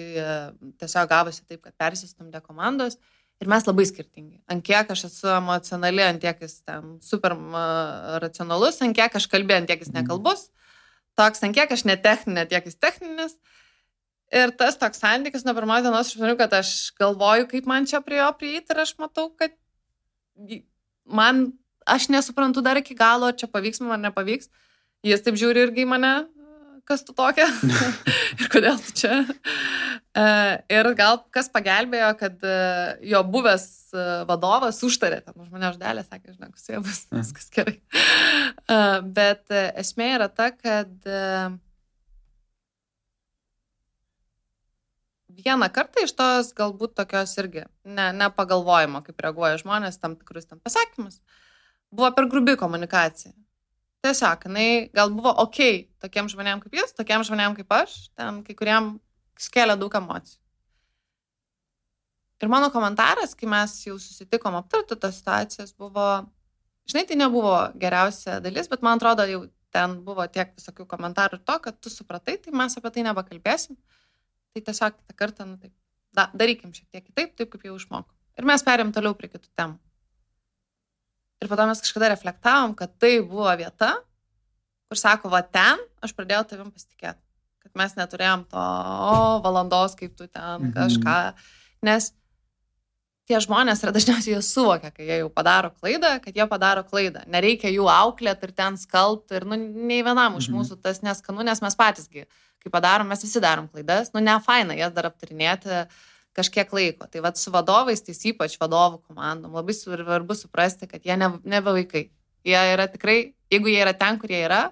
tiesiog 0.82 1.10
gavosi 1.12 1.44
taip, 1.48 1.64
kad 1.66 1.76
persistumdė 1.80 2.40
komandos 2.44 2.98
ir 3.42 3.50
mes 3.50 3.66
labai 3.66 3.86
skirtingi. 3.90 4.40
Ant 4.52 4.64
kiek 4.66 4.90
aš 4.94 5.08
esu 5.10 5.30
emocionali, 5.34 6.04
ant 6.06 6.22
kiek 6.22 6.44
jis 6.46 6.60
ten 6.66 6.98
super 7.06 7.36
racionalus, 8.22 8.80
ant 8.86 8.98
kiek 8.98 9.16
aš 9.18 9.28
kalbėjau, 9.32 9.64
ant 9.64 9.72
kiek 9.72 9.82
jis 9.86 9.94
nekalbus, 9.96 10.48
toks, 11.20 11.42
ant 11.46 11.58
kiek 11.58 11.74
aš 11.74 11.86
netechninė, 11.90 12.48
tiek 12.50 12.70
jis 12.70 12.80
techninis. 12.82 13.38
Ir 14.32 14.54
tas 14.56 14.78
toks 14.80 15.02
santykis 15.04 15.44
nuo 15.44 15.56
pirmos 15.58 15.84
dienos, 15.84 16.12
aš 16.12 16.20
žinau, 16.20 16.38
kad 16.40 16.54
aš 16.56 16.70
galvoju, 17.00 17.50
kaip 17.52 17.66
man 17.68 17.88
čia 17.90 18.00
prie 18.04 18.22
jo 18.22 18.30
prieiti 18.40 18.72
ir 18.72 18.84
aš 18.84 18.94
matau, 19.02 19.28
kad 19.36 19.52
man, 21.04 21.50
aš 21.84 22.08
nesuprantu 22.14 22.64
dar 22.64 22.80
iki 22.80 22.96
galo, 22.96 23.28
ar 23.28 23.36
čia 23.36 23.50
pavyks 23.52 23.84
man 23.84 23.98
ar 23.98 24.06
nepavyks. 24.08 24.48
Jis 25.04 25.24
taip 25.26 25.40
žiūri 25.42 25.66
irgi 25.66 25.84
į 25.84 25.90
mane, 25.90 26.14
kas 26.88 27.04
tu 27.04 27.16
tokia 27.18 27.48
ir 28.40 28.50
kodėl 28.54 28.78
tu 28.86 28.96
čia. 29.02 29.20
E, 30.12 30.26
ir 30.76 30.90
gal 31.00 31.22
kas 31.34 31.50
pagelbėjo, 31.52 32.12
kad 32.20 32.44
e, 32.44 32.56
jo 33.12 33.22
buvęs 33.34 33.66
e, 33.92 34.06
vadovas 34.30 34.82
užtarė, 34.86 35.22
ten 35.26 35.36
už 35.40 35.50
mane 35.54 35.72
uždelė, 35.72 36.04
sakė, 36.08 36.36
žinok, 36.36 36.56
su 36.60 36.76
juo 36.76 36.84
bus 36.86 37.04
viskas 37.14 37.52
gerai. 37.54 37.78
Bet 39.16 39.52
esmė 39.52 40.14
yra 40.18 40.30
ta, 40.32 40.52
kad 40.56 40.92
vieną 45.46 45.70
kartą 45.74 46.06
iš 46.06 46.14
tos 46.18 46.52
galbūt 46.58 46.96
tokios 46.98 47.34
irgi 47.42 47.66
ne, 47.86 48.10
nepagalvojimo, 48.18 49.04
kaip 49.06 49.24
reaguoja 49.26 49.60
žmonės 49.62 50.00
tam 50.02 50.18
tikrus 50.20 50.50
tam 50.50 50.62
pasakymus, 50.64 51.22
buvo 51.92 52.12
per 52.16 52.28
grubi 52.32 52.58
komunikacija. 52.60 53.34
Tiesiog, 54.02 54.48
jinai 54.50 54.90
gal 54.98 55.12
buvo 55.14 55.34
ok 55.44 55.60
tokiem 56.02 56.30
žmonėm 56.32 56.62
kaip 56.64 56.80
jūs, 56.80 56.96
tokiem 56.98 57.26
žmonėm 57.28 57.58
kaip 57.60 57.74
aš, 57.78 57.98
ten 58.18 58.42
kai 58.48 58.56
kuriem 58.58 58.96
skelia 59.38 59.78
daug 59.78 59.94
emocijų. 59.98 60.40
Ir 62.42 62.50
mano 62.50 62.72
komentaras, 62.74 63.36
kai 63.38 63.46
mes 63.50 63.76
jau 63.86 64.00
susitikom 64.02 64.56
aptarti 64.58 64.98
tas 64.98 65.20
situacijas, 65.20 65.76
buvo, 65.78 66.06
žinai, 66.90 67.04
tai 67.06 67.18
nebuvo 67.20 67.54
geriausia 67.78 68.40
dalis, 68.42 68.70
bet 68.72 68.82
man 68.82 68.98
atrodo, 68.98 69.28
jau 69.30 69.44
ten 69.72 70.00
buvo 70.06 70.26
tiek 70.26 70.50
visokių 70.58 70.88
komentarų 70.90 71.38
ir 71.38 71.44
to, 71.46 71.58
kad 71.68 71.78
tu 71.78 71.94
supratai, 71.94 72.40
tai 72.42 72.54
mes 72.58 72.78
apie 72.78 72.92
tai 72.96 73.06
nebekalbėsim. 73.06 73.78
Tai 74.52 74.64
tiesiog 74.68 74.98
kitą 74.98 75.16
kartą, 75.16 75.48
nu 75.48 75.58
taip, 75.62 75.74
da, 76.16 76.28
darykim 76.36 76.74
šiek 76.76 76.88
tiek 76.92 77.06
kitaip, 77.08 77.34
taip 77.40 77.52
kaip 77.54 77.64
jau 77.70 77.78
išmokom. 77.80 78.12
Ir 78.40 78.48
mes 78.48 78.64
perėm 78.68 78.92
toliau 78.96 79.16
prie 79.18 79.30
kitų 79.32 79.48
temų. 79.60 79.78
Ir 81.42 81.50
po 81.50 81.58
to 81.58 81.66
mes 81.70 81.82
kažkada 81.82 82.12
reflektavom, 82.12 82.76
kad 82.78 82.94
tai 83.02 83.16
buvo 83.26 83.50
vieta, 83.58 83.96
kur 84.92 85.00
sako, 85.00 85.32
va 85.34 85.42
ten 85.42 85.80
aš 86.04 86.14
pradėjau 86.18 86.44
tavim 86.52 86.72
pasitikėti. 86.74 87.22
Kad 87.62 87.78
mes 87.78 87.94
neturėjom 87.98 88.44
to 88.52 88.62
o, 88.62 89.16
valandos, 89.46 89.96
kaip 89.98 90.18
tu 90.18 90.28
ten 90.28 90.68
mhm. 90.68 90.74
kažką. 90.76 91.16
Nes 91.88 92.12
tie 93.30 93.40
žmonės 93.42 93.82
yra 93.86 93.94
dažniausiai 93.96 94.36
jie 94.36 94.42
suvokia, 94.44 94.92
kai 94.92 95.08
jie 95.08 95.22
jau 95.22 95.32
padaro 95.34 95.72
klaidą, 95.74 96.18
kad 96.22 96.36
jie 96.36 96.46
padaro 96.52 96.84
klaidą. 96.86 97.24
Nereikia 97.32 97.72
jų 97.72 97.88
auklėti 97.90 98.50
ir 98.50 98.56
ten 98.58 98.78
skalbti. 98.82 99.40
Ir 99.40 99.48
nu, 99.48 99.58
nei 99.58 100.02
vienam 100.06 100.38
iš 100.38 100.50
mhm. 100.52 100.60
mūsų 100.60 100.82
tas 100.84 101.02
neskanu, 101.06 101.46
nes 101.48 101.64
mes 101.64 101.78
patysgi 101.80 102.28
kai 102.62 102.72
padarom, 102.74 103.10
mes 103.12 103.24
visi 103.26 103.42
darom 103.44 103.68
klaidas, 103.72 104.12
nu 104.16 104.22
ne 104.24 104.38
faina 104.46 104.78
jas 104.78 104.94
dar 104.96 105.10
aptarinėti 105.10 105.86
kažkiek 106.38 106.70
laiko. 106.76 107.08
Tai 107.12 107.24
vad 107.26 107.40
su 107.40 107.52
vadovais, 107.54 108.04
tai 108.06 108.16
ypač 108.32 108.56
vadovų 108.62 109.02
komandom, 109.10 109.56
labai 109.58 109.76
svarbu 109.76 110.38
suprasti, 110.38 110.88
kad 110.88 111.04
jie 111.06 111.18
ne, 111.20 111.34
nebe 111.44 111.74
vaikai. 111.82 112.06
Jie 112.48 112.62
yra 112.74 112.88
tikrai, 112.90 113.34
jeigu 113.52 113.70
jie 113.70 113.82
yra 113.84 113.94
ten, 113.98 114.18
kur 114.22 114.32
jie 114.32 114.46
yra, 114.46 114.64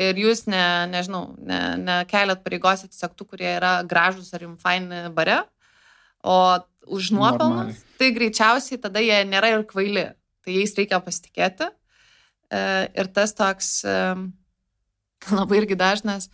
ir 0.00 0.18
jūs, 0.20 0.44
ne, 0.50 0.64
nežinau, 0.90 1.22
ne, 1.38 1.60
nekeliat 1.80 2.42
pareigos 2.44 2.84
tiesiog 2.86 3.14
tų, 3.16 3.28
kurie 3.34 3.48
yra 3.56 3.80
gražus 3.88 4.32
ar 4.36 4.44
jums 4.46 4.62
faini 4.62 5.06
bare, 5.16 5.42
o 6.24 6.36
už 6.90 7.12
nuopelnus, 7.14 7.80
tai 8.00 8.10
greičiausiai 8.16 8.80
tada 8.80 9.02
jie 9.04 9.20
nėra 9.28 9.54
ir 9.54 9.64
kvaili. 9.68 10.08
Tai 10.40 10.52
jais 10.56 10.72
reikia 10.76 10.98
pasitikėti. 11.04 11.68
E, 12.50 12.60
ir 12.96 13.10
tas 13.14 13.34
toks 13.36 13.68
e, 13.84 13.96
labai 15.38 15.60
irgi 15.60 15.76
dažnas, 15.78 16.30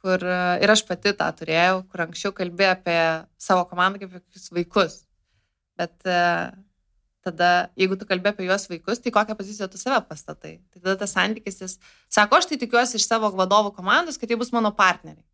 kur 0.00 0.24
e, 0.24 0.40
ir 0.64 0.72
aš 0.72 0.82
pati 0.88 1.12
tą 1.16 1.28
turėjau, 1.36 1.84
kur 1.92 2.06
anksčiau 2.06 2.34
kalbėjau 2.36 2.74
apie 2.76 2.98
savo 3.40 3.66
komandą 3.68 4.02
kaip 4.02 4.18
apie 4.20 4.42
vaikus. 4.56 5.02
Bet 5.80 5.96
uh, 6.04 6.50
tada, 7.24 7.70
jeigu 7.78 7.96
tu 7.96 8.06
kalbė 8.08 8.32
apie 8.32 8.46
juos 8.48 8.66
vaikus, 8.70 9.00
tai 9.00 9.12
kokią 9.14 9.36
poziciją 9.38 9.68
tu 9.70 9.80
save 9.80 10.00
pastatai. 10.08 10.54
Tai 10.72 10.80
tada 10.82 10.96
tas 11.02 11.14
santykis, 11.16 11.60
jis 11.62 11.76
sako, 12.12 12.40
aš 12.40 12.50
tai 12.50 12.58
tikiuosi 12.60 12.98
iš 13.00 13.06
savo 13.08 13.30
vadovų 13.36 13.74
komandos, 13.76 14.18
kad 14.20 14.30
jie 14.30 14.38
bus 14.40 14.52
mano 14.56 14.72
partneriai. 14.76 15.24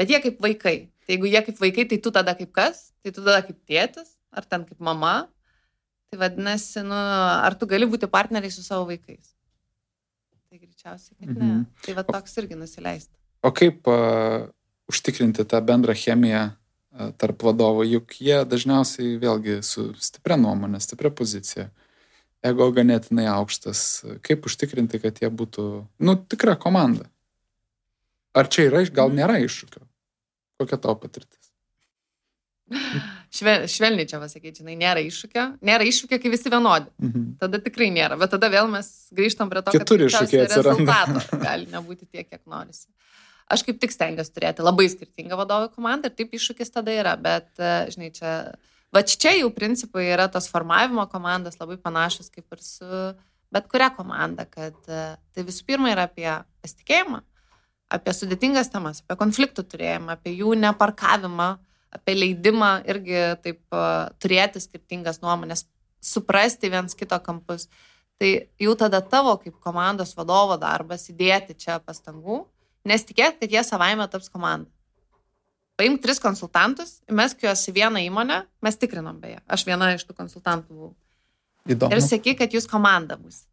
Bet 0.00 0.12
jie 0.12 0.20
kaip 0.24 0.40
vaikai. 0.42 0.76
Tai 1.04 1.16
jeigu 1.16 1.28
jie 1.28 1.44
kaip 1.44 1.60
vaikai, 1.60 1.86
tai 1.90 2.00
tu 2.02 2.12
tada 2.14 2.34
kaip 2.38 2.52
kas? 2.56 2.90
Tai 3.04 3.12
tu 3.12 3.20
tada 3.20 3.42
kaip 3.44 3.58
tėtis, 3.68 4.14
ar 4.32 4.48
ten 4.48 4.64
kaip 4.68 4.80
mama. 4.80 5.16
Tai 6.12 6.20
vadinasi, 6.20 6.84
nu, 6.84 6.96
ar 6.96 7.56
tu 7.56 7.68
gali 7.68 7.88
būti 7.88 8.08
partneriai 8.10 8.52
su 8.52 8.64
savo 8.64 8.88
vaikais? 8.88 9.32
Tai 10.48 10.60
greičiausiai, 10.60 11.16
kad 11.18 11.32
ne. 11.32 11.44
Mhm. 11.44 11.66
Tai 11.84 11.96
va 11.96 12.04
toks 12.08 12.40
irgi 12.40 12.56
nusileisti. 12.60 13.21
O 13.42 13.50
kaip 13.54 13.88
uh, 13.90 14.48
užtikrinti 14.90 15.44
tą 15.50 15.60
bendrą 15.66 15.94
chemiją 15.98 16.42
uh, 16.52 17.10
tarp 17.18 17.42
vadovų, 17.42 17.86
juk 17.96 18.18
jie 18.22 18.42
dažniausiai 18.46 19.16
vėlgi 19.22 19.60
su 19.66 19.88
stipria 19.98 20.38
nuomonė, 20.38 20.80
stipria 20.82 21.10
pozicija, 21.10 21.68
ego 22.46 22.68
ganėtinai 22.74 23.26
aukštas. 23.34 24.04
Kaip 24.26 24.46
užtikrinti, 24.50 25.02
kad 25.02 25.18
jie 25.22 25.30
būtų, 25.30 25.68
nu, 26.06 26.16
tikra 26.30 26.54
komanda? 26.60 27.08
Ar 28.32 28.48
čia 28.48 28.68
yra, 28.70 28.84
gal 28.88 29.10
mhm. 29.10 29.18
nėra 29.20 29.40
iššūkio? 29.44 29.82
Kokia 30.62 30.78
tavo 30.80 30.96
patirtis? 31.02 31.50
Švel, 33.32 33.64
švelniai 33.70 34.04
čia 34.08 34.18
pasakyti, 34.20 34.60
žinai, 34.60 34.74
nėra 34.76 35.00
iššūkio. 35.08 35.44
Nėra 35.64 35.86
iššūkio, 35.88 36.18
kai 36.20 36.32
visi 36.32 36.50
vienodi. 36.52 36.90
Mhm. 37.00 37.28
Tada 37.40 37.60
tikrai 37.64 37.88
nėra. 37.94 38.18
Bet 38.20 38.34
tada 38.34 38.50
vėl 38.52 38.68
mes 38.68 38.90
grįžtam 39.16 39.48
prie 39.48 39.62
to, 39.64 39.72
kad 39.72 39.88
iššūkiai 39.88 40.42
atsiranda. 40.44 40.98
Rezultato 41.08 41.40
gali 41.40 41.70
nebūti 41.72 42.04
tiek, 42.04 42.28
kiek 42.28 42.42
norisi. 42.44 42.90
Aš 43.52 43.64
kaip 43.66 43.80
tik 43.82 43.92
stengiuosi 43.92 44.32
turėti 44.32 44.64
labai 44.64 44.86
skirtingą 44.88 45.36
vadovų 45.36 45.72
komandą 45.74 46.08
ir 46.08 46.16
taip 46.16 46.32
iššūkis 46.38 46.72
tada 46.72 46.94
yra, 46.94 47.16
bet, 47.20 47.50
e, 47.60 47.72
žinai, 47.92 48.08
čia, 48.16 48.30
va 48.94 49.02
čia 49.04 49.34
jau 49.36 49.50
principai 49.52 50.06
yra 50.14 50.30
tos 50.32 50.48
formavimo 50.52 51.04
komandos 51.12 51.60
labai 51.60 51.76
panašus 51.82 52.32
kaip 52.32 52.48
ir 52.56 52.64
su 52.64 53.02
bet 53.52 53.68
kuria 53.68 53.90
komanda, 53.92 54.46
kad 54.48 54.78
e, 54.88 55.02
tai 55.34 55.44
visų 55.44 55.66
pirma 55.68 55.92
yra 55.92 56.06
apie 56.08 56.28
pasitikėjimą, 56.64 57.20
apie 57.92 58.14
sudėtingas 58.16 58.72
temas, 58.72 59.02
apie 59.04 59.18
konfliktų 59.20 59.66
turėjimą, 59.68 60.16
apie 60.16 60.32
jų 60.38 60.54
neparkavimą, 60.62 61.50
apie 61.92 62.16
leidimą 62.16 62.70
irgi 62.88 63.18
taip 63.44 63.60
uh, 63.76 64.08
turėti 64.22 64.62
skirtingas 64.64 65.18
nuomonės, 65.20 65.66
suprasti 66.00 66.70
viens 66.72 66.96
kito 66.96 67.18
kampus. 67.20 67.66
Tai 68.16 68.30
jau 68.64 68.72
tada 68.80 69.02
tavo 69.04 69.34
kaip 69.42 69.58
komandos 69.60 70.14
vadovo 70.16 70.56
darbas 70.56 71.04
įdėti 71.12 71.58
čia 71.60 71.76
pastangų, 71.84 72.46
nes 72.46 72.61
tikėt, 73.08 73.38
kad 73.40 73.52
jie 73.52 73.62
savaime 73.66 74.06
taps 74.10 74.30
komanda. 74.32 74.70
Paimk 75.80 76.02
tris 76.04 76.20
konsultantus, 76.20 76.98
mesk 77.10 77.42
juos 77.42 77.62
į 77.70 77.74
vieną 77.78 78.02
įmonę, 78.06 78.42
mes 78.62 78.76
tikrinom 78.78 79.16
beje, 79.22 79.40
aš 79.50 79.64
viena 79.66 79.88
iš 79.94 80.04
tų 80.06 80.14
konsultantų 80.18 80.74
buvau. 80.74 80.92
Įdomu. 81.66 81.94
Ir 81.94 82.02
sakyk, 82.04 82.40
kad 82.42 82.54
jūs 82.54 82.66
komanda 82.70 83.16
bus. 83.16 83.44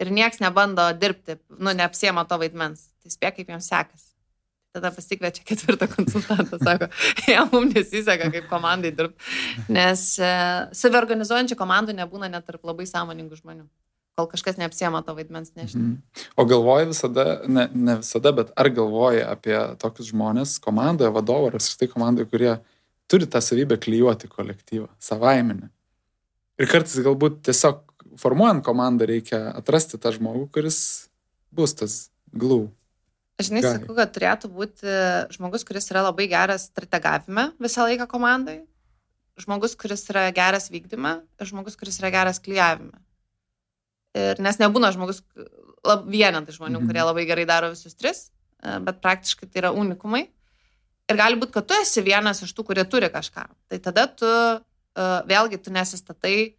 Ir 0.00 0.10
nieks 0.14 0.40
nebando 0.42 0.84
dirbti, 0.96 1.38
nu, 1.58 1.72
neapsiema 1.76 2.26
to 2.28 2.38
vaidmens. 2.40 2.88
Tai 3.02 3.12
spėk, 3.12 3.38
kaip 3.38 3.50
jiems 3.52 3.68
sekasi. 3.70 4.12
Tada 4.76 4.90
pasikviečia 4.92 5.44
ketvirtą 5.48 5.88
konsultantą, 5.88 6.58
sako, 6.60 6.90
jam 7.32 7.48
mums 7.52 7.74
nesiseka 7.74 8.28
kaip 8.32 8.48
komandai 8.50 8.92
dirbti. 8.96 9.30
Nes 9.72 10.04
e, 10.20 10.32
saviorganizuojančių 10.76 11.56
komandų 11.58 11.96
nebūna 11.96 12.28
net 12.32 12.44
tarp 12.48 12.66
labai 12.68 12.84
sąmoningų 12.88 13.40
žmonių. 13.40 13.64
Kol 14.16 14.30
kažkas 14.30 14.56
neapsiema 14.56 15.02
to 15.04 15.12
vaidmens, 15.16 15.52
nežinau. 15.58 15.90
Mhm. 15.92 16.22
O 16.40 16.46
galvoji 16.48 16.88
visada, 16.92 17.26
ne, 17.46 17.66
ne 17.74 17.98
visada, 18.00 18.32
bet 18.32 18.52
ar 18.56 18.70
galvoji 18.72 19.20
apie 19.26 19.56
tokius 19.82 20.08
žmonės 20.12 20.56
komandoje, 20.64 21.12
vadovo 21.12 21.50
ar 21.50 21.58
apskritai 21.58 21.90
komandoje, 21.92 22.28
kurie 22.32 22.54
turi 23.12 23.28
tą 23.28 23.42
savybę 23.44 23.76
klyjuoti 23.76 24.30
kolektyvą, 24.32 24.88
savaiminę. 24.98 25.68
Ir 26.56 26.70
kartais 26.70 26.96
galbūt 27.04 27.42
tiesiog 27.44 27.82
formuojant 28.16 28.64
komandą 28.64 29.06
reikia 29.08 29.50
atrasti 29.52 30.00
tą 30.00 30.12
žmogų, 30.16 30.46
kuris 30.54 30.78
bus 31.52 31.76
tas 31.76 31.96
glū. 32.32 32.66
Aš 33.36 33.50
žinai, 33.50 33.62
Gali. 33.66 33.80
sakau, 33.82 33.96
kad 33.98 34.12
turėtų 34.14 34.48
būti 34.48 34.92
žmogus, 35.36 35.66
kuris 35.68 35.90
yra 35.92 36.06
labai 36.06 36.24
geras 36.30 36.70
strategavime 36.70 37.50
visą 37.60 37.84
laiką 37.84 38.06
komandai, 38.08 38.62
žmogus, 39.40 39.76
kuris 39.76 40.06
yra 40.08 40.30
geras 40.32 40.70
vykdyme 40.72 41.18
ir 41.20 41.50
žmogus, 41.50 41.76
kuris 41.76 42.00
yra 42.00 42.14
geras 42.14 42.40
klyjavime. 42.40 42.96
Ir 44.16 44.40
nes 44.40 44.56
nebūna 44.62 44.92
žmogus, 44.94 45.20
lab, 45.84 46.06
vienetai 46.08 46.54
žmonių, 46.56 46.80
Mhm. 46.80 46.86
kurie 46.88 47.02
labai 47.04 47.26
gerai 47.28 47.46
daro 47.46 47.70
visus 47.74 47.94
tris, 47.94 48.30
e, 48.62 48.78
bet 48.80 49.02
praktiškai 49.04 49.50
tai 49.52 49.60
yra 49.62 49.72
unikumai. 49.76 50.28
Ir 51.08 51.16
gali 51.16 51.36
būti, 51.38 51.52
kad 51.52 51.66
tu 51.68 51.74
esi 51.74 52.02
vienas 52.02 52.40
iš 52.42 52.54
tų, 52.56 52.64
kurie 52.66 52.84
turi 52.88 53.10
kažką. 53.12 53.44
Tai 53.68 53.78
tada 53.78 54.06
tu, 54.08 54.26
e, 54.26 55.02
vėlgi, 55.28 55.62
tu 55.62 55.70
nesistatai 55.70 56.54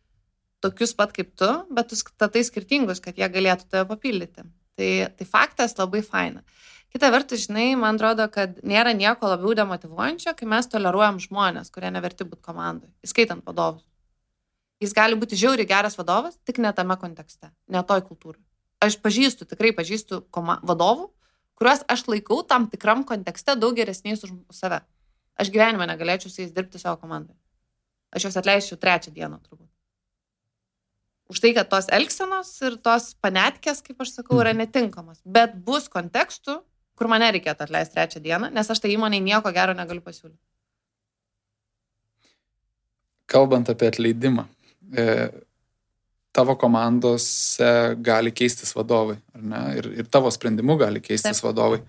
tokius 0.62 0.94
pat 0.96 1.12
kaip 1.14 1.36
tu, 1.36 1.50
bet 1.72 1.90
tu 1.90 1.96
statai 1.96 2.44
skirtingus, 2.46 3.02
kad 3.02 3.16
jie 3.16 3.28
galėtų 3.30 3.68
tave 3.70 3.86
papildyti. 3.90 4.46
Tai, 4.78 4.92
tai 5.18 5.26
faktas 5.26 5.74
labai 5.78 6.04
faina. 6.06 6.44
Kita 6.94 7.10
vertus, 7.12 7.48
žinai, 7.48 7.76
man 7.78 7.98
atrodo, 7.98 8.30
kad 8.32 8.62
nėra 8.64 8.94
nieko 8.96 9.28
labiau 9.28 9.54
demotivuojančio, 9.58 10.36
kai 10.38 10.46
mes 10.48 10.70
toleruojam 10.72 11.18
žmonės, 11.20 11.72
kurie 11.74 11.90
neverti 11.92 12.24
būti 12.24 12.46
komandai, 12.46 12.90
įskaitant 13.04 13.44
vadovus. 13.44 13.84
Jis 14.84 14.94
gali 14.94 15.18
būti 15.18 15.38
žiauriai 15.40 15.68
geras 15.70 15.98
vadovas, 15.98 16.38
tik 16.46 16.60
ne 16.62 16.72
tame 16.74 16.98
kontekste, 17.02 17.50
ne 17.68 17.82
toj 17.82 18.04
kultūrai. 18.06 18.42
Aš 18.84 19.00
pažįstu, 19.02 19.48
tikrai 19.50 19.72
pažįstu 19.74 20.22
vadovų, 20.34 21.08
kuriuos 21.58 21.82
aš 21.90 22.06
laikau 22.12 22.44
tam 22.46 22.68
tikram 22.70 23.02
kontekste 23.08 23.56
daug 23.58 23.74
geresniais 23.78 24.22
už 24.22 24.36
save. 24.54 24.84
Aš 25.38 25.50
gyvenime 25.54 25.88
negalėčiau 25.90 26.30
su 26.30 26.44
jais 26.44 26.54
dirbti 26.54 26.82
savo 26.82 27.00
komandai. 27.02 27.34
Aš 28.14 28.28
juos 28.28 28.38
atleisčiau 28.38 28.78
trečią 28.78 29.14
dieną 29.14 29.42
turbūt. 29.42 29.70
Už 31.28 31.42
tai, 31.44 31.52
kad 31.58 31.68
tos 31.68 31.90
elgsenos 31.92 32.54
ir 32.64 32.78
tos 32.80 33.12
panetkės, 33.20 33.82
kaip 33.84 34.00
aš 34.02 34.14
sakau, 34.16 34.38
yra 34.40 34.54
netinkamos. 34.56 35.20
Bet 35.26 35.58
bus 35.66 35.90
kontekstų, 35.92 36.62
kur 36.98 37.10
mane 37.12 37.28
reikėtų 37.36 37.66
atleisti 37.66 37.98
trečią 37.98 38.22
dieną, 38.24 38.52
nes 38.56 38.72
aš 38.72 38.80
tai 38.84 38.94
įmonai 38.94 39.20
nieko 39.26 39.52
gero 39.54 39.76
negaliu 39.78 40.06
pasiūlyti. 40.06 40.40
Kalbant 43.28 43.68
apie 43.68 43.90
atleidimą, 43.92 44.48
tavo 46.38 46.56
komandose 46.60 47.96
gali 47.98 48.32
keistis 48.32 48.76
vadovai, 48.78 49.18
ar 49.36 49.46
ne? 49.52 49.62
Ir, 49.80 49.88
ir 50.04 50.10
tavo 50.12 50.32
sprendimu 50.34 50.78
gali 50.80 51.02
keistis 51.04 51.42
Taip. 51.42 51.48
vadovai. 51.50 51.80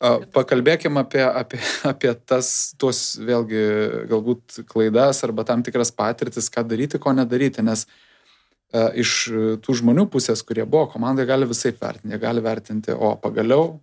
A, 0.00 0.14
Pakalbėkim 0.32 0.96
apie, 0.96 1.22
apie, 1.26 1.60
apie 1.92 2.14
tas, 2.24 2.72
tuos 2.80 3.18
vėlgi 3.20 3.64
galbūt 4.10 4.62
klaidas 4.70 5.20
arba 5.26 5.44
tam 5.48 5.64
tikras 5.66 5.92
patirtis, 5.92 6.48
ką 6.52 6.64
daryti, 6.70 7.00
ko 7.02 7.12
nedaryti, 7.16 7.64
nes 7.66 7.84
e, 7.84 8.86
iš 9.04 9.12
tų 9.60 9.76
žmonių 9.82 10.08
pusės, 10.10 10.40
kurie 10.46 10.64
buvo 10.64 10.86
komandai, 10.94 11.28
gali 11.28 11.48
visai 11.50 11.74
vertinti. 11.76 12.14
Jie 12.14 12.22
gali 12.22 12.44
vertinti, 12.44 12.96
o 12.96 13.12
pagaliau, 13.20 13.74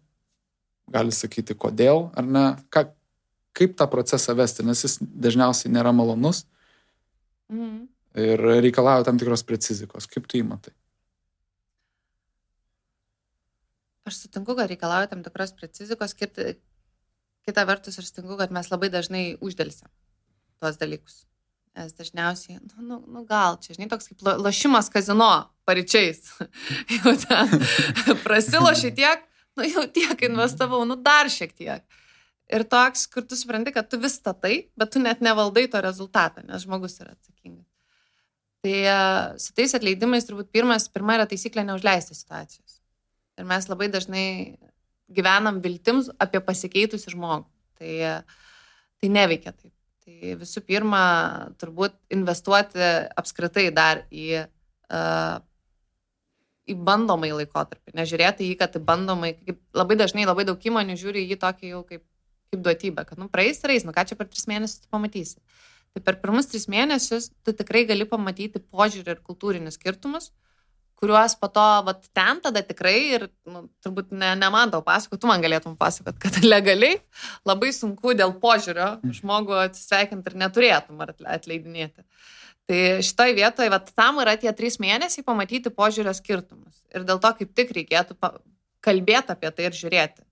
gali 0.89 1.13
sakyti, 1.13 1.53
kodėl, 1.53 2.07
ar 2.17 2.25
ne, 2.25 2.45
ką, 2.73 2.87
kaip 3.57 3.77
tą 3.77 3.85
procesą 3.91 4.33
vesti, 4.37 4.65
nes 4.65 4.81
jis 4.87 4.97
dažniausiai 5.01 5.73
nėra 5.73 5.93
malonus 5.93 6.47
Mhm. 7.49 7.87
Ir 8.17 8.41
reikalauja 8.41 9.05
tam 9.07 9.19
tikros 9.21 9.45
precizikos. 9.47 10.09
Kaip 10.11 10.27
tu 10.29 10.41
įmatai? 10.41 10.73
Aš 14.07 14.23
sutinku, 14.23 14.55
kad 14.55 14.71
reikalauja 14.71 15.11
tam 15.11 15.23
tikros 15.25 15.53
precizikos, 15.57 16.15
kita, 16.15 17.65
vertus 17.67 17.99
aš 17.99 18.11
sutinku, 18.11 18.37
kad 18.39 18.53
mes 18.55 18.69
labai 18.71 18.89
dažnai 18.93 19.23
uždėlsiam 19.43 19.91
tuos 20.61 20.79
dalykus. 20.79 21.25
Nes 21.77 21.93
dažniausiai, 21.93 22.57
nu, 22.57 22.81
nu, 22.81 22.97
nu 23.05 23.21
gal 23.27 23.59
čia, 23.61 23.75
žinai, 23.75 23.89
toks 23.91 24.09
kaip 24.09 24.23
lošimas 24.41 24.89
kazino 24.89 25.29
paryčiais. 25.67 26.23
jau 26.95 27.13
ten 27.21 27.53
prasiloši 28.25 28.95
tiek, 28.97 29.27
nu 29.59 29.67
jau 29.67 29.85
tiek 29.93 30.23
investavau, 30.25 30.81
nu 30.89 30.97
dar 30.97 31.29
šiek 31.29 31.53
tiek. 31.53 31.85
Ir 32.47 32.63
toks, 32.63 33.05
kur 33.11 33.25
tu 33.27 33.35
supranti, 33.35 33.73
kad 33.75 33.89
tu 33.91 33.99
vis 33.99 34.15
statai, 34.17 34.69
bet 34.79 34.95
tu 34.95 35.03
net 35.03 35.19
nevaldai 35.21 35.67
to 35.67 35.83
rezultato, 35.83 36.41
nes 36.47 36.63
žmogus 36.63 36.95
yra 37.03 37.11
atsakingas. 37.11 37.36
Tai 38.65 38.73
e, 38.73 38.97
su 39.41 39.53
tais 39.57 39.75
atleidimais 39.77 40.25
turbūt 40.27 40.49
pirmas, 40.55 40.87
pirma 40.91 41.17
yra 41.19 41.27
taisyklė 41.29 41.65
neužleisti 41.67 42.17
situacijos. 42.17 42.79
Ir 43.37 43.45
mes 43.47 43.69
labai 43.69 43.89
dažnai 43.93 44.27
gyvenam 45.13 45.61
viltims 45.63 46.09
apie 46.21 46.41
pasikeitusi 46.43 47.13
žmogų. 47.13 47.45
Tai, 47.77 47.91
tai 48.97 49.09
neveikia 49.13 49.53
taip. 49.53 49.73
Tai 50.07 50.33
visų 50.39 50.63
pirma, 50.63 51.01
turbūt 51.59 51.97
investuoti 52.15 52.79
apskritai 53.19 53.67
dar 53.75 54.05
į, 54.07 54.39
uh, 54.95 55.37
į 56.63 56.77
bandomąjį 56.87 57.41
laikotarpį. 57.41 57.93
Nežiūrėti 57.99 58.47
jį, 58.47 58.55
kad 58.61 58.71
tai 58.75 58.81
bandomai, 58.87 59.33
kaip 59.37 59.59
labai 59.75 59.97
dažnai 59.99 60.23
labai 60.27 60.47
daug 60.47 60.63
įmonių 60.71 60.95
žiūri 60.99 61.25
į 61.25 61.33
jį 61.33 61.39
tokį 61.43 61.73
jau 61.73 61.83
kaip, 61.91 62.05
kaip 62.53 62.63
duotybę, 62.63 63.03
kad, 63.09 63.19
nu, 63.19 63.27
praeis 63.31 63.59
ir 63.63 63.75
eis, 63.75 63.85
nu, 63.87 63.93
ką 63.95 64.07
čia 64.07 64.15
per 64.19 64.31
tris 64.31 64.47
mėnesius 64.47 64.85
tu 64.85 64.91
pamatysi. 64.95 65.37
Tai 65.95 66.03
per 66.05 66.19
pirmus 66.21 66.49
tris 66.51 66.67
mėnesius 66.69 67.31
tu 67.45 67.53
tikrai 67.57 67.85
gali 67.89 68.05
pamatyti 68.09 68.61
požiūrį 68.61 69.15
ir 69.15 69.23
kultūrinius 69.25 69.79
skirtumus, 69.79 70.31
kuriuos 70.97 71.35
po 71.37 71.49
to, 71.53 71.65
vat, 71.85 72.07
ten 72.15 72.41
tada 72.41 72.63
tikrai 72.65 72.95
ir, 73.17 73.27
nu, 73.49 73.67
turbūt 73.85 74.11
ne, 74.17 74.31
ne 74.39 74.49
man 74.53 74.71
tau 74.73 74.81
pasakoti, 74.85 75.21
tu 75.21 75.29
man 75.29 75.43
galėtum 75.43 75.77
pasakoti, 75.77 76.19
kad 76.25 76.39
legaliai 76.53 76.97
labai 77.47 77.71
sunku 77.75 78.15
dėl 78.17 78.33
požiūrio 78.41 78.95
žmogų 79.19 79.59
atsisveikinti 79.67 80.33
ir 80.33 80.39
neturėtum 80.43 81.05
atleidinėti. 81.05 82.05
Tai 82.67 82.79
šitoj 83.05 83.35
vietoje, 83.37 83.71
vat, 83.71 83.93
tam 83.95 84.17
yra 84.19 84.33
tie 84.39 84.51
trys 84.55 84.75
mėnesiai 84.83 85.23
pamatyti 85.23 85.71
požiūrio 85.71 86.11
skirtumus. 86.17 86.81
Ir 86.91 87.05
dėl 87.07 87.21
to 87.23 87.31
kaip 87.37 87.53
tik 87.55 87.71
reikėtų 87.77 88.17
kalbėti 88.83 89.33
apie 89.33 89.53
tai 89.55 89.69
ir 89.69 89.77
žiūrėti. 89.77 90.25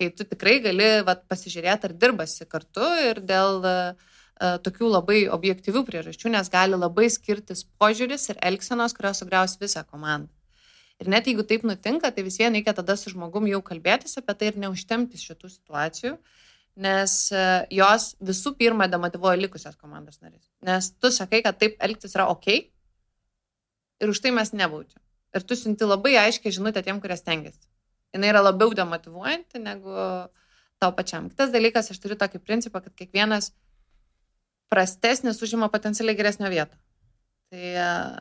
Kai 0.00 0.08
tu 0.16 0.24
tikrai 0.24 0.56
gali 0.64 0.88
vat, 1.04 1.26
pasižiūrėti, 1.28 1.90
ar 1.90 1.98
dirbasi 2.00 2.46
kartu 2.48 2.86
ir 3.10 3.20
dėl 3.28 3.60
uh, 3.60 4.11
tokių 4.64 4.90
labai 4.90 5.18
objektyvių 5.30 5.84
priežasčių, 5.86 6.32
nes 6.34 6.50
gali 6.52 6.78
labai 6.78 7.08
skirtis 7.12 7.64
požiūris 7.80 8.30
ir 8.32 8.40
elgsenos, 8.42 8.94
kurios 8.96 9.22
sugriaus 9.22 9.58
visą 9.60 9.84
komandą. 9.86 10.30
Ir 11.02 11.10
net 11.10 11.26
jeigu 11.26 11.42
taip 11.46 11.64
nutinka, 11.66 12.12
tai 12.14 12.22
vis 12.22 12.38
vien 12.38 12.54
reikia 12.54 12.74
tada 12.78 12.94
su 12.98 13.10
žmogum 13.10 13.48
jau 13.50 13.58
kalbėtis 13.64 14.18
apie 14.20 14.34
tai 14.38 14.52
ir 14.52 14.58
neužtemti 14.62 15.18
šitų 15.18 15.50
situacijų, 15.50 16.12
nes 16.84 17.14
e, 17.34 17.46
jos 17.74 18.12
visų 18.22 18.54
pirma 18.58 18.86
demotivuoja 18.90 19.40
likusios 19.40 19.74
komandos 19.80 20.20
narys. 20.22 20.44
Nes 20.62 20.92
tu 21.02 21.10
sakai, 21.10 21.42
kad 21.42 21.58
taip 21.58 21.74
elgtis 21.82 22.14
yra 22.14 22.28
ok 22.30 22.48
ir 22.54 24.12
už 24.12 24.22
tai 24.22 24.30
mes 24.36 24.54
nebaudžiam. 24.54 25.02
Ir 25.32 25.44
tu 25.48 25.56
siunti 25.58 25.88
labai 25.88 26.14
aiškiai 26.20 26.54
žinutę 26.54 26.84
tiem, 26.84 27.00
kurie 27.02 27.16
stengiasi. 27.18 27.66
Jis 28.12 28.28
yra 28.28 28.42
labiau 28.44 28.74
demotivuojanti 28.76 29.58
negu 29.62 29.92
tau 30.82 30.92
pačiam. 30.96 31.30
Kitas 31.32 31.52
dalykas, 31.54 31.90
aš 31.92 32.00
turiu 32.02 32.18
tokį 32.20 32.42
principą, 32.44 32.82
kad 32.84 32.94
kiekvienas 32.98 33.52
prastesnis 34.72 35.42
užima 35.44 35.68
potencialiai 35.72 36.16
geresnio 36.16 36.48
vietą. 36.52 36.78
Tai 37.52 37.72
uh, 37.76 38.20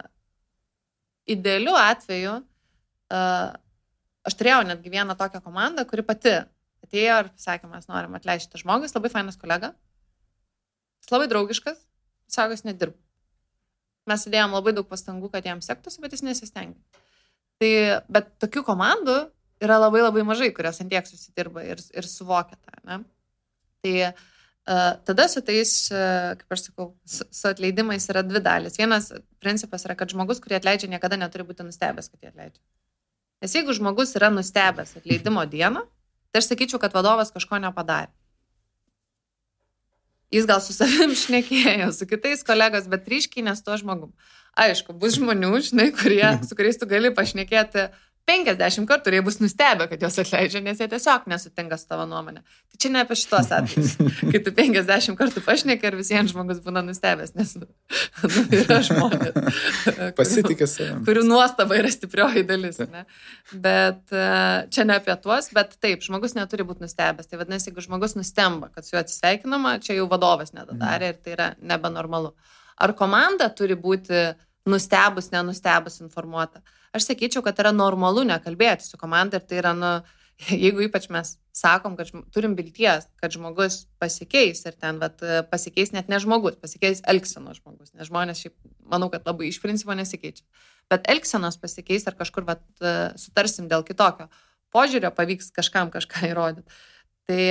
idealiu 1.32 1.78
atveju 1.80 2.34
uh, 2.42 3.54
aš 4.28 4.36
turėjau 4.40 4.66
netgi 4.68 4.92
vieną 4.92 5.16
tokią 5.20 5.40
komandą, 5.46 5.86
kuri 5.88 6.04
pati 6.06 6.34
atėjo 6.84 7.22
ir 7.24 7.30
pasakė, 7.32 7.70
mes 7.72 7.88
norim 7.88 8.18
atleisti 8.18 8.50
šitą 8.50 8.64
žmogų, 8.66 8.90
jis 8.90 8.98
labai 8.98 9.12
fainas 9.14 9.40
kolega, 9.40 9.72
jis 11.00 11.14
labai 11.14 11.30
draugiškas, 11.32 11.80
sako, 12.32 12.58
jis 12.58 12.66
nedirba. 12.68 13.00
Mes 14.10 14.26
įdėjom 14.28 14.58
labai 14.58 14.74
daug 14.76 14.90
pastangų, 14.90 15.30
kad 15.32 15.46
jam 15.46 15.62
sektųsi, 15.64 16.02
bet 16.04 16.18
jis 16.18 16.26
nesistengė. 16.26 16.80
Tai, 17.62 17.72
bet 18.12 18.32
tokių 18.42 18.66
komandų 18.66 19.18
yra 19.62 19.78
labai 19.78 20.02
labai 20.02 20.26
mažai, 20.26 20.50
kurios 20.58 20.82
ant 20.82 20.90
tiek 20.92 21.06
susidirba 21.08 21.64
ir, 21.68 21.80
ir 21.94 22.08
suvokia 22.10 22.58
tą. 22.58 22.80
Ne? 22.90 22.98
Tai 23.86 23.94
uh, 24.10 24.24
tada 25.06 25.28
su 25.28 25.42
tais, 25.42 25.72
uh, 25.92 26.36
kaip 26.38 26.54
aš 26.54 26.68
sakau, 26.68 26.92
su, 27.06 27.26
su 27.34 27.48
atleidimais 27.50 28.06
yra 28.14 28.22
dvi 28.26 28.42
dalis. 28.46 28.78
Vienas 28.78 29.10
principas 29.42 29.88
yra, 29.88 29.96
kad 29.98 30.14
žmogus, 30.14 30.42
kurį 30.44 30.60
atleidžia, 30.60 30.92
niekada 30.92 31.18
neturi 31.18 31.48
būti 31.48 31.66
nustebęs, 31.66 32.12
kad 32.12 32.22
jį 32.22 32.32
atleidžia. 32.34 32.62
Nes 33.42 33.56
jeigu 33.58 33.74
žmogus 33.74 34.14
yra 34.20 34.30
nustebęs 34.30 34.94
atleidimo 35.00 35.44
dieną, 35.50 35.82
tai 36.32 36.44
aš 36.44 36.52
sakyčiau, 36.52 36.82
kad 36.82 36.94
vadovas 36.94 37.34
kažko 37.34 37.58
nepadarė. 37.64 38.14
Jis 40.32 40.46
gal 40.48 40.62
su 40.64 40.76
savim 40.76 41.16
šnekėjo, 41.24 41.90
su 41.96 42.08
kitais 42.08 42.46
kolegos, 42.48 42.88
bet 42.92 43.10
ryškiai 43.12 43.44
nes 43.50 43.66
tuo 43.66 43.76
žmogum. 43.82 44.14
Aišku, 44.62 44.94
bus 45.00 45.18
žmonių, 45.18 45.52
žinai, 45.68 45.90
kurie, 45.96 46.26
su 46.48 46.56
kuriais 46.60 46.80
tu 46.80 46.88
gali 46.88 47.12
pašnekėti 47.16 47.90
50 48.30 48.88
kartų 48.88 49.10
ir 49.10 49.18
jie 49.18 49.22
bus 49.26 49.40
nustebę, 49.42 49.88
kad 49.90 50.04
juos 50.04 50.18
atleidžia, 50.22 50.62
nes 50.64 50.80
jie 50.80 50.88
tiesiog 50.92 51.26
nesutinka 51.32 51.78
su 51.80 51.88
tavo 51.90 52.06
nuomonė. 52.10 52.44
Tai 52.72 52.80
čia 52.84 52.92
ne 52.94 53.02
apie 53.04 53.18
šitos 53.18 53.50
atvejus. 53.58 53.96
Kai 54.32 54.42
tu 54.46 54.54
50 54.56 55.18
kartų 55.20 55.44
pašneki 55.46 55.90
ir 55.90 55.98
visiems 56.00 56.34
žmogus 56.34 56.62
būna 56.64 56.84
nustebęs, 56.86 57.34
nes 57.38 57.56
nu, 57.60 57.68
yra 58.62 58.80
žmonės. 58.88 59.58
Pasitikė 60.20 60.68
savimi. 60.70 61.04
Kurių 61.08 61.26
nuostaba 61.28 61.80
yra 61.80 61.92
stiprioji 61.92 62.46
dalis. 62.48 62.80
Ne? 62.92 63.04
Bet 63.52 64.14
e, 64.16 64.28
čia 64.74 64.86
ne 64.88 65.00
apie 65.02 65.16
tuos, 65.24 65.50
bet 65.56 65.76
taip, 65.82 66.06
žmogus 66.06 66.38
neturi 66.38 66.68
būti 66.68 66.86
nustebęs. 66.86 67.30
Tai 67.32 67.42
vadinasi, 67.42 67.72
jeigu 67.72 67.84
žmogus 67.88 68.16
nustemba, 68.20 68.70
kad 68.76 68.88
su 68.88 68.96
juo 68.96 69.02
atsisveikinama, 69.02 69.80
čia 69.84 69.98
jau 69.98 70.08
vadovas 70.12 70.54
nedadarė 70.56 71.16
ir 71.16 71.20
tai 71.26 71.36
yra 71.36 71.50
nebenormalu. 71.60 72.36
Ar 72.82 72.94
komanda 72.98 73.50
turi 73.54 73.76
būti 73.78 74.30
nustebus, 74.70 75.34
nenustebus 75.34 76.00
informuota? 76.06 76.62
Aš 76.96 77.08
sakyčiau, 77.08 77.44
kad 77.46 77.60
yra 77.64 77.72
normalu 77.72 78.26
nekalbėti 78.28 78.84
su 78.84 79.00
komanda 79.00 79.40
ir 79.40 79.46
tai 79.48 79.62
yra, 79.62 79.72
nu, 79.78 79.92
jeigu 80.64 80.84
ypač 80.88 81.08
mes 81.14 81.36
sakom, 81.56 81.96
kad 82.00 82.12
turim 82.36 82.56
vilties, 82.58 83.08
kad 83.22 83.34
žmogus 83.36 83.86
pasikeis 84.02 84.64
ir 84.66 84.76
ten 84.80 85.00
vat, 85.02 85.24
pasikeis 85.52 85.94
net 85.96 86.12
ne 86.12 86.20
žmogus, 86.24 86.58
pasikeis 86.62 87.04
elgsenos 87.12 87.62
žmogus, 87.62 87.94
nes 87.96 88.10
žmonės 88.10 88.44
šiaip, 88.44 88.56
manau, 88.92 89.12
kad 89.14 89.28
labai 89.28 89.52
iš 89.52 89.62
principo 89.64 89.96
nesikeičia. 89.98 90.46
Bet 90.92 91.08
elgsenos 91.12 91.60
pasikeis 91.62 92.08
ar 92.10 92.18
kažkur 92.20 92.48
vat, 92.48 92.64
sutarsim 93.20 93.70
dėl 93.72 93.86
kitokio 93.88 94.28
požiūrio, 94.72 95.12
pavyks 95.16 95.52
kažkam 95.56 95.92
kažką 95.94 96.26
įrodyti. 96.32 96.82
Tai 97.30 97.44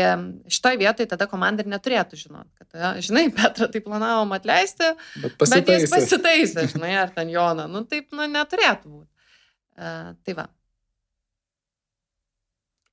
šitoj 0.50 0.76
vietoj 0.80 1.06
tada 1.08 1.28
komanda 1.30 1.62
ir 1.62 1.70
neturėtų 1.70 2.18
žinoti, 2.18 2.50
kad, 2.58 2.74
ja, 2.74 2.90
žinai, 3.00 3.28
Petrą 3.38 3.70
tai 3.70 3.80
planavom 3.84 4.34
atleisti, 4.36 4.90
bet, 5.22 5.38
bet 5.38 5.70
jis 5.72 5.86
pasitaisė, 5.92 6.66
žinai, 6.74 6.96
ar 7.06 7.14
ten 7.14 7.30
Joną. 7.32 7.68
Nu, 7.70 7.86
taip, 7.88 8.10
nu, 8.12 8.26
neturėtų 8.28 8.90
būti. 8.90 9.08
Uh, 9.78 10.14
tai 10.26 10.34
va. 10.38 10.48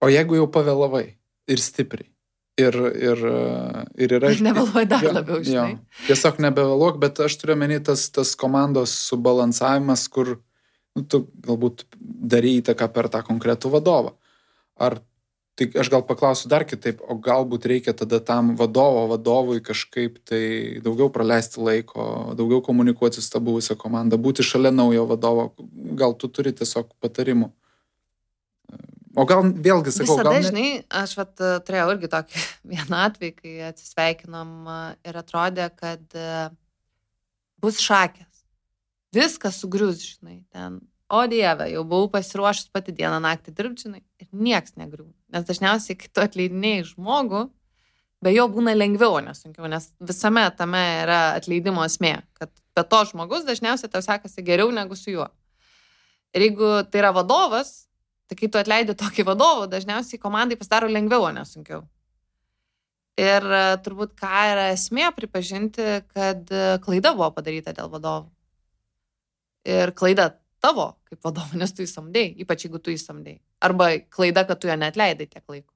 O 0.04 0.12
jeigu 0.14 0.38
jau 0.38 0.46
pavėlavai 0.54 1.08
ir 1.50 1.64
stipriai. 1.64 2.10
Ir, 2.58 2.74
ir, 2.74 3.20
ir 4.02 4.14
yra... 4.18 4.32
Nevėluoji 4.48 4.90
dar 4.90 5.04
jo, 5.06 5.14
labiau, 5.14 5.42
žinai. 5.46 5.76
Jo. 5.76 6.06
Tiesiog 6.08 6.40
nebevėluok, 6.42 6.98
bet 7.04 7.20
aš 7.22 7.36
turiu 7.42 7.58
menį 7.60 7.84
tas, 7.92 8.08
tas 8.14 8.34
komandos 8.40 8.96
subalansavimas, 9.12 10.08
kur 10.10 10.40
nu, 10.98 11.04
tu 11.06 11.22
galbūt 11.46 11.86
darai 11.98 12.56
įtaką 12.64 12.90
per 12.96 13.12
tą 13.14 13.22
konkretų 13.28 13.74
vadovą. 13.76 14.16
Ar 14.82 14.98
Tai 15.58 15.66
aš 15.82 15.90
gal 15.90 16.04
paklausiu 16.06 16.52
dar 16.52 16.68
kitaip, 16.70 17.00
o 17.02 17.16
galbūt 17.18 17.64
reikia 17.66 17.94
tada 17.98 18.20
tam 18.22 18.52
vadovo, 18.60 19.08
vadovui 19.10 19.58
kažkaip 19.66 20.20
tai 20.30 20.42
daugiau 20.86 21.10
praleisti 21.14 21.64
laiko, 21.66 22.04
daugiau 22.38 22.62
komunikuoti 22.62 23.24
su 23.26 23.32
tą 23.34 23.42
buvusią 23.42 23.74
komandą, 23.82 24.20
būti 24.22 24.46
šalia 24.46 24.70
naujo 24.76 25.08
vadovo, 25.10 25.48
gal 25.98 26.14
tu 26.14 26.30
turi 26.30 26.54
tiesiog 26.54 26.94
patarimų. 27.02 27.50
O 29.18 29.26
gal 29.26 29.42
vėlgi 29.50 29.96
sakau, 29.96 30.20
Visada, 30.20 30.30
gal... 30.30 30.38
Ne... 30.38 30.46
Žinai, 30.46 30.70
aš 31.02 31.16
vat, 31.18 31.34
turėjau 31.66 31.90
irgi 31.96 32.12
tokį 32.14 32.46
vieną 32.76 33.02
atvejį, 33.08 33.34
kai 33.42 33.56
atsisveikinom 33.72 34.54
ir 35.10 35.22
atrodė, 35.24 35.72
kad 35.74 36.20
bus 37.66 37.82
šakės. 37.82 38.46
Viskas 39.18 39.58
sugrius, 39.64 40.06
žinai, 40.06 40.44
ten 40.54 40.84
o 41.10 41.26
dieve, 41.32 41.72
jau 41.72 41.82
buvau 41.88 42.12
pasiruošęs 42.14 42.70
pati 42.76 42.94
dieną 42.94 43.18
naktį 43.24 43.58
dirbdžinai 43.58 44.04
ir 44.22 44.28
nieks 44.32 44.78
negriūna. 44.78 45.17
Nes 45.34 45.44
dažniausiai, 45.48 45.98
kai 46.00 46.10
tu 46.14 46.24
atleidinėjai 46.24 46.86
žmogų, 46.94 47.48
be 48.24 48.34
jo 48.34 48.46
būna 48.52 48.74
lengviau, 48.78 49.20
nesunkiau, 49.24 49.68
nes 49.72 49.90
visame 50.00 50.46
tame 50.58 50.84
yra 51.04 51.20
atleidimo 51.38 51.84
esmė, 51.86 52.22
kad 52.38 52.52
be 52.78 52.86
to 52.88 53.02
žmogus 53.12 53.46
dažniausiai 53.48 53.92
tau 53.92 54.04
sekasi 54.06 54.46
geriau 54.46 54.72
negu 54.74 54.96
su 54.96 55.12
juo. 55.14 55.28
Ir 56.36 56.48
jeigu 56.48 56.72
tai 56.92 57.02
yra 57.04 57.12
vadovas, 57.16 57.88
tai 58.28 58.38
kai 58.40 58.50
tu 58.52 58.60
atleidi 58.60 58.96
tokį 58.98 59.28
vadovą, 59.28 59.68
dažniausiai 59.72 60.22
komandai 60.22 60.58
pasidaro 60.60 60.90
lengviau, 60.92 61.30
nesunkiau. 61.36 61.84
Ir 63.18 63.46
e, 63.50 63.62
turbūt 63.82 64.14
ką 64.20 64.42
yra 64.52 64.68
esmė 64.76 65.10
pripažinti, 65.16 65.86
kad 66.14 66.52
e, 66.54 66.66
klaida 66.84 67.16
buvo 67.18 67.32
padaryta 67.34 67.74
dėl 67.74 67.90
vadovų. 67.90 68.28
Ir 69.68 69.92
klaida 69.98 70.30
tavo 70.64 70.90
kaip 71.08 71.24
vadovo, 71.26 71.58
nes 71.60 71.74
tu 71.76 71.86
įsamdėjai, 71.86 72.36
ypač 72.44 72.66
jeigu 72.66 72.82
tu 72.84 72.94
įsamdėjai. 72.94 73.40
Arba 73.64 73.92
klaida, 74.14 74.46
kad 74.48 74.62
tu 74.62 74.70
jo 74.70 74.78
netleidai 74.80 75.28
tiek 75.30 75.44
laiko. 75.46 75.74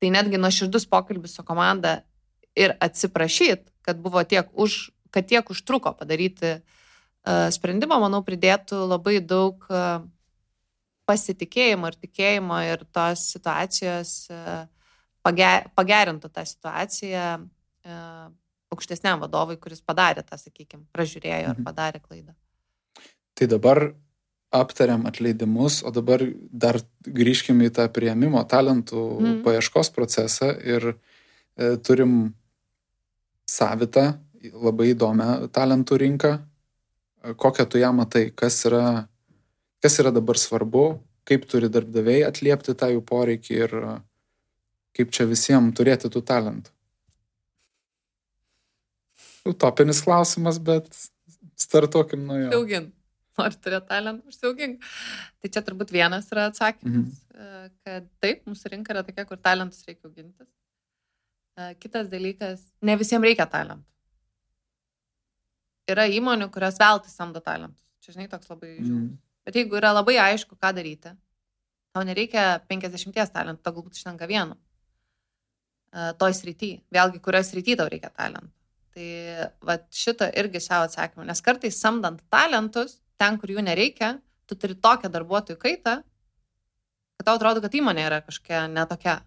Tai 0.00 0.12
netgi 0.14 0.40
nuoširdus 0.40 0.86
pokalbis 0.90 1.36
su 1.36 1.44
komanda 1.46 2.00
ir 2.56 2.74
atsiprašyt, 2.80 3.66
kad 3.86 4.00
buvo 4.00 4.22
tiek 4.24 4.48
už, 4.54 4.90
kad 5.12 5.28
tiek 5.28 5.50
užtruko 5.52 5.92
padaryti 5.98 6.56
uh, 6.56 7.48
sprendimą, 7.52 8.00
manau, 8.02 8.22
pridėtų 8.26 8.80
labai 8.88 9.18
daug 9.20 9.66
uh, 9.68 10.00
pasitikėjimo 11.10 11.90
ir 11.90 11.98
tikėjimo 12.00 12.60
ir 12.70 12.84
tos 12.94 13.26
situacijos 13.34 14.14
uh, 14.32 14.66
pager, 15.26 15.68
pagerintų 15.76 16.30
tą 16.32 16.46
situaciją 16.48 17.26
uh, 17.44 18.28
aukštesniam 18.70 19.20
vadovui, 19.22 19.58
kuris 19.60 19.82
padarė 19.82 20.22
tą, 20.26 20.38
sakykime, 20.38 20.86
pražiūrėjo 20.94 21.50
mhm. 21.50 21.58
ar 21.58 21.66
padarė 21.66 22.02
klaidą. 22.04 22.36
Tai 23.34 23.48
dabar 23.50 23.90
aptariam 24.50 25.06
atleidimus, 25.06 25.82
o 25.86 25.92
dabar 25.94 26.22
dar 26.50 26.80
grįžkime 27.06 27.68
į 27.68 27.74
tą 27.78 27.86
prieimimo 27.94 28.42
talentų 28.50 29.02
mm. 29.20 29.36
paieškos 29.46 29.92
procesą 29.94 30.50
ir 30.58 30.90
e, 30.90 31.76
turim 31.86 32.34
savitą, 33.46 34.18
labai 34.50 34.90
įdomią 34.94 35.52
talentų 35.54 36.00
rinką. 36.02 36.32
E, 36.40 37.36
kokią 37.38 37.68
tu 37.70 37.78
ją 37.78 37.92
matai, 37.94 38.26
kas 38.34 38.58
yra, 38.66 39.06
kas 39.82 40.00
yra 40.02 40.10
dabar 40.14 40.38
svarbu, 40.38 40.84
kaip 41.30 41.46
turi 41.46 41.70
darbdaviai 41.70 42.26
atliepti 42.26 42.74
tą 42.74 42.90
jų 42.96 43.06
poreikį 43.06 43.58
ir 43.62 43.78
e, 43.78 43.96
kaip 44.98 45.14
čia 45.14 45.30
visiems 45.30 45.78
turėti 45.78 46.10
tų 46.10 46.26
talentų. 46.26 46.74
Utopinis 49.46 50.02
klausimas, 50.04 50.58
bet 50.58 50.90
startuokim 51.56 52.26
nuo 52.26 52.42
jo. 52.48 52.48
Daugin 52.58 52.90
nori 53.40 53.58
turėti 53.64 53.90
talentą, 53.90 54.30
užsiaugink. 54.30 54.86
Tai 55.40 55.52
čia 55.56 55.64
turbūt 55.66 55.92
vienas 55.94 56.30
yra 56.32 56.46
atsakymas, 56.52 57.20
mhm. 57.34 57.76
kad 57.86 58.08
taip, 58.22 58.46
mūsų 58.48 58.74
rinka 58.76 58.94
yra 58.94 59.04
tokia, 59.06 59.26
kur 59.28 59.40
talentus 59.40 59.84
reikia 59.88 60.08
augintis. 60.08 60.48
E, 61.60 61.74
kitas 61.82 62.08
dalykas, 62.10 62.62
ne 62.82 62.96
visiems 63.00 63.26
reikia 63.26 63.46
talentų. 63.50 63.86
Yra 65.90 66.06
įmonių, 66.12 66.46
kurios 66.54 66.78
veltui 66.78 67.10
samdo 67.10 67.42
talentus. 67.42 67.82
Čia, 68.04 68.14
žinai, 68.14 68.28
toks 68.30 68.50
labai. 68.52 68.76
Mhm. 68.78 69.10
Bet 69.48 69.56
jeigu 69.58 69.78
yra 69.80 69.90
labai 69.96 70.18
aišku, 70.22 70.54
ką 70.60 70.70
daryti, 70.76 71.12
tau 71.96 72.04
nereikia 72.06 72.60
50 72.70 73.34
talentų, 73.34 73.62
tau 73.64 73.74
galbūt 73.74 73.98
užtenka 73.98 74.28
vieno. 74.30 74.56
E, 75.90 76.12
toj 76.20 76.36
srity. 76.38 76.72
Vėlgi, 76.94 77.22
kurioje 77.24 77.50
srity 77.50 77.76
tau 77.80 77.88
reikia 77.90 78.12
talentų. 78.14 78.52
Tai 78.94 79.08
va 79.66 79.76
šito 79.94 80.26
irgi 80.38 80.60
savo 80.62 80.88
atsakymą, 80.88 81.24
nes 81.28 81.42
kartais 81.46 81.76
samdant 81.78 82.22
talentus, 82.32 82.96
ten, 83.20 83.38
kur 83.40 83.52
jų 83.52 83.62
nereikia, 83.64 84.14
tu 84.48 84.58
turi 84.58 84.74
tokią 84.74 85.10
darbuotojų 85.12 85.60
kaitą, 85.60 86.00
kad 87.20 87.28
tau 87.28 87.38
atrodo, 87.38 87.62
kad 87.64 87.74
įmonė 87.76 88.06
yra 88.08 88.20
kažkokia 88.24 88.64
netokia. 88.72 89.20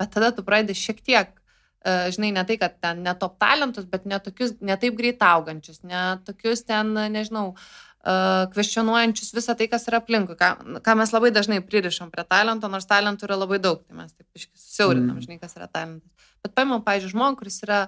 Bet 0.00 0.12
tada 0.14 0.32
tu 0.34 0.44
pradedi 0.46 0.76
šiek 0.78 1.02
tiek, 1.04 1.32
uh, 1.36 2.08
žinai, 2.14 2.32
ne 2.38 2.44
tai, 2.48 2.56
kad 2.62 2.78
ten 2.82 3.02
netop 3.04 3.38
talentus, 3.42 3.88
bet 3.90 4.06
netokius, 4.08 4.56
netaip 4.64 4.96
greit 4.98 5.22
augančius, 5.26 5.82
netokius 5.86 6.64
ten, 6.68 6.94
nežinau, 7.14 7.52
uh, 7.52 8.44
kvestionuojančius 8.54 9.34
visą 9.36 9.56
tai, 9.58 9.68
kas 9.72 9.88
yra 9.90 10.00
aplinkui, 10.02 10.38
ką, 10.38 10.52
ką 10.86 10.98
mes 10.98 11.14
labai 11.14 11.32
dažnai 11.34 11.60
pririšam 11.66 12.12
prie 12.14 12.24
talento, 12.28 12.70
nors 12.72 12.88
talentų 12.90 13.28
yra 13.28 13.40
labai 13.42 13.58
daug, 13.62 13.82
tai 13.84 13.98
mes 13.98 14.14
taip 14.14 14.46
susiaurinam, 14.56 15.18
mm. 15.18 15.26
žinai, 15.26 15.40
kas 15.42 15.58
yra 15.58 15.68
talentas. 15.68 16.30
Bet 16.42 16.54
paimam, 16.58 16.82
pavyzdžiui, 16.86 17.12
žmogų, 17.14 17.42
kuris 17.42 17.60
yra 17.66 17.82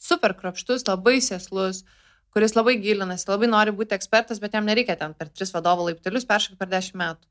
super 0.00 0.32
kropštus, 0.36 0.86
labai 0.88 1.18
sėslus, 1.24 1.82
uh, 1.82 1.99
kuris 2.34 2.54
labai 2.56 2.76
gilinasi, 2.82 3.26
labai 3.30 3.50
nori 3.50 3.74
būti 3.76 3.96
ekspertas, 3.96 4.40
bet 4.42 4.54
jam 4.56 4.66
nereikia 4.68 4.96
ten 5.00 5.14
per 5.18 5.28
tris 5.28 5.52
vadovo 5.54 5.88
laiptelius 5.88 6.28
peršokti 6.28 6.58
per 6.60 6.70
dešimt 6.70 6.98
metų. 7.02 7.30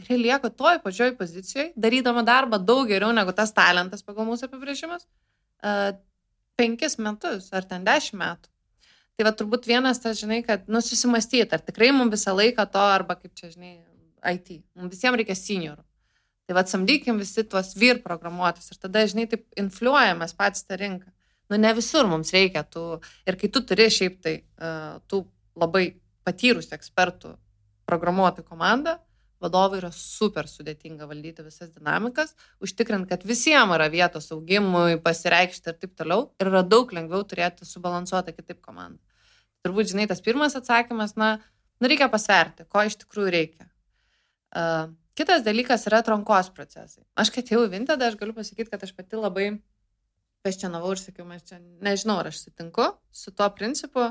ir 0.00 0.06
jie 0.08 0.16
lieka 0.16 0.48
toj 0.48 0.78
pačioj 0.82 1.12
pozicijoje, 1.18 1.72
darydama 1.76 2.22
darbą 2.24 2.58
daug 2.58 2.88
geriau 2.88 3.12
negu 3.12 3.32
tas 3.36 3.52
talentas 3.52 4.02
pagal 4.02 4.24
mūsų 4.24 4.48
apibrėžimus, 4.48 5.04
uh, 5.04 5.92
penkis 6.56 6.96
metus 6.98 7.52
ar 7.52 7.66
ten 7.68 7.84
dešimt 7.84 8.18
metų. 8.22 8.48
Tai 9.16 9.26
va 9.28 9.32
turbūt 9.36 9.68
vienas 9.68 10.00
tas, 10.00 10.16
žinai, 10.18 10.40
kad 10.46 10.64
nususimastyti, 10.72 11.52
ar 11.52 11.60
tikrai 11.60 11.90
mums 11.92 12.14
visą 12.16 12.32
laiką 12.32 12.64
to, 12.72 12.80
arba 12.80 13.18
kaip 13.20 13.34
čia, 13.36 13.50
žinai, 13.52 13.74
IT. 14.32 14.62
Mums 14.78 14.94
visiems 14.94 15.18
reikia 15.20 15.36
seniorų. 15.36 15.82
Tai 16.46 16.56
vad 16.58 16.70
samdykim 16.70 17.20
visi 17.20 17.44
tuos 17.46 17.74
vyr 17.78 18.00
programuotus 18.02 18.72
ir 18.72 18.80
tada, 18.82 19.04
žinai, 19.08 19.28
taip 19.30 19.44
infliuojamas 19.60 20.34
pats 20.38 20.64
tą 20.66 20.78
rinką. 20.80 21.12
Nu, 21.52 21.58
ne 21.60 21.74
visur 21.76 22.08
mums 22.08 22.32
reikia 22.32 22.64
tų. 22.64 23.02
Ir 23.28 23.36
kai 23.36 23.50
tu 23.52 23.60
turi 23.68 23.90
šiaip 23.92 24.20
tai 24.24 24.38
uh, 24.40 25.00
tų 25.10 25.26
labai 25.60 25.98
patyrusių 26.24 26.78
ekspertų 26.78 27.34
programuotojų 27.90 28.46
komandą, 28.48 28.94
vadovui 29.42 29.80
yra 29.82 29.90
super 29.92 30.46
sudėtinga 30.48 31.08
valdyti 31.10 31.44
visas 31.44 31.72
dinamikas, 31.74 32.32
užtikrint, 32.62 33.08
kad 33.10 33.26
visiems 33.28 33.74
yra 33.76 33.88
vietos 33.92 34.30
augimui, 34.32 35.00
pasireikšti 35.02 35.72
ir 35.72 35.80
taip 35.82 35.96
toliau. 35.98 36.30
Ir 36.40 36.48
yra 36.52 36.62
daug 36.64 36.94
lengviau 36.94 37.26
turėti 37.28 37.68
subalansuotą 37.68 38.32
kitaip 38.36 38.62
komandą. 38.64 39.02
Turbūt, 39.66 39.92
žinai, 39.92 40.08
tas 40.10 40.22
pirmas 40.24 40.56
atsakymas, 40.58 41.14
na, 41.20 41.34
nu, 41.82 41.90
reikia 41.90 42.08
pasverti, 42.10 42.66
ko 42.70 42.86
iš 42.86 42.96
tikrųjų 43.02 43.34
reikia. 43.34 43.68
Uh, 44.52 44.88
kitas 45.18 45.44
dalykas 45.46 45.86
yra 45.90 46.00
atrankos 46.02 46.48
procesai. 46.54 47.04
Aš, 47.18 47.30
kai 47.34 47.44
atėjau 47.44 47.66
į 47.66 47.74
Vintedą, 47.76 48.08
aš 48.08 48.18
galiu 48.20 48.34
pasakyti, 48.36 48.70
kad 48.72 48.82
aš 48.86 48.94
pati 48.96 49.20
labai 49.20 49.50
peščianavau 50.42 50.92
ir 50.94 51.00
sakiau, 51.00 51.28
aš 51.30 51.46
čia 51.52 51.62
nežinau, 51.84 52.18
ar 52.20 52.32
aš 52.32 52.42
sutinku 52.46 52.88
su 53.14 53.30
tuo 53.30 53.46
principu, 53.54 54.10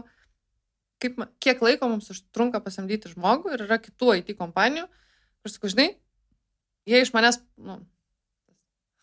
kaip, 1.03 1.19
kiek 1.43 1.61
laiko 1.65 1.89
mums 1.91 2.09
užtrunka 2.13 2.61
pasamdyti 2.63 3.11
žmogų 3.11 3.55
ir 3.55 3.65
yra 3.67 3.82
kitų 3.84 4.15
IT 4.21 4.36
kompanijų, 4.39 4.88
Aš 5.41 5.55
sakau, 5.55 5.71
žinai, 5.73 5.88
jie 6.86 7.01
iš 7.01 7.11
manęs, 7.15 7.39
nu, 7.65 7.79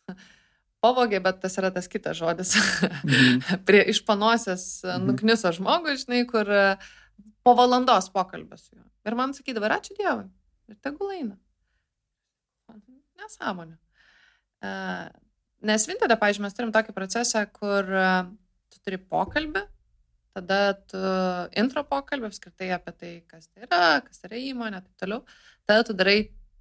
pavogė, 0.85 1.18
bet 1.24 1.41
tas 1.43 1.59
yra 1.59 1.72
tas 1.74 1.91
kitas 1.91 2.18
žodis. 2.20 2.55
Mhm. 3.03 3.59
Prie 3.68 3.83
iš 3.91 4.05
panosės 4.07 4.68
mhm. 4.85 5.11
nukniso 5.11 5.53
žmogų, 5.57 5.97
žinai, 6.05 6.22
kur 6.31 6.47
e, 6.47 6.64
po 7.47 7.57
valandos 7.59 8.11
pokalbio 8.14 8.61
su 8.61 8.76
juo. 8.76 8.87
Ir 9.09 9.18
man 9.18 9.35
sakydavo, 9.35 9.70
ačiū 9.72 9.97
Dievui. 9.99 10.29
Ir 10.68 10.79
tegul 10.85 11.14
eina. 11.16 11.39
Nesąmonė. 13.18 13.74
Nes 15.59 15.89
Vintada, 15.91 16.15
pavyzdžiui, 16.21 16.45
mes 16.45 16.55
turim 16.55 16.71
tokį 16.75 16.95
procesą, 16.95 17.43
kur 17.51 17.89
uh, 17.91 18.29
tu 18.71 18.79
turi 18.85 18.99
pokalbį, 19.03 19.65
tada 20.39 20.59
tu 20.87 21.01
intro 21.59 21.83
pokalbį 21.89 22.31
apskritai 22.31 22.71
apie 22.77 22.95
tai, 22.95 23.13
kas 23.27 23.49
tai 23.51 23.67
yra, 23.67 23.81
kas 24.05 24.23
yra 24.29 24.39
įmonė, 24.39 24.85
taip 24.85 25.03
toliau. 25.03 25.25
Tada 25.67 25.87
tu 25.89 25.97
darai 25.99 26.19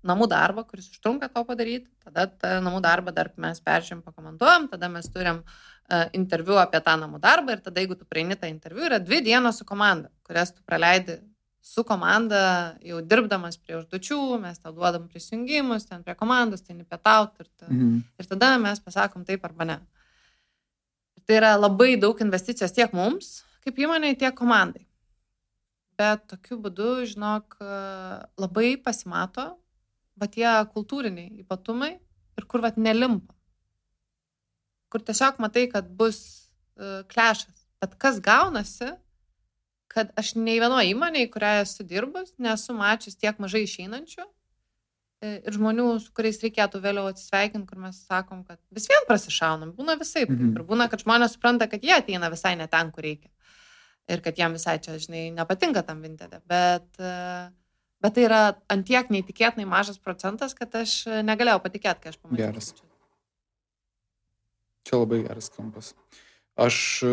namų 0.07 0.27
darbą, 0.31 0.63
kuris 0.65 0.89
užtrunka 0.93 1.29
to 1.33 1.43
padaryti, 1.45 1.89
tada 2.05 2.25
tą 2.29 2.57
namų 2.65 2.81
darbą 2.85 3.13
dar 3.13 3.29
mes 3.37 3.61
peržiūrim, 3.61 4.01
pakomentuojam, 4.05 4.65
tada 4.71 4.89
mes 4.89 5.09
turim 5.13 5.43
uh, 5.43 6.07
interviu 6.17 6.57
apie 6.61 6.81
tą 6.81 6.97
namų 6.97 7.21
darbą 7.21 7.53
ir 7.53 7.61
tada, 7.65 7.83
jeigu 7.83 7.99
tu 7.99 8.09
prieini 8.09 8.37
tą 8.39 8.49
interviu, 8.49 8.87
yra 8.89 8.97
dvi 9.03 9.21
dienos 9.29 9.61
su 9.61 9.67
komanda, 9.67 10.09
kurias 10.25 10.55
tu 10.55 10.65
praleidi 10.65 11.19
su 11.67 11.83
komanda, 11.87 12.39
jau 12.85 13.01
dirbdamas 13.03 13.59
prie 13.59 13.75
užduočių, 13.81 14.21
mes 14.43 14.63
tau 14.63 14.73
duodam 14.75 15.09
prisijungimus, 15.11 15.85
ten 15.89 16.05
prie 16.05 16.15
komandos, 16.17 16.63
ten 16.63 16.79
pietauti 16.85 17.43
ir, 17.43 17.51
ta, 17.59 17.67
mhm. 17.69 18.01
ir 18.19 18.31
tada 18.31 18.55
mes 18.63 18.81
pasakom 18.83 19.27
taip 19.27 19.45
arba 19.45 19.67
ne. 19.67 19.79
Tai 21.27 21.41
yra 21.41 21.55
labai 21.59 21.97
daug 21.99 22.19
investicijos 22.23 22.71
tiek 22.75 22.93
mums, 22.95 23.41
kaip 23.65 23.79
įmonė, 23.83 24.15
tiek 24.19 24.35
komandai 24.37 24.87
bet 25.97 26.27
tokiu 26.31 26.59
būdu, 26.61 26.91
žinok, 27.13 27.57
labai 28.37 28.75
pasimato, 28.81 29.49
va 30.17 30.29
tie 30.29 30.47
kultūriniai 30.73 31.41
ypatumai 31.43 31.95
ir 32.37 32.47
kur 32.49 32.63
va 32.65 32.71
nelimpa. 32.77 33.33
Kur 34.93 35.03
tiesiog 35.03 35.41
matai, 35.43 35.65
kad 35.71 35.89
bus 35.99 36.19
klešas. 37.11 37.65
Bet 37.81 37.97
kas 38.01 38.21
gaunasi, 38.23 38.93
kad 39.97 40.11
aš 40.19 40.35
nei 40.37 40.59
vienoje 40.61 40.91
įmonėje, 40.93 41.29
kurioje 41.33 41.63
esu 41.65 41.85
dirbus, 41.87 42.33
nesu 42.41 42.75
mačius 42.77 43.17
tiek 43.17 43.39
mažai 43.41 43.63
išeinančių 43.65 44.23
e, 44.23 45.31
ir 45.39 45.55
žmonių, 45.55 45.87
su 46.03 46.11
kuriais 46.17 46.37
reikėtų 46.43 46.81
vėliau 46.83 47.07
atsisveikinti, 47.09 47.65
kur 47.69 47.81
mes 47.87 48.03
sakom, 48.05 48.43
kad 48.45 48.61
vis 48.77 48.85
vien 48.91 49.07
prasišaunam. 49.09 49.73
Būna 49.77 49.97
visai. 49.97 50.27
Mhm. 50.29 50.53
Ir 50.53 50.67
būna, 50.67 50.89
kad 50.91 51.01
žmonės 51.05 51.33
supranta, 51.37 51.69
kad 51.71 51.85
jie 51.85 51.95
ateina 51.97 52.29
visai 52.33 52.53
ne 52.59 52.69
ten, 52.69 52.93
kur 52.93 53.07
reikia 53.07 53.31
ir 54.07 54.21
kad 54.23 54.37
jam 54.39 54.53
visai 54.55 54.77
čia, 54.79 54.95
žinai, 55.03 55.25
nepatinka 55.35 55.81
tam 55.87 56.03
vintelė. 56.05 56.39
Bet, 56.47 56.87
e, 57.01 57.15
bet 58.05 58.15
tai 58.15 58.27
yra 58.29 58.43
antiek 58.71 59.09
neįtikėtinai 59.11 59.65
mažas 59.67 59.97
procentas, 59.99 60.53
kad 60.55 60.77
aš 60.77 61.01
negalėjau 61.27 61.63
patikėti, 61.65 62.05
kai 62.05 62.13
aš 62.13 62.21
pamačiau. 62.21 62.45
Geras. 62.45 62.71
Čia 64.87 65.01
labai 65.01 65.25
geras 65.25 65.51
kampas. 65.51 65.91
Aš 66.57 66.77
e, 67.05 67.11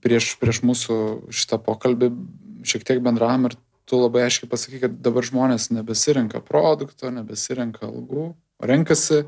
prieš, 0.00 0.34
prieš 0.40 0.62
mūsų 0.64 0.96
šitą 1.28 1.58
pokalbį 1.60 2.08
šiek 2.64 2.86
tiek 2.88 3.02
bendravom 3.04 3.50
ir 3.50 3.56
tu 3.88 3.98
labai 4.00 4.24
aiškiai 4.24 4.48
pasakai, 4.48 4.80
kad 4.86 4.94
dabar 5.04 5.26
žmonės 5.26 5.68
nebesirenka 5.74 6.40
produkto, 6.46 7.10
nebesirenka 7.12 7.84
algų, 7.88 8.30
renkasi 8.62 9.26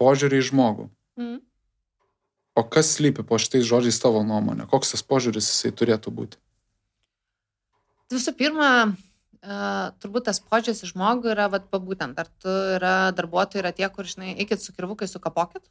požiūrį 0.00 0.40
į 0.40 0.46
žmogų. 0.50 0.88
Mm. 1.20 1.38
O 2.58 2.64
kas 2.66 2.96
slypi 2.96 3.22
po 3.26 3.38
šitais 3.38 3.68
žodžiais 3.68 4.00
tavo 4.02 4.24
nuomonė? 4.26 4.66
Koks 4.70 4.96
tas 4.96 5.04
požiūris 5.06 5.52
jisai 5.52 5.70
turėtų 5.76 6.12
būti? 6.16 6.40
Visų 8.10 8.34
pirma, 8.34 8.70
uh, 8.90 9.84
turbūt 10.02 10.26
tas 10.26 10.42
požiūris 10.42 10.82
į 10.82 10.90
žmogų 10.90 11.30
yra, 11.36 11.46
vat, 11.52 11.68
būtent, 11.70 12.18
ar 12.18 12.30
tu 12.42 12.50
yra 12.74 12.94
darbuotojai, 13.14 13.62
yra 13.62 13.72
tie, 13.76 13.86
kur, 13.94 14.08
žinai, 14.08 14.34
eikit 14.34 14.64
su 14.64 14.74
kirvukai, 14.74 15.06
sukapokit, 15.06 15.62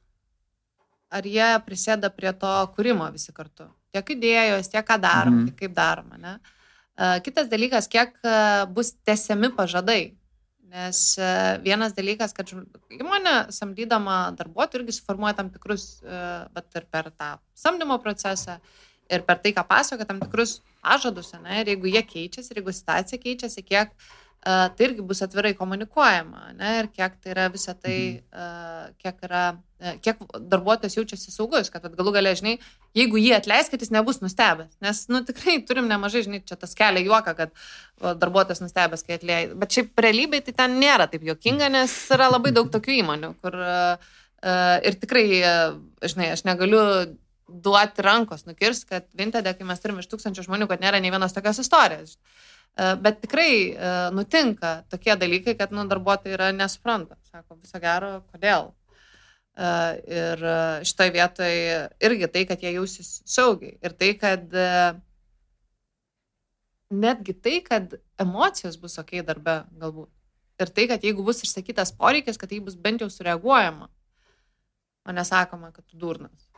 ar 1.09 1.25
jie 1.25 1.49
prisėda 1.65 2.11
prie 2.13 2.31
to 2.37 2.51
kūrimo 2.75 3.07
visi 3.13 3.33
kartu. 3.35 3.67
Tiek 3.93 4.13
idėjos, 4.15 4.69
tiek 4.69 4.85
ką 4.85 4.99
darom, 5.01 5.33
mm 5.33 5.39
-hmm. 5.39 5.51
tiek 5.51 5.59
kaip 5.65 5.75
darom, 5.75 6.13
ne? 6.17 6.39
Kitas 7.23 7.47
dalykas, 7.47 7.87
kiek 7.87 8.13
bus 8.75 8.93
tesiami 9.07 9.49
pažadai. 9.55 10.15
Nes 10.69 11.17
vienas 11.63 11.95
dalykas, 11.97 12.33
kad 12.33 12.51
įmonė 12.91 13.49
samdydama 13.49 14.35
darbuotojų 14.37 14.83
irgi 14.83 14.97
suformuoja 14.99 15.33
tam 15.33 15.49
tikrus, 15.49 16.03
bet 16.53 16.75
ir 16.75 16.85
per 16.91 17.09
tą 17.09 17.37
samdymo 17.55 17.97
procesą, 18.03 18.59
ir 19.09 19.23
per 19.25 19.39
tai, 19.39 19.53
ką 19.53 19.63
pasakoja, 19.67 20.05
tam 20.05 20.19
tikrus 20.19 20.61
pažadus, 20.83 21.33
ne? 21.41 21.61
ir 21.61 21.67
jeigu 21.67 21.87
jie 21.87 22.03
keičiasi, 22.03 22.51
ir 22.51 22.61
jeigu 22.61 22.71
situacija 22.71 23.21
keičiasi, 23.23 23.63
kiek 23.63 23.89
uh, 23.89 24.18
tai 24.43 24.85
irgi 24.85 25.03
bus 25.03 25.19
atvirai 25.21 25.51
komunikuojama, 25.57 26.53
ne, 26.55 26.69
ir 26.79 26.87
kiek 26.93 27.17
tai 27.19 27.33
yra 27.33 27.47
visą 27.51 27.73
tai, 27.75 27.97
mhm. 28.31 28.93
kiek, 29.03 29.17
yra, 29.27 29.41
kiek 30.05 30.21
darbuotojas 30.51 30.95
jaučiasi 30.95 31.33
saugus, 31.33 31.71
kad 31.73 31.83
galų 31.83 32.13
gale, 32.15 32.31
žinai, 32.39 32.55
jeigu 32.95 33.19
jį 33.19 33.33
atleis, 33.35 33.67
kad 33.71 33.83
jis 33.83 33.91
nebus 33.91 34.21
nustebęs. 34.23 34.71
Nes, 34.85 35.03
nu, 35.11 35.21
tikrai 35.27 35.57
turim 35.67 35.89
nemažai, 35.91 36.23
žinai, 36.27 36.39
čia 36.47 36.55
tas 36.59 36.75
kelia 36.77 37.03
juoką, 37.03 37.35
kad 37.35 37.53
darbuotojas 38.21 38.63
nustebęs, 38.63 39.03
kai 39.07 39.19
atleidai. 39.19 39.59
Bet 39.59 39.75
šiaip 39.75 40.05
realybėje 40.07 40.47
tai 40.47 40.57
ten 40.63 40.79
nėra 40.79 41.09
taip 41.11 41.27
juokinga, 41.27 41.71
nes 41.75 41.95
yra 42.15 42.31
labai 42.31 42.55
daug 42.55 42.71
tokių 42.71 42.95
įmonių, 43.01 43.33
kur 43.43 43.59
ir 44.87 45.01
tikrai, 45.01 45.25
žinai, 46.07 46.31
aš 46.37 46.47
negaliu 46.47 46.83
duoti 47.49 48.03
rankos 48.05 48.45
nukirsti, 48.47 48.87
kad 48.93 49.07
Vintedė, 49.17 49.55
kai 49.57 49.67
mes 49.67 49.81
turime 49.83 50.03
iš 50.03 50.07
tūkstančių 50.11 50.45
žmonių, 50.45 50.69
kad 50.69 50.83
nėra 50.83 51.01
nei 51.01 51.11
vienos 51.11 51.33
tokios 51.35 51.59
istorijos. 51.63 52.15
E, 52.15 52.58
bet 53.03 53.21
tikrai 53.23 53.53
e, 53.71 53.93
nutinka 54.15 54.73
tokie 54.91 55.15
dalykai, 55.19 55.55
kad 55.59 55.73
nu, 55.75 55.85
darbuotojai 55.89 56.35
yra 56.37 56.51
nesupranta. 56.55 57.17
Sako, 57.31 57.57
viso 57.59 57.81
gero, 57.83 58.11
kodėl. 58.31 58.71
E, 59.59 59.71
ir 60.19 60.45
šitoje 60.87 61.13
vietoje 61.15 61.79
irgi 62.09 62.31
tai, 62.35 62.45
kad 62.49 62.63
jie 62.63 62.73
jausis 62.77 63.19
saugiai. 63.27 63.77
Ir 63.83 63.95
tai, 63.99 64.13
kad 64.21 64.55
netgi 66.89 67.35
tai, 67.37 67.59
kad 67.65 67.99
emocijos 68.19 68.79
bus 68.81 68.97
ok 69.01 69.19
darbe 69.27 69.61
galbūt. 69.79 70.11
Ir 70.59 70.71
tai, 70.75 70.89
kad 70.91 71.03
jeigu 71.05 71.23
bus 71.23 71.43
išsakytas 71.45 71.93
poreikis, 71.95 72.39
kad 72.39 72.51
tai 72.51 72.59
bus 72.63 72.75
bent 72.75 73.03
jau 73.03 73.07
sureaguojama, 73.11 73.87
o 75.07 75.15
nesakoma, 75.15 75.71
kad 75.71 75.85
tu 75.87 75.97
durnas 75.97 76.48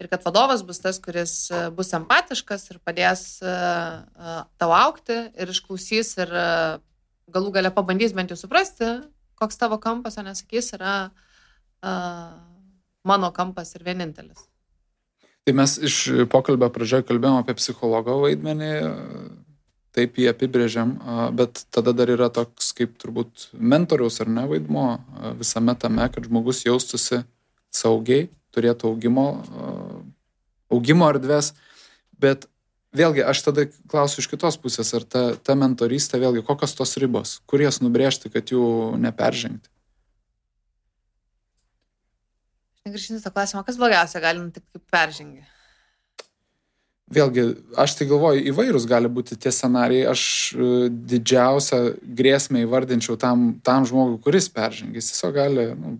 ir 0.00 0.08
kad 0.08 0.24
vadovas 0.24 0.62
bus 0.66 0.80
tas, 0.80 0.98
kuris 1.02 1.34
e, 1.52 1.64
bus 1.76 1.92
empatiškas 1.96 2.70
ir 2.72 2.80
padės 2.84 3.24
e, 3.44 3.50
e, 3.52 4.36
tau 4.60 4.72
aukti 4.74 5.16
ir 5.36 5.52
išklausys 5.52 6.14
ir 6.24 6.32
galų 7.30 7.52
gale 7.54 7.72
pabandys 7.74 8.14
bent 8.16 8.32
jau 8.32 8.38
suprasti, 8.40 8.88
koks 9.38 9.60
tavo 9.60 9.78
kampas, 9.80 10.16
o 10.18 10.24
nesakys, 10.26 10.72
yra 10.74 10.94
uh, 11.06 12.32
mano 13.06 13.30
kampas 13.32 13.70
ir 13.76 13.84
vienintelis. 13.86 14.42
Tai 15.46 15.54
mes 15.56 15.76
iš 15.86 16.26
pokalbio 16.32 16.68
pradžioje 16.74 17.06
kalbėjome 17.08 17.44
apie 17.44 17.54
psichologo 17.56 18.18
vaidmenį, 18.24 18.72
taip 19.96 20.18
jį 20.18 20.26
apibrėžiam, 20.34 20.96
bet 21.38 21.62
tada 21.72 21.94
dar 21.96 22.10
yra 22.12 22.28
toks 22.34 22.74
kaip 22.76 22.98
turbūt 23.00 23.46
mentoriaus 23.54 24.20
ar 24.20 24.28
ne 24.34 24.44
vaidmo 24.50 24.88
visame 25.38 25.78
tame, 25.78 26.10
kad 26.12 26.26
žmogus 26.26 26.66
jaustųsi 26.66 27.22
saugiai 27.70 28.28
turėtų 28.54 28.90
augimo, 28.90 29.26
augimo 30.72 31.10
erdvės, 31.12 31.52
bet 32.20 32.46
vėlgi, 32.96 33.24
aš 33.26 33.44
tada 33.46 33.66
klausiu 33.90 34.22
iš 34.22 34.30
kitos 34.32 34.58
pusės, 34.60 34.92
ar 34.96 35.06
ta, 35.06 35.24
ta 35.36 35.56
mentorystė, 35.58 36.20
vėlgi, 36.22 36.44
kokios 36.46 36.74
tos 36.78 36.96
ribos, 37.02 37.38
kur 37.50 37.62
jas 37.62 37.80
nubrėžti, 37.84 38.32
kad 38.32 38.50
jų 38.50 38.96
neperžengti. 39.02 39.70
Negrįžtinti 42.88 43.22
tą 43.22 43.32
klausimą, 43.34 43.62
kas 43.66 43.78
blogiausia 43.78 44.22
gali 44.24 44.40
nutikti, 44.40 44.70
kaip 44.72 44.86
peržengi? 44.92 45.42
Vėlgi, 47.10 47.42
aš 47.82 47.96
tai 47.98 48.06
galvoju, 48.06 48.44
įvairūs 48.52 48.86
gali 48.88 49.10
būti 49.10 49.34
tie 49.34 49.50
scenarijai. 49.50 50.12
Aš 50.12 50.22
e, 50.54 50.68
didžiausią 51.10 51.80
grėsmę 52.20 52.62
įvardinčiau 52.62 53.18
tam, 53.18 53.48
tam 53.66 53.86
žmogui, 53.88 54.20
kuris 54.22 54.46
peržengė. 54.54 55.00
Jis 55.00 55.10
tiesiog 55.10 55.34
gali 55.34 55.64
nu, 55.74 55.96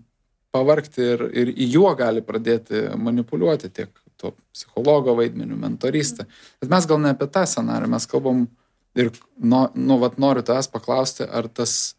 pavarkti 0.55 1.03
ir, 1.15 1.27
ir 1.43 1.53
į 1.55 1.69
juo 1.77 1.91
gali 1.99 2.23
pradėti 2.27 2.89
manipuliuoti 2.99 3.71
tiek 3.71 3.93
to 4.21 4.33
psichologo 4.53 5.15
vaidmeniu, 5.17 5.57
mentorystę. 5.57 6.27
Bet 6.61 6.73
mes 6.73 6.89
gal 6.89 7.01
ne 7.01 7.15
apie 7.15 7.29
tą 7.33 7.47
scenariją, 7.49 7.93
mes 7.95 8.09
kalbam 8.11 8.47
ir, 8.99 9.13
nu, 9.39 9.67
nu 9.75 10.01
vat, 10.03 10.19
noriu 10.21 10.45
tavęs 10.47 10.69
paklausti, 10.73 11.25
ar 11.25 11.49
tas 11.49 11.95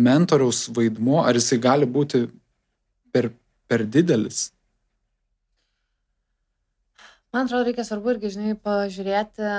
mentoriaus 0.00 0.68
vaidmuo, 0.74 1.20
ar 1.22 1.38
jisai 1.38 1.60
gali 1.62 1.86
būti 1.86 2.24
per, 3.12 3.30
per 3.68 3.84
didelis 3.84 4.48
Man 7.30 7.46
atrodo, 7.46 7.68
reikia 7.68 7.84
svarbu 7.86 8.10
irgi, 8.10 8.32
žinai, 8.34 8.56
pažiūrėti. 8.58 9.50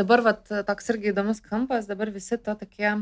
Dabar, 0.00 0.22
vat, 0.24 0.46
toks 0.64 0.86
irgi 0.94 1.10
įdomus 1.10 1.42
kampas, 1.44 1.84
dabar 1.90 2.08
visi 2.14 2.38
to 2.40 2.54
tokie. 2.56 2.94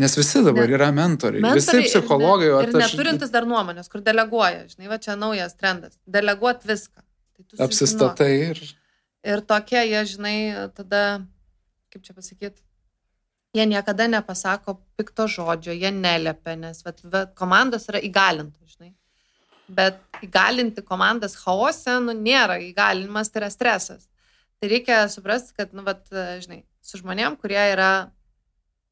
Nes 0.00 0.14
visi 0.16 0.40
dabar 0.40 0.64
ne, 0.64 0.76
yra 0.78 0.88
mentoriai. 0.94 1.42
mentoriai 1.44 1.84
visi 1.84 1.98
psichologai. 1.98 2.48
Ir, 2.48 2.70
ne, 2.70 2.70
ir 2.70 2.78
neturintis 2.80 3.28
aš... 3.28 3.32
dar 3.34 3.48
nuomonės, 3.48 3.90
kur 3.92 4.00
deleguoja, 4.04 4.64
žinai, 4.70 4.88
va 4.88 4.98
čia 5.02 5.16
naujas 5.20 5.56
trendas. 5.58 5.98
Deleguot 6.08 6.64
viską. 6.68 7.04
Tai 7.42 7.66
Apsistatai 7.66 8.30
ir. 8.48 8.62
Ir 9.26 9.42
tokie 9.46 9.82
jie, 9.84 10.00
žinai, 10.14 10.36
tada, 10.74 11.02
kaip 11.92 12.06
čia 12.06 12.16
pasakyti, 12.16 12.62
jie 13.54 13.66
niekada 13.68 14.08
nepasako 14.10 14.78
pikto 14.98 15.28
žodžio, 15.30 15.76
jie 15.76 15.92
neliepia, 15.94 16.56
nes 16.58 16.80
vat, 16.86 17.04
vat, 17.04 17.36
komandos 17.38 17.86
yra 17.92 18.00
įgalintos, 18.02 18.72
žinai 18.74 18.94
bet 19.72 20.00
įgalinti 20.24 20.84
komandas 20.84 21.36
chaose, 21.40 21.98
nu, 22.04 22.14
nėra 22.16 22.58
įgalinimas, 22.62 23.30
tai 23.32 23.42
yra 23.42 23.50
stresas. 23.52 24.08
Tai 24.60 24.70
reikia 24.70 25.02
suprasti, 25.10 25.54
kad, 25.58 25.72
nu, 25.76 25.84
vat, 25.86 26.04
žinai, 26.42 26.62
su 26.84 27.00
žmonėm, 27.00 27.38
kurie 27.40 27.60
yra 27.72 28.10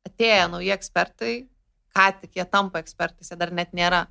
atėję 0.08 0.46
nauji 0.52 0.72
ekspertai, 0.74 1.34
ką 1.96 2.06
tik 2.22 2.38
jie 2.38 2.46
tampa 2.48 2.82
ekspertais, 2.82 3.32
jie 3.32 3.38
dar 3.40 3.52
net 3.54 3.74
nėra. 3.76 4.06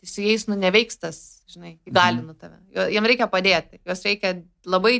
Tai 0.00 0.08
su 0.08 0.24
jais, 0.24 0.46
nu, 0.48 0.56
neveiks 0.56 0.96
tas, 0.96 1.20
žinai, 1.50 1.74
įgalinu 1.88 2.32
tave. 2.40 2.56
Jiem 2.94 3.08
reikia 3.10 3.28
padėti, 3.28 3.82
juos 3.84 4.00
reikia 4.06 4.38
labai 4.64 4.94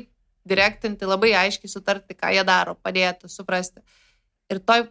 direktinti, 0.50 1.08
labai 1.08 1.32
aiškiai 1.40 1.72
sutarti, 1.72 2.16
ką 2.18 2.34
jie 2.36 2.44
daro, 2.44 2.76
padėti, 2.84 3.30
suprasti. 3.32 3.80
Ir, 4.52 4.60
toj, 4.60 4.84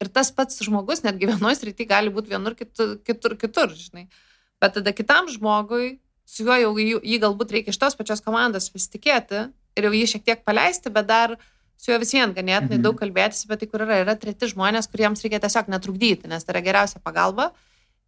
ir 0.00 0.10
tas 0.14 0.32
pats 0.32 0.62
žmogus 0.64 1.04
netgi 1.04 1.28
vienoje 1.32 1.60
srityje 1.60 1.92
gali 1.92 2.12
būti 2.14 2.32
vienur, 2.32 2.56
kitur, 2.56 2.96
kitur, 3.04 3.36
kitur 3.40 3.76
žinai. 3.76 4.06
Uh, 4.08 4.26
Bet 4.60 4.76
tada 4.76 4.92
kitam 4.92 5.28
žmogui, 5.32 5.98
su 6.28 6.44
juo 6.44 6.56
jau 6.60 6.74
jį, 6.76 7.16
galbūt 7.22 7.54
reikia 7.56 7.72
iš 7.72 7.80
tos 7.80 7.96
pačios 7.96 8.20
komandos 8.24 8.68
pasitikėti 8.72 9.46
ir 9.78 9.86
jau 9.88 9.92
jį 9.96 10.04
šiek 10.12 10.26
tiek 10.26 10.42
paleisti, 10.44 10.92
bet 10.92 11.08
dar 11.08 11.36
su 11.80 11.88
juo 11.88 11.98
vis 12.02 12.12
vien 12.12 12.34
ganėtinai 12.36 12.76
mhm. 12.76 12.84
daug 12.84 12.98
kalbėtis 13.00 13.46
apie 13.46 13.56
tai, 13.62 13.70
kur 13.72 13.86
yra. 13.86 14.02
Yra 14.04 14.14
treti 14.20 14.50
žmonės, 14.50 14.90
kuriems 14.92 15.24
reikia 15.24 15.40
tiesiog 15.40 15.70
netrukdyti, 15.72 16.28
nes 16.28 16.44
tai 16.44 16.54
yra 16.54 16.64
geriausia 16.66 17.00
pagalba. 17.00 17.50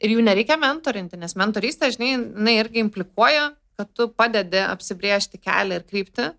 Ir 0.02 0.12
jų 0.12 0.24
nereikia 0.26 0.58
mentorinti, 0.60 1.16
nes 1.16 1.32
mentorystė, 1.38 1.88
žinai, 1.94 2.10
jinai 2.18 2.56
irgi 2.58 2.82
implikuoja, 2.82 3.52
kad 3.78 3.92
tu 3.96 4.08
padedi 4.12 4.60
apsibriežti 4.66 5.40
kelią 5.40 5.78
ir 5.78 5.86
kryptį. 5.88 6.32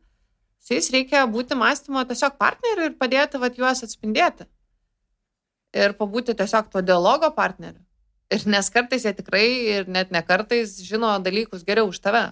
Su 0.64 0.76
jais 0.76 0.92
reikia 0.94 1.24
būti 1.32 1.58
mąstymo 1.60 2.04
tiesiog 2.08 2.38
partneriu 2.40 2.92
ir 2.92 3.00
padėti 3.00 3.42
vat, 3.42 3.58
juos 3.58 3.82
atspindėti. 3.88 4.46
Ir 5.74 5.98
pabūti 5.98 6.36
tiesiog 6.38 6.70
to 6.72 6.84
dialogo 6.86 7.32
partneriu. 7.34 7.82
Ir 8.34 8.46
nes 8.50 8.70
kartais 8.74 9.08
jie 9.08 9.16
tikrai 9.18 9.48
ir 9.74 9.90
net 9.90 10.14
ne 10.14 10.22
kartais 10.26 10.78
žino 10.86 11.16
dalykus 11.24 11.66
geriau 11.66 11.90
už 11.90 12.00
tave. 12.04 12.28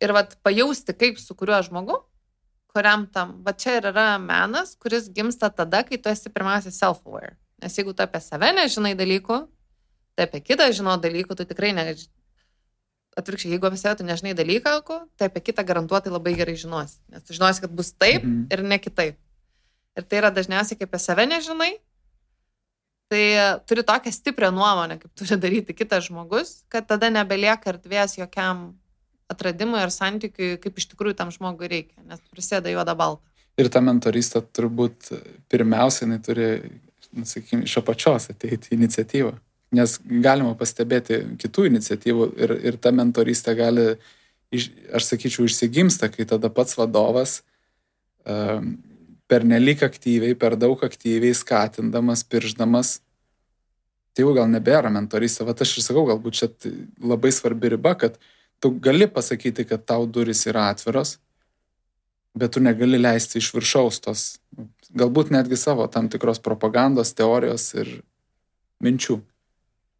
Ir 0.00 0.16
vat 0.16 0.34
pajausti, 0.42 0.96
kaip 0.96 1.20
su 1.20 1.36
kuriuo 1.36 1.60
žmogu, 1.68 2.00
kuriam 2.74 3.06
tam, 3.06 3.36
va 3.46 3.54
čia 3.54 3.78
ir 3.78 3.88
yra 3.92 4.16
menas, 4.18 4.74
kuris 4.82 5.06
gimsta 5.14 5.50
tada, 5.54 5.84
kai 5.86 5.98
tu 6.00 6.10
esi 6.10 6.32
pirmiausia 6.32 6.74
self-aware. 6.74 7.36
Nes 7.62 7.78
jeigu 7.78 7.94
tu 7.94 8.02
apie 8.02 8.20
save 8.20 8.50
nežinai 8.56 8.96
dalykų, 8.98 9.38
tai 10.18 10.26
apie 10.26 10.42
kitą 10.42 10.68
žino 10.74 10.96
dalykų, 11.00 11.38
tu 11.38 11.46
tikrai 11.46 11.72
nežinai. 11.76 12.12
Atvirkščiai, 13.14 13.54
jeigu 13.54 13.68
apie 13.70 13.78
save 13.78 14.00
tu 14.00 14.06
nežinai 14.08 14.34
dalykų, 14.34 14.98
tai 15.14 15.30
apie 15.30 15.44
kitą 15.46 15.62
garantuotai 15.66 16.10
labai 16.10 16.34
gerai 16.34 16.56
žinosi. 16.58 16.98
Nes 17.14 17.22
tu 17.22 17.36
žinosi, 17.36 17.62
kad 17.62 17.74
bus 17.78 17.94
taip 17.94 18.26
mhm. 18.26 18.46
ir 18.50 18.64
ne 18.66 18.80
kitaip. 18.82 19.20
Ir 19.94 20.06
tai 20.10 20.18
yra 20.18 20.34
dažniausiai, 20.34 20.80
kai 20.80 20.90
apie 20.90 20.98
save 20.98 21.28
nežinai, 21.30 21.76
tai 23.12 23.24
turi 23.70 23.84
tokią 23.86 24.10
stiprią 24.10 24.50
nuomonę, 24.50 24.98
kaip 24.98 25.14
turi 25.14 25.38
daryti 25.38 25.76
kitas 25.78 26.08
žmogus, 26.08 26.64
kad 26.72 26.90
tada 26.90 27.12
nebelieka 27.14 27.70
erdvės 27.70 28.18
jokiam 28.18 28.72
atradimui 29.32 29.80
ar 29.80 29.92
santykiui, 29.92 30.56
kaip 30.62 30.80
iš 30.80 30.88
tikrųjų 30.92 31.16
tam 31.18 31.32
žmogui 31.34 31.70
reikia, 31.70 32.02
nes 32.08 32.22
prisėda 32.32 32.72
juoda 32.72 32.96
balta. 32.98 33.24
Ir 33.60 33.70
ta 33.70 33.80
mentorystė 33.84 34.42
turbūt 34.56 35.12
pirmiausia, 35.52 36.04
jinai 36.04 36.18
turi, 36.24 36.48
sakykime, 37.22 37.68
iš 37.68 37.78
apačios 37.80 38.30
ateiti 38.32 38.74
iniciatyvą. 38.74 39.34
Nes 39.74 39.96
galima 40.02 40.54
pastebėti 40.58 41.20
kitų 41.40 41.68
iniciatyvų 41.70 42.26
ir, 42.44 42.54
ir 42.70 42.78
ta 42.82 42.92
mentorystė 42.94 43.54
gali, 43.58 43.86
iš, 44.54 44.68
aš 44.94 45.12
sakyčiau, 45.12 45.46
išsigimsta, 45.48 46.10
kai 46.12 46.26
tada 46.30 46.50
pats 46.54 46.76
vadovas 46.78 47.40
um, 48.26 48.74
per 49.30 49.46
nelik 49.46 49.82
aktyviai, 49.86 50.36
per 50.38 50.58
daug 50.60 50.82
aktyviai 50.86 51.34
skatindamas, 51.34 52.26
pirždamas, 52.28 52.98
tai 54.14 54.26
jau 54.26 54.34
gal 54.36 54.50
nebėra 54.50 54.92
mentorystė. 54.94 55.46
Vat 55.48 55.62
aš 55.64 55.78
ir 55.78 55.86
sakau, 55.86 56.04
galbūt 56.10 56.38
čia 56.38 56.50
labai 57.02 57.32
svarbi 57.34 57.72
riba, 57.74 57.94
kad 57.98 58.18
tu 58.64 58.72
gali 58.84 59.08
pasakyti, 59.10 59.66
kad 59.68 59.84
tau 59.84 60.08
duris 60.08 60.46
yra 60.48 60.70
atviros, 60.72 61.18
bet 62.34 62.56
tu 62.56 62.62
negali 62.64 62.98
leisti 62.98 63.38
iš 63.42 63.52
viršaus 63.54 64.00
tos, 64.04 64.24
galbūt 64.96 65.30
netgi 65.34 65.60
savo 65.60 65.86
tam 65.92 66.08
tikros 66.12 66.40
propagandos, 66.42 67.12
teorijos 67.14 67.68
ir 67.76 67.92
minčių. 68.84 69.20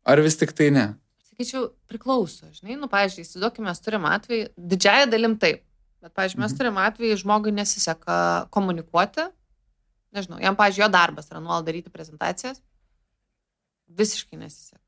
Ar 0.08 0.24
vis 0.24 0.40
tik 0.40 0.56
tai 0.56 0.72
ne? 0.72 0.88
Sakyčiau, 1.28 1.68
priklauso, 1.90 2.48
žinai, 2.56 2.78
nu, 2.80 2.88
pavyzdžiui, 2.90 3.28
įsivaizduokime, 3.28 3.68
mes 3.68 3.84
turim 3.84 4.08
atvejį, 4.08 4.48
didžiaja 4.72 5.06
dalim 5.12 5.38
taip, 5.40 5.62
Bet, 6.04 6.12
pavyzdžiui, 6.12 6.42
mes 6.42 6.52
mhm. 6.52 6.60
turim 6.60 6.78
atvejį, 6.84 7.16
žmogui 7.22 7.52
nesiseka 7.56 8.14
komunikuoti. 8.52 9.24
Nežinau, 10.14 10.36
jam, 10.42 10.56
pavyzdžiui, 10.58 10.84
jo 10.84 10.88
darbas 10.92 11.30
yra 11.32 11.40
nuolat 11.40 11.64
daryti 11.64 11.92
prezentacijas. 11.92 12.60
Visiškai 13.88 14.36
nesiseka. 14.36 14.84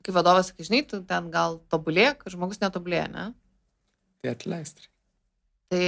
Kai 0.00 0.14
vadovas 0.16 0.50
sakai, 0.50 0.66
žinai, 0.68 0.84
tu 0.88 1.02
ten 1.06 1.28
gal 1.32 1.58
tobulėk, 1.72 2.24
žmogus 2.32 2.62
netobulėja, 2.62 3.08
ne? 3.12 3.26
Tai 4.20 4.32
atleisti. 4.32 4.88
Tai, 5.70 5.82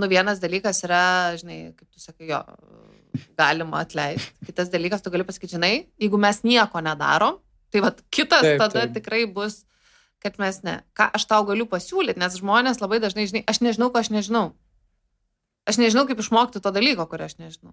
nu, 0.00 0.08
vienas 0.10 0.40
dalykas 0.42 0.80
yra, 0.86 1.02
žinai, 1.40 1.58
kaip 1.76 1.88
tu 1.92 2.02
sakai, 2.02 2.30
jo, 2.32 2.40
galima 3.38 3.84
atleisti. 3.84 4.32
Kitas 4.48 4.72
dalykas, 4.72 5.04
tu 5.04 5.12
gali 5.12 5.26
pasakyti, 5.28 5.58
žinai, 5.58 5.74
jeigu 6.00 6.20
mes 6.20 6.40
nieko 6.46 6.82
nedarom, 6.84 7.38
tai 7.70 7.84
vad 7.84 8.00
kitas 8.10 8.46
taip, 8.46 8.62
tada 8.62 8.86
taip. 8.86 8.96
tikrai 8.96 9.26
bus 9.30 9.60
kad 10.20 10.36
mes 10.40 10.60
ne. 10.66 10.80
Ką 10.96 11.08
aš 11.16 11.24
tau 11.28 11.44
galiu 11.48 11.66
pasiūlyti, 11.68 12.20
nes 12.20 12.36
žmonės 12.38 12.82
labai 12.82 13.00
dažnai, 13.02 13.26
žinai, 13.30 13.42
aš 13.48 13.62
nežinau, 13.64 13.88
ko 13.92 14.02
aš 14.02 14.12
nežinau. 14.12 14.52
Aš 15.68 15.80
nežinau, 15.80 16.04
kaip 16.08 16.20
išmokti 16.20 16.60
to 16.62 16.72
dalyko, 16.74 17.06
kurio 17.08 17.28
aš 17.28 17.38
nežinau. 17.40 17.72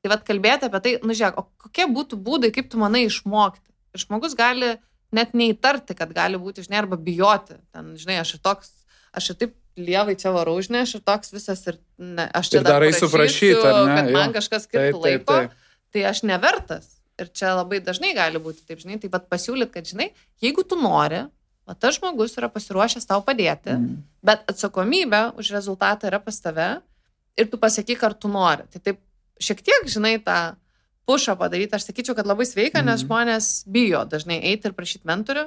Tai 0.00 0.12
vad 0.12 0.24
kalbėti 0.26 0.68
apie 0.68 0.80
tai, 0.84 0.94
nu 1.04 1.16
žiūrėk, 1.16 1.36
o 1.40 1.66
kokie 1.66 1.86
būtų 1.92 2.18
būdai, 2.22 2.52
kaip 2.54 2.70
tu 2.72 2.80
manai 2.80 3.06
išmokti. 3.06 3.68
Ir 3.96 4.04
žmogus 4.04 4.36
gali 4.38 4.76
net 5.14 5.36
neįtarti, 5.36 5.96
kad 5.98 6.10
gali 6.14 6.40
būti, 6.40 6.64
žinai, 6.66 6.82
arba 6.82 6.98
bijoti. 7.00 7.58
Ten, 7.74 7.94
žinai, 8.00 8.18
aš 8.22 8.36
ir 8.36 8.42
toks, 8.44 8.72
aš 9.16 9.32
ir 9.32 9.38
taip 9.42 9.54
lievai 9.76 10.16
čia 10.18 10.32
varau, 10.34 10.56
žinai, 10.64 10.82
aš 10.86 10.96
ir 10.98 11.04
toks 11.06 11.32
visas 11.34 11.62
ir 11.68 11.78
ne, 12.00 12.26
aš 12.34 12.50
čia 12.52 12.60
ir 12.62 12.66
darai 12.66 12.90
suprašyti, 12.96 13.62
kad 13.62 14.10
man 14.14 14.34
kažkas 14.34 14.66
skirtų 14.66 15.00
laiko, 15.02 15.06
taip, 15.06 15.30
taip. 15.30 15.72
tai 15.94 16.04
aš 16.10 16.24
nevertas. 16.28 16.92
Ir 17.16 17.30
čia 17.32 17.54
labai 17.56 17.80
dažnai 17.80 18.12
gali 18.16 18.40
būti, 18.42 18.66
taip 18.68 18.82
žinai, 18.82 18.98
taip 19.00 19.14
pat 19.14 19.28
pasiūlyt, 19.32 19.70
kad, 19.72 19.86
žinai, 19.88 20.10
jeigu 20.44 20.64
tu 20.68 20.76
nori, 20.80 21.22
o 21.66 21.74
tas 21.74 21.96
žmogus 21.96 22.36
yra 22.36 22.50
pasiruošęs 22.52 23.08
tau 23.08 23.22
padėti, 23.24 23.72
mm. 23.72 24.02
bet 24.26 24.44
atsakomybė 24.52 25.22
už 25.40 25.50
rezultatą 25.56 26.10
yra 26.10 26.20
pas 26.22 26.36
tave 26.44 26.68
ir 27.40 27.48
tu 27.52 27.60
pasakyk, 27.60 28.04
ar 28.04 28.16
tu 28.16 28.28
nori. 28.32 28.68
Tai 28.72 28.82
taip 28.84 29.00
šiek 29.42 29.64
tiek, 29.64 29.88
žinai, 29.90 30.16
tą 30.24 30.36
pušą 31.06 31.36
padaryti, 31.38 31.76
aš 31.76 31.88
sakyčiau, 31.88 32.16
kad 32.18 32.28
labai 32.28 32.46
sveika, 32.48 32.82
nes 32.84 33.04
žmonės 33.04 33.50
bijo 33.70 34.02
dažnai 34.10 34.40
eiti 34.50 34.68
ir 34.68 34.74
prašyti 34.76 35.08
mentorių, 35.08 35.44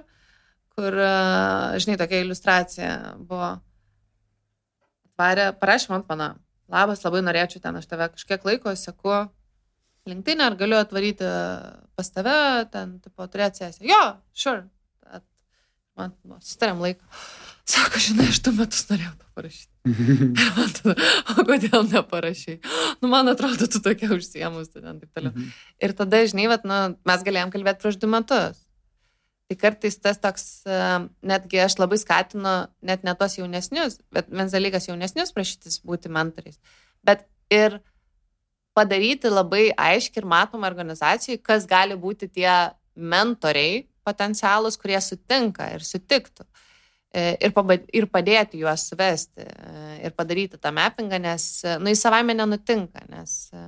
kur, 0.76 1.00
žinai, 1.84 1.98
tokia 2.00 2.24
iliustracija 2.24 2.94
buvo. 3.20 3.58
Parašė 5.20 5.92
man 5.92 6.06
pana, 6.08 6.30
labas, 6.72 7.04
labai 7.04 7.22
norėčiau 7.26 7.60
ten, 7.64 7.76
aš 7.76 7.90
tave 7.92 8.08
kažkiek 8.14 8.46
laiko 8.48 8.72
seku 8.80 9.18
linktinę, 10.08 10.48
ar 10.48 10.56
galiu 10.60 10.80
atvaryti 10.80 11.28
pas 12.00 12.14
tave, 12.16 12.38
ten, 12.72 12.96
tipo, 13.04 13.28
turėti 13.28 13.66
sesiją. 13.66 13.90
Jo, 13.90 14.04
sure, 14.32 14.64
man, 16.00 16.16
nu, 16.24 16.40
sutarėm 16.46 16.80
laiką. 16.86 17.04
Sako, 17.70 18.02
žinai, 18.02 18.30
aš 18.32 18.40
du 18.48 18.56
metus 18.56 18.88
norėjau 18.90 19.12
parašyti. 19.36 19.69
Tada, 20.80 20.96
o 21.34 21.44
kodėl 21.48 21.86
neparašai? 21.88 22.58
Nu, 23.00 23.10
man 23.12 23.32
atrodo, 23.32 23.68
tu 23.72 23.82
tokia 23.84 24.12
užsiemus, 24.16 24.72
ten 24.74 25.00
taip 25.00 25.12
toliau. 25.16 25.32
Mhm. 25.32 25.54
Ir 25.86 25.94
tada, 25.98 26.24
žinai, 26.28 26.50
vat, 26.52 26.66
nu, 26.68 26.80
mes 27.08 27.24
galėjom 27.26 27.54
kalbėti 27.54 27.86
prieš 27.86 28.00
du 28.02 28.10
metus. 28.12 28.66
Tai 29.50 29.58
kartais 29.58 29.96
tas 29.98 30.20
toks, 30.22 30.44
e, 30.70 30.80
netgi 31.26 31.62
aš 31.64 31.80
labai 31.80 31.98
skatinu 31.98 32.56
net 32.86 33.06
ne 33.08 33.16
tos 33.18 33.40
jaunesnius, 33.40 33.98
bet 34.14 34.28
vienas 34.30 34.54
dalykas 34.54 34.86
jaunesnius 34.92 35.34
prašytis 35.34 35.80
būti 35.82 36.12
mentoriais, 36.14 36.60
bet 37.02 37.26
ir 37.50 37.80
padaryti 38.78 39.32
labai 39.32 39.72
aiškiai 39.74 40.22
ir 40.22 40.30
matomą 40.30 40.70
organizacijai, 40.70 41.40
kas 41.42 41.66
gali 41.66 41.98
būti 41.98 42.30
tie 42.30 42.52
mentoriai 42.94 43.88
potencialus, 44.06 44.78
kurie 44.78 45.02
sutinka 45.02 45.72
ir 45.74 45.88
sutiktų. 45.88 46.46
E, 46.46 46.69
Ir, 47.10 47.50
paba- 47.56 47.80
ir 47.90 48.06
padėti 48.06 48.60
juos 48.62 48.84
suvesti 48.92 49.42
e, 49.42 49.80
ir 50.06 50.14
padaryti 50.14 50.60
tą 50.62 50.70
mappingą, 50.78 51.18
nes, 51.24 51.46
e, 51.66 51.80
nu, 51.82 51.90
jis 51.90 52.04
savaime 52.06 52.36
nenutinka, 52.38 53.02
nes 53.10 53.32
e, 53.50 53.64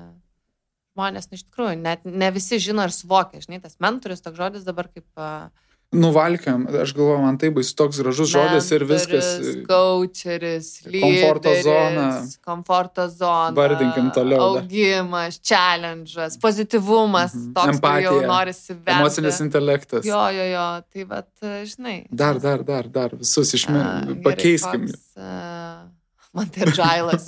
žmonės, 0.93 1.25
nu, 1.31 1.39
iš 1.39 1.47
tikrųjų, 1.47 1.79
net 1.81 2.05
ne 2.05 2.29
visi 2.35 2.59
žino 2.61 2.85
ir 2.85 2.93
suvokia, 2.93 3.41
žinai, 3.41 3.57
tas 3.63 3.79
mentorius, 3.81 4.21
toks 4.21 4.37
žodis 4.37 4.67
dabar 4.67 4.91
kaip 4.93 5.07
a, 5.17 5.49
Nuvalkiam, 5.91 6.67
aš 6.81 6.93
galvoju, 6.95 7.19
man 7.19 7.35
tai 7.37 7.49
bus 7.51 7.73
toks 7.75 7.97
gražus 7.99 8.29
žodis 8.31 8.69
ir 8.71 8.85
viskas. 8.87 9.25
Coacheris, 9.67 10.69
Komforto 10.87 11.51
zona. 11.63 12.05
Komforto 12.47 13.07
zona. 13.11 13.51
Vardinkim 13.57 14.07
toliau. 14.15 14.39
Augimas, 14.61 15.35
challenge'as, 15.43 16.37
pozityvumas, 16.41 17.33
Mhm. 17.35 17.53
toks, 17.53 17.79
kur 17.81 17.89
jau 17.99 18.13
Empatija, 18.15 18.27
norisi 18.27 18.73
verti. 18.73 18.99
Emocinis 19.01 19.39
intelektas. 19.43 20.05
Jo, 20.07 20.21
jo, 20.31 20.45
jo, 20.53 20.67
tai 20.93 21.03
vad, 21.03 21.27
žinai. 21.67 22.05
Dar, 22.09 22.39
dar, 22.39 22.63
dar, 22.63 22.87
dar, 22.87 23.09
visus 23.19 23.51
a, 23.53 23.57
išmė... 23.59 23.81
gerai, 24.07 24.21
Pakeiskim. 24.23 24.87
koks, 24.87 25.17
a, 25.17 25.87
Man 26.33 26.47
tai 26.47 26.63
džailas. 26.71 27.25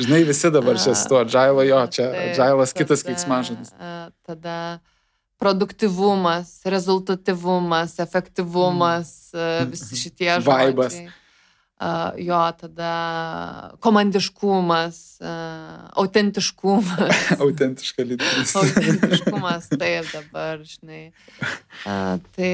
Žinai, 0.00 0.22
visi 0.24 0.48
dabar 0.50 0.78
čia 0.80 0.94
su 0.96 1.04
tuo 1.08 1.20
džailo, 1.28 1.60
jo, 1.68 1.82
čia 1.92 2.06
džailas 2.32 2.72
kitas 2.72 3.02
keiksmažodis. 3.04 3.74
a, 3.78 4.08
Tada 4.24 4.78
produktivumas, 5.44 6.60
rezultatyvumas, 6.64 7.98
efektyvumas, 8.00 9.10
a, 9.36 9.64
visi 9.68 9.96
šitie 10.00 10.32
Mhm. 10.38 10.46
Vaibas. 10.48 10.92
žodžiai. 10.96 11.12
A, 11.84 12.12
Jo, 12.16 12.38
tada 12.56 12.90
komandiškumas, 13.82 15.18
a, 15.20 15.32
autentiškumas. 16.00 17.34
Autentiška 17.44 18.06
lyderystė. 18.08 18.62
Autentiškumas, 18.62 19.68
taip 19.74 20.06
dabar, 20.14 20.62
žinai. 20.64 21.02
A, 21.84 22.16
tai 22.36 22.52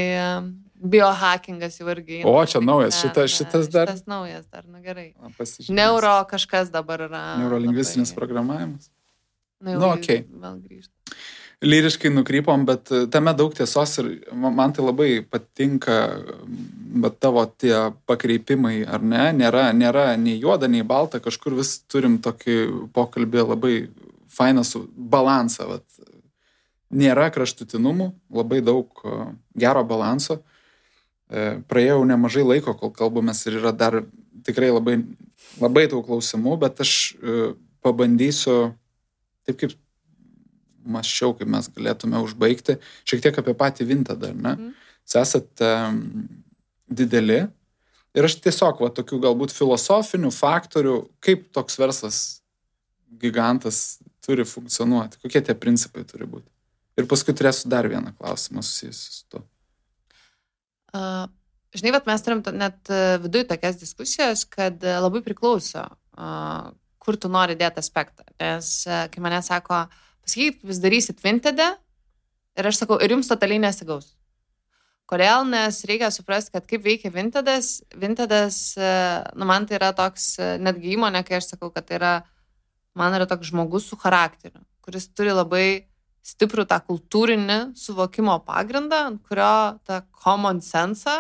biohackingas 0.81 1.77
jau 1.79 1.91
irgi. 1.93 2.23
O, 2.25 2.35
čia 2.49 2.63
naujas, 2.65 2.97
Ne, 2.97 3.01
šita- 3.05 3.29
šitas 3.29 3.69
dar- 3.71 3.93
Šitas 3.93 4.07
naujas 4.09 4.47
dar, 4.51 4.65
na 4.67 4.81
gerai. 4.81 5.13
Pasižiūrėsim. 5.37 5.77
Neuro 5.77 6.15
kažkas 6.33 6.73
dabar 6.73 7.05
yra. 7.07 7.23
Neurolingvistinis 7.45 8.11
labai- 8.11 8.19
programavimas. 8.19 8.89
Na, 9.61 9.75
Nu, 9.77 9.81
vėl- 9.85 9.99
okei. 10.01 10.25
Vėl 10.25 10.57
grįžti. 10.65 10.97
Lyriškai 11.61 12.11
nukrypom, 12.11 12.65
bet 12.69 12.91
e, 12.93 13.05
tame 13.13 13.33
daug 13.37 13.53
tiesos 13.55 13.99
ir 14.01 14.09
ma- 14.33 14.53
man 14.55 14.73
tai 14.73 14.85
labai 14.85 15.11
patinka, 15.29 15.97
bet 17.05 17.19
tavo 17.21 17.45
tie 17.45 17.91
pakreipimai, 18.09 18.81
ar 18.89 19.05
ne, 19.05 19.27
nėra, 19.37 19.69
nėra 19.77 20.07
nei 20.17 20.39
juoda, 20.41 20.69
nei 20.69 20.83
balta, 20.83 21.21
kažkur 21.21 21.59
vis 21.59 21.79
turim 21.91 22.19
tokį 22.25 22.57
pokalbį 22.97 23.45
labai 23.45 23.75
fainą 24.33 24.65
su 24.65 24.87
balansą. 24.97 25.69
Vat. 25.75 25.85
Nėra 26.91 27.29
kraštutinumų, 27.31 28.09
labai 28.41 28.63
daug 28.65 29.05
e, 29.05 29.19
gero 29.61 29.85
balanso. 29.85 30.41
E, 31.31 31.61
Praėjau 31.69 32.01
nemažai 32.09 32.47
laiko, 32.47 32.75
kol 32.75 32.95
kalbamės 32.97 33.45
ir 33.47 33.61
yra 33.61 33.75
dar 33.77 34.01
tikrai 34.49 34.73
labai, 34.73 34.97
labai 35.61 35.85
daug 35.93 36.07
klausimų, 36.09 36.57
bet 36.65 36.81
aš 36.81 36.95
pabandysiu 37.85 38.73
taip 39.45 39.61
kaip 39.61 39.77
maščiau, 40.85 41.35
kaip 41.39 41.51
mes 41.51 41.69
galėtume 41.75 42.21
užbaigti, 42.25 42.79
šiek 43.09 43.25
tiek 43.25 43.41
apie 43.43 43.55
patį 43.59 43.89
Vintadą, 43.91 44.33
ar 44.33 44.39
ne? 44.39 44.55
Mhm. 44.57 44.77
Jūs 45.11 45.17
esate 45.21 45.71
um, 45.89 46.03
dideli 46.87 47.41
ir 48.15 48.27
aš 48.27 48.37
tiesiog, 48.45 48.83
va, 48.83 48.91
tokių 48.95 49.21
galbūt 49.25 49.55
filosofinių 49.55 50.31
faktorių, 50.35 50.97
kaip 51.25 51.49
toks 51.55 51.79
verslas 51.81 52.21
gigantas 53.21 53.99
turi 54.25 54.47
funkcionuoti, 54.47 55.19
kokie 55.23 55.43
tie 55.43 55.57
principai 55.59 56.05
turi 56.07 56.29
būti. 56.31 56.47
Ir 56.99 57.09
paskui 57.11 57.35
turėsiu 57.37 57.71
dar 57.73 57.89
vieną 57.91 58.13
klausimą 58.19 58.63
susijusiu 58.67 59.15
su 59.15 59.25
tuo. 59.31 59.43
Uh, 60.91 61.27
žinai, 61.75 61.95
bet 61.95 62.09
mes 62.11 62.23
turim 62.27 62.43
net 62.59 62.91
uh, 62.91 63.17
viduje 63.23 63.47
tokias 63.51 63.79
diskusijas, 63.81 64.45
kad 64.51 64.83
uh, 64.85 64.99
labai 65.05 65.23
priklauso, 65.25 65.87
uh, 66.19 66.71
kur 67.01 67.17
tu 67.17 67.31
nori 67.33 67.57
dėti 67.59 67.83
aspektą. 67.83 68.27
Nes 68.43 68.73
uh, 68.91 69.07
kai 69.13 69.23
mane 69.23 69.39
sako, 69.47 69.85
pasakykit, 70.25 70.63
vis 70.67 70.81
darysit 70.83 71.23
vintedę 71.25 71.69
ir 72.59 72.71
aš 72.71 72.83
sakau, 72.83 72.99
ir 73.03 73.15
jums 73.15 73.31
totaliai 73.31 73.63
nesigaus. 73.63 74.15
Kodėl? 75.11 75.43
Nes 75.51 75.81
reikia 75.89 76.13
suprasti, 76.15 76.53
kad 76.55 76.67
kaip 76.71 76.85
veikia 76.85 77.11
vintedas. 77.11 77.81
Vintedas, 77.99 78.61
uh, 78.79 79.27
nu 79.35 79.49
man 79.49 79.67
tai 79.67 79.81
yra 79.81 79.91
toks, 79.97 80.37
uh, 80.39 80.55
netgi 80.63 80.95
įmonė, 80.95 81.25
kai 81.27 81.41
aš 81.41 81.53
sakau, 81.55 81.73
kad 81.75 81.89
tai 81.89 81.99
yra, 81.99 82.13
man 82.95 83.17
yra 83.19 83.27
toks 83.31 83.51
žmogus 83.51 83.89
su 83.91 83.99
charakteriu, 83.99 84.63
kuris 84.87 85.09
turi 85.11 85.35
labai 85.35 85.91
stiprų 86.27 86.67
tą 86.69 86.79
kultūrinį 86.87 87.59
suvokimo 87.79 88.37
pagrindą, 88.47 89.07
ant 89.11 89.23
kurio 89.27 89.81
tą 89.89 90.03
common 90.23 90.61
sense, 90.63 91.17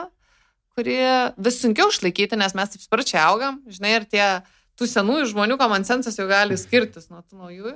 kurį 0.76 0.98
vis 1.40 1.58
sunkiau 1.62 1.90
išlaikyti, 1.90 2.38
nes 2.38 2.54
mes 2.54 2.74
taip 2.74 2.84
sparčiai 2.84 3.24
augam, 3.24 3.58
žinai, 3.66 3.96
ir 3.98 4.06
tie 4.12 4.26
tų 4.78 4.88
senųjų 4.88 5.32
žmonių 5.32 5.58
common 5.60 5.84
sense 5.88 6.12
jau 6.14 6.28
gali 6.30 6.56
skirtis 6.60 7.10
nuo 7.10 7.24
tų 7.24 7.40
naujųjų, 7.40 7.74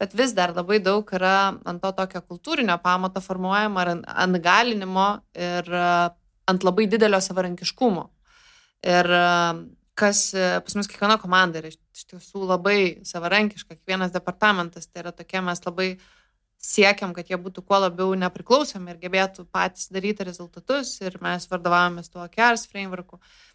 bet 0.00 0.14
vis 0.14 0.34
dar 0.36 0.52
labai 0.54 0.78
daug 0.82 1.08
yra 1.16 1.36
ant 1.64 1.80
to 1.82 1.92
tokio 1.96 2.22
kultūrinio 2.22 2.76
pamato 2.82 3.22
formuojama 3.24 3.82
ar 3.82 3.92
ant- 3.94 4.42
galinimo 4.44 5.06
ir 5.34 5.70
e, 5.72 5.86
ant 6.52 6.66
labai 6.68 6.86
didelio 6.86 7.20
savarankiškumo. 7.20 8.04
Ir 8.86 9.08
e, 9.20 9.24
kas 9.96 10.26
e, 10.34 10.50
pas 10.64 10.76
mus 10.76 10.90
kiekviena 10.90 11.16
komanda 11.22 11.62
yra 11.62 11.72
iš 11.72 12.04
tiesų 12.12 12.44
labai 12.44 12.78
savarankiška, 13.08 13.78
kiekvienas 13.78 14.12
departamentas, 14.12 14.90
tai 14.90 15.06
yra 15.06 15.14
tokie 15.16 15.40
mes 15.40 15.64
labai 15.64 15.90
siekiam, 16.66 17.12
kad 17.16 17.28
jie 17.30 17.38
būtų 17.40 17.64
kuo 17.64 17.80
labiau 17.80 18.12
nepriklausomi 18.18 18.92
ir 18.92 19.00
gebėtų 19.00 19.46
patys 19.52 19.88
daryti 19.92 20.24
rezultatus 20.28 20.96
ir 21.04 21.16
mes 21.24 21.48
vadovavomės 21.48 22.12
tuo 22.12 22.24
KERS 22.32 22.68
frameworku. 22.68 23.20
E, 23.20 23.46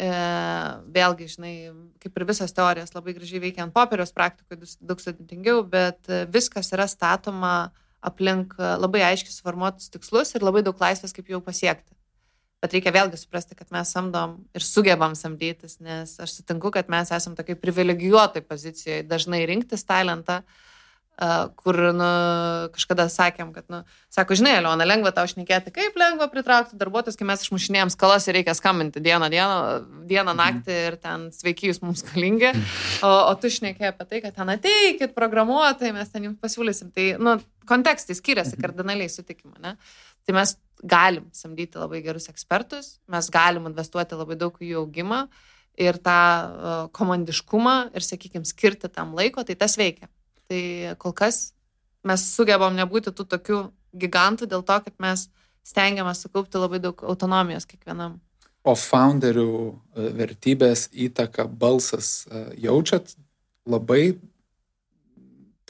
vėlgi, 0.00 1.28
žinai, 1.34 1.54
kaip 2.00 2.16
ir 2.16 2.26
visos 2.28 2.54
teorijos 2.56 2.94
labai 2.94 3.14
gražiai 3.16 3.42
veikia 3.42 3.66
ant 3.66 3.74
popieriaus, 3.74 4.14
praktikoje 4.16 4.76
daug 4.80 5.02
sudėtingiau, 5.02 5.64
bet 5.68 6.08
e, 6.08 6.24
viskas 6.32 6.72
yra 6.72 6.86
statoma 6.88 7.72
aplink 8.00 8.54
e, 8.58 8.70
labai 8.80 9.02
aiškiai 9.10 9.34
suformuotus 9.34 9.90
tikslus 9.92 10.32
ir 10.34 10.46
labai 10.46 10.62
daug 10.64 10.78
laisvės, 10.80 11.12
kaip 11.16 11.28
jau 11.28 11.42
pasiekti. 11.44 11.92
Bet 12.60 12.76
reikia 12.76 12.92
vėlgi 12.92 13.20
suprasti, 13.20 13.56
kad 13.56 13.68
mes 13.72 13.92
samdom 13.92 14.38
ir 14.56 14.64
sugebam 14.64 15.14
samdytis, 15.16 15.78
nes 15.80 16.16
aš 16.20 16.38
sutinku, 16.38 16.72
kad 16.72 16.88
mes 16.92 17.12
esame 17.16 17.36
tokiai 17.36 17.56
privilegijuotai 17.60 18.44
pozicijoje 18.44 19.04
dažnai 19.08 19.46
rinktis 19.48 19.86
talentą, 19.88 20.42
a, 20.44 20.69
kur 21.60 21.76
nu, 21.96 22.08
kažkada 22.74 23.06
sakėm, 23.12 23.50
kad, 23.52 23.66
nu, 23.72 23.82
sako, 24.12 24.36
žinai, 24.38 24.54
Aliona, 24.58 24.86
lengva 24.88 25.12
tau 25.16 25.28
šnekėti, 25.28 25.72
kaip 25.74 25.98
lengva 26.00 26.30
pritraukti 26.32 26.78
darbuotojus, 26.80 27.18
kai 27.20 27.28
mes 27.28 27.44
išmušinėjom 27.44 27.92
skalas 27.92 28.28
ir 28.28 28.38
reikia 28.38 28.54
skambinti 28.56 29.02
dieną, 29.04 29.28
dieną, 29.32 29.58
dieną 30.08 30.34
naktį 30.38 30.78
ir 30.88 30.98
ten 31.02 31.28
sveiki 31.36 31.70
jūs 31.70 31.82
mums 31.84 32.04
galingi, 32.08 32.54
o, 33.04 33.10
o 33.10 33.34
tu 33.40 33.52
šnekėjai 33.52 33.92
apie 33.92 34.08
tai, 34.08 34.22
kad 34.24 34.38
ten 34.38 34.54
ateikit 34.56 35.14
programuotojai, 35.16 35.92
mes 35.96 36.12
ten 36.12 36.30
jums 36.30 36.40
pasiūlysim. 36.40 36.92
Tai, 36.96 37.06
nu, 37.20 37.36
kontekstai 37.70 38.16
skiriasi 38.18 38.58
kardinaliai 38.60 39.12
sutikimą, 39.12 39.58
ne? 39.62 39.76
Tai 40.26 40.36
mes 40.36 40.56
galim 40.80 41.28
samdyti 41.36 41.80
labai 41.80 42.00
gerus 42.04 42.30
ekspertus, 42.32 42.96
mes 43.10 43.28
galim 43.32 43.68
investuoti 43.68 44.16
labai 44.18 44.38
daug 44.40 44.56
į 44.60 44.72
jų 44.72 44.84
augimą 44.84 45.24
ir 45.80 45.98
tą 46.02 46.88
komandiškumą 46.96 47.76
ir, 47.94 48.04
sakykime, 48.04 48.48
skirti 48.48 48.90
tam 48.92 49.14
laiko, 49.16 49.44
tai 49.46 49.56
tas 49.60 49.76
veikia. 49.80 50.08
Tai 50.50 50.62
kol 50.98 51.14
kas 51.14 51.52
mes 52.02 52.24
sugebam 52.34 52.74
nebūti 52.74 53.12
tų 53.14 53.26
tokių 53.36 53.60
gigantų 54.02 54.48
dėl 54.50 54.64
to, 54.66 54.78
kad 54.86 54.96
mes 55.02 55.28
stengiamės 55.66 56.24
sukaupti 56.24 56.58
labai 56.58 56.80
daug 56.82 57.04
autonomijos 57.06 57.68
kiekvienam. 57.70 58.18
O 58.66 58.74
founderių 58.76 59.46
e, 59.70 60.08
vertybės, 60.18 60.88
įtaka, 60.92 61.46
balsas 61.46 62.26
e, 62.26 62.42
jaučiat 62.66 63.14
labai 63.70 64.18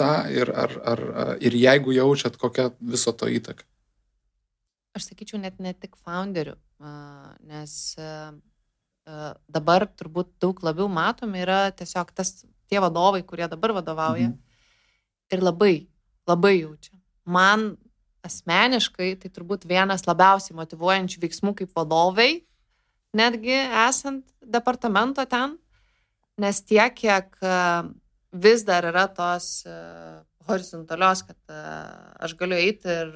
tą 0.00 0.14
ir, 0.32 0.50
ar, 0.56 0.74
ar, 0.88 1.02
ir 1.44 1.54
jeigu 1.60 1.92
jaučiat, 1.94 2.40
kokia 2.40 2.70
viso 2.80 3.12
to 3.12 3.28
įtaka? 3.28 3.66
Aš 4.96 5.10
sakyčiau, 5.10 5.38
net 5.42 5.60
ne 5.62 5.74
tik 5.76 5.98
founderių, 6.00 6.56
nes 7.46 7.74
a, 8.00 8.32
dabar 9.50 9.84
turbūt 10.00 10.32
daug 10.42 10.62
labiau 10.64 10.88
matomi 10.90 11.44
yra 11.44 11.66
tiesiog 11.76 12.10
tas, 12.16 12.40
tie 12.70 12.80
vadovai, 12.82 13.20
kurie 13.26 13.46
dabar 13.50 13.74
vadovauja 13.76 14.30
Mhm. 14.30 14.49
Ir 15.32 15.44
labai, 15.44 15.74
labai 16.28 16.56
jaučia. 16.60 16.94
Man 17.24 17.74
asmeniškai 18.26 19.14
tai 19.22 19.30
turbūt 19.32 19.66
vienas 19.68 20.04
labiausiai 20.08 20.56
motivuojančių 20.58 21.22
veiksmų 21.22 21.54
kaip 21.60 21.76
vadovai, 21.76 22.42
netgi 23.16 23.56
esant 23.86 24.26
departamento 24.40 25.24
ten, 25.30 25.56
nes 26.40 26.60
tiek, 26.64 26.94
kiek 26.96 27.32
e, 27.42 27.54
vis 28.44 28.64
dar 28.68 28.86
yra 28.90 29.06
tos 29.12 29.64
e, 29.68 29.76
horizontalios, 30.48 31.24
kad 31.26 31.38
e, 31.52 31.62
aš 32.26 32.36
galiu 32.38 32.58
eiti 32.60 32.92
ir 32.92 33.10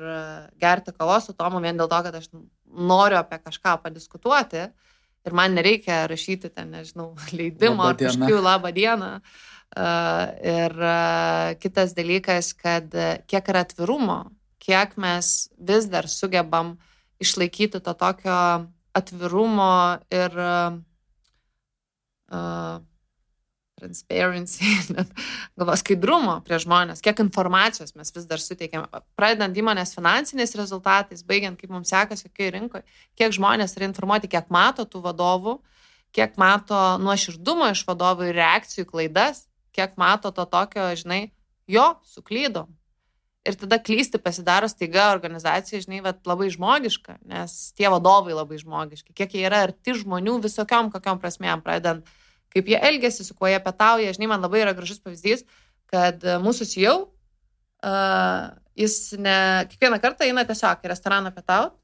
gerti 0.61 0.95
kavos 0.97 1.28
su 1.28 1.36
Tomu 1.36 1.62
vien 1.65 1.78
dėl 1.78 1.91
to, 1.91 2.01
kad 2.09 2.19
aš 2.20 2.31
noriu 2.74 3.20
apie 3.20 3.39
kažką 3.45 3.78
padiskutuoti 3.85 4.66
ir 5.24 5.36
man 5.36 5.56
nereikia 5.56 6.05
rašyti 6.10 6.51
ten, 6.52 6.70
nežinau, 6.74 7.12
leidimo 7.38 7.88
ar 7.88 7.98
kažkokių 8.01 8.40
labą 8.44 8.72
dieną. 8.76 9.10
Ir 9.74 10.74
kitas 11.59 11.96
dalykas, 11.96 12.52
kad 12.55 12.92
kiek 13.26 13.48
yra 13.51 13.64
atvirumo, 13.66 14.20
kiek 14.62 14.94
mes 15.01 15.51
vis 15.59 15.88
dar 15.90 16.06
sugebam 16.06 16.76
išlaikyti 17.18 17.80
to 17.82 17.94
tokio 17.98 18.36
atvirumo 18.94 19.98
ir 20.14 20.36
uh, 20.38 20.78
transparency, 23.85 24.65
galvo 25.59 25.77
skaidrumo 25.78 26.39
prie 26.47 26.59
žmonės, 26.62 27.05
kiek 27.05 27.20
informacijos 27.24 27.94
mes 27.98 28.11
vis 28.16 28.27
dar 28.31 28.43
suteikiame, 28.43 28.89
pradedant 29.19 29.56
įmonės 29.61 29.94
finansiniais 29.97 30.56
rezultatais, 30.59 31.24
baigiant 31.28 31.61
kaip 31.61 31.73
mums 31.74 31.93
sekasi, 31.93 32.31
kokiai 32.31 32.55
rinkoje, 32.56 32.85
kiek 33.20 33.36
žmonės 33.36 33.77
yra 33.77 33.90
informuoti, 33.90 34.32
kiek 34.32 34.48
mato 34.55 34.89
tų 34.89 35.05
vadovų, 35.05 35.59
kiek 36.15 36.39
mato 36.40 36.81
nuoširdumo 37.02 37.69
iš 37.74 37.85
vadovų 37.89 38.31
ir 38.31 38.39
reakcijų 38.40 38.89
klaidas, 38.89 39.44
kiek 39.74 39.98
mato 40.01 40.32
to 40.32 40.47
tokio, 40.48 40.89
žinai, 40.97 41.28
jo, 41.70 41.93
suklydom. 42.06 42.70
Ir 43.44 43.59
tada 43.61 43.77
klysti 43.82 44.16
pasidaro 44.24 44.70
staiga 44.73 45.11
organizacija, 45.12 45.82
žinai, 45.85 46.01
bet 46.06 46.23
labai 46.24 46.48
žmogiška, 46.55 47.19
nes 47.28 47.56
tie 47.77 47.90
vadovai 47.93 48.32
labai 48.32 48.56
žmogiški, 48.62 49.12
kiek 49.12 49.36
jie 49.36 49.43
yra 49.44 49.66
arti 49.66 49.93
žmonių 49.98 50.39
visokiom 50.47 50.89
kokiam 50.94 51.20
prasmėm, 51.20 51.61
pradedant 51.65 52.09
kaip 52.55 52.70
jie 52.70 52.78
elgesi, 52.89 53.26
su 53.26 53.35
kuo 53.35 53.51
jie 53.51 53.59
petauja. 53.62 54.14
Žinai, 54.14 54.31
man 54.31 54.44
labai 54.44 54.62
yra 54.62 54.74
gražus 54.76 55.02
pavyzdys, 55.02 55.43
kad 55.90 56.22
e, 56.22 56.36
mūsų 56.43 56.68
jau, 56.81 56.97
uh, 57.85 58.52
jis 58.78 58.97
ne, 59.20 59.36
kiekvieną 59.70 60.01
kartą 60.02 60.26
eina 60.26 60.44
tiesiog 60.47 60.82
į 60.82 60.90
restoraną 60.90 61.32
petauti 61.35 61.76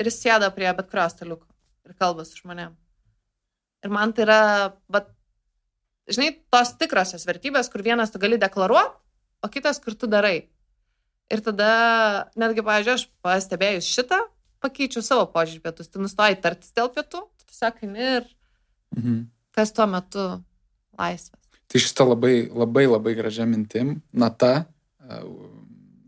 ir 0.00 0.08
jis 0.08 0.20
sėda 0.22 0.50
prie 0.56 0.68
bet 0.76 0.88
kurio 0.90 1.06
staliuko 1.12 1.46
ir 1.88 1.96
kalba 2.00 2.24
su 2.24 2.40
žmonėm. 2.40 2.72
Ir 3.84 3.92
man 3.92 4.12
tai 4.16 4.26
yra, 4.26 4.40
bet, 4.92 5.08
žinai, 6.12 6.34
tos 6.52 6.74
tikrosios 6.80 7.24
vertybės, 7.28 7.70
kur 7.72 7.84
vienas 7.84 8.12
tu 8.12 8.20
gali 8.20 8.40
deklaruoti, 8.40 8.96
o 9.40 9.48
kitas, 9.52 9.80
kur 9.80 9.96
tu 9.96 10.08
darai. 10.10 10.50
Ir 11.32 11.40
tada, 11.46 11.70
netgi, 12.40 12.64
pavyzdžiui, 12.66 12.96
aš 12.98 13.06
pastebėjus 13.24 13.88
šitą, 13.88 14.18
pakeičiau 14.60 15.04
savo 15.04 15.28
požiūrį 15.32 15.62
pietus. 15.64 15.88
Tu 15.88 16.02
nustoji 16.02 16.40
tartis 16.44 16.74
dėl 16.76 16.90
pietų, 16.92 17.22
tu 17.24 17.52
tiesiog 17.52 17.84
eini 17.86 18.08
ir 18.18 18.32
mhm 18.96 19.28
kas 19.56 19.72
tuo 19.74 19.86
metu 19.90 20.24
laisvas. 20.98 21.40
Tai 21.70 21.78
šitą 21.78 22.08
labai, 22.10 22.50
labai, 22.50 22.86
labai 22.90 23.14
gražią 23.14 23.46
mintim. 23.46 24.00
Nata, 24.10 24.66
e, 24.98 25.20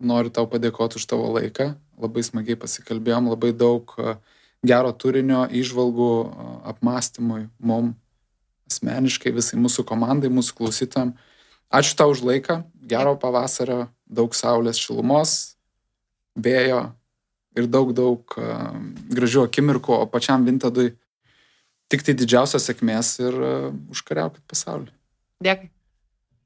noriu 0.02 0.32
tau 0.34 0.48
padėkoti 0.50 0.98
už 0.98 1.06
tavo 1.06 1.28
laiką. 1.36 1.72
Labai 2.02 2.24
smagiai 2.26 2.58
pasikalbėjom, 2.58 3.30
labai 3.30 3.52
daug 3.54 3.92
e, 3.94 4.16
gero 4.66 4.90
turinio, 4.90 5.44
išvalgų, 5.46 6.12
e, 6.26 6.46
apmąstymui 6.72 7.44
mum 7.62 7.92
asmeniškai, 8.72 9.30
visai 9.36 9.60
mūsų 9.62 9.84
komandai, 9.86 10.32
mūsų 10.34 10.56
klausytam. 10.58 11.14
Ačiū 11.72 11.94
tau 11.96 12.10
už 12.10 12.24
laiką, 12.26 12.58
gero 12.88 13.14
pavasario, 13.20 13.86
daug 14.10 14.34
saulės 14.34 14.80
šilumos, 14.82 15.54
vėjo 16.34 16.82
ir 17.56 17.68
daug, 17.70 17.94
daug 17.94 18.34
gražių 19.12 19.46
akimirkų, 19.46 19.94
o 19.94 20.08
pačiam 20.10 20.44
Vintadui 20.48 20.90
tik 21.92 22.04
tai 22.06 22.16
didžiausios 22.16 22.64
sėkmės 22.68 23.14
ir 23.22 23.38
uh, 23.38 23.68
užkariaukit 23.92 24.44
pasaulį. 24.50 24.92
Dėkui. 25.44 25.71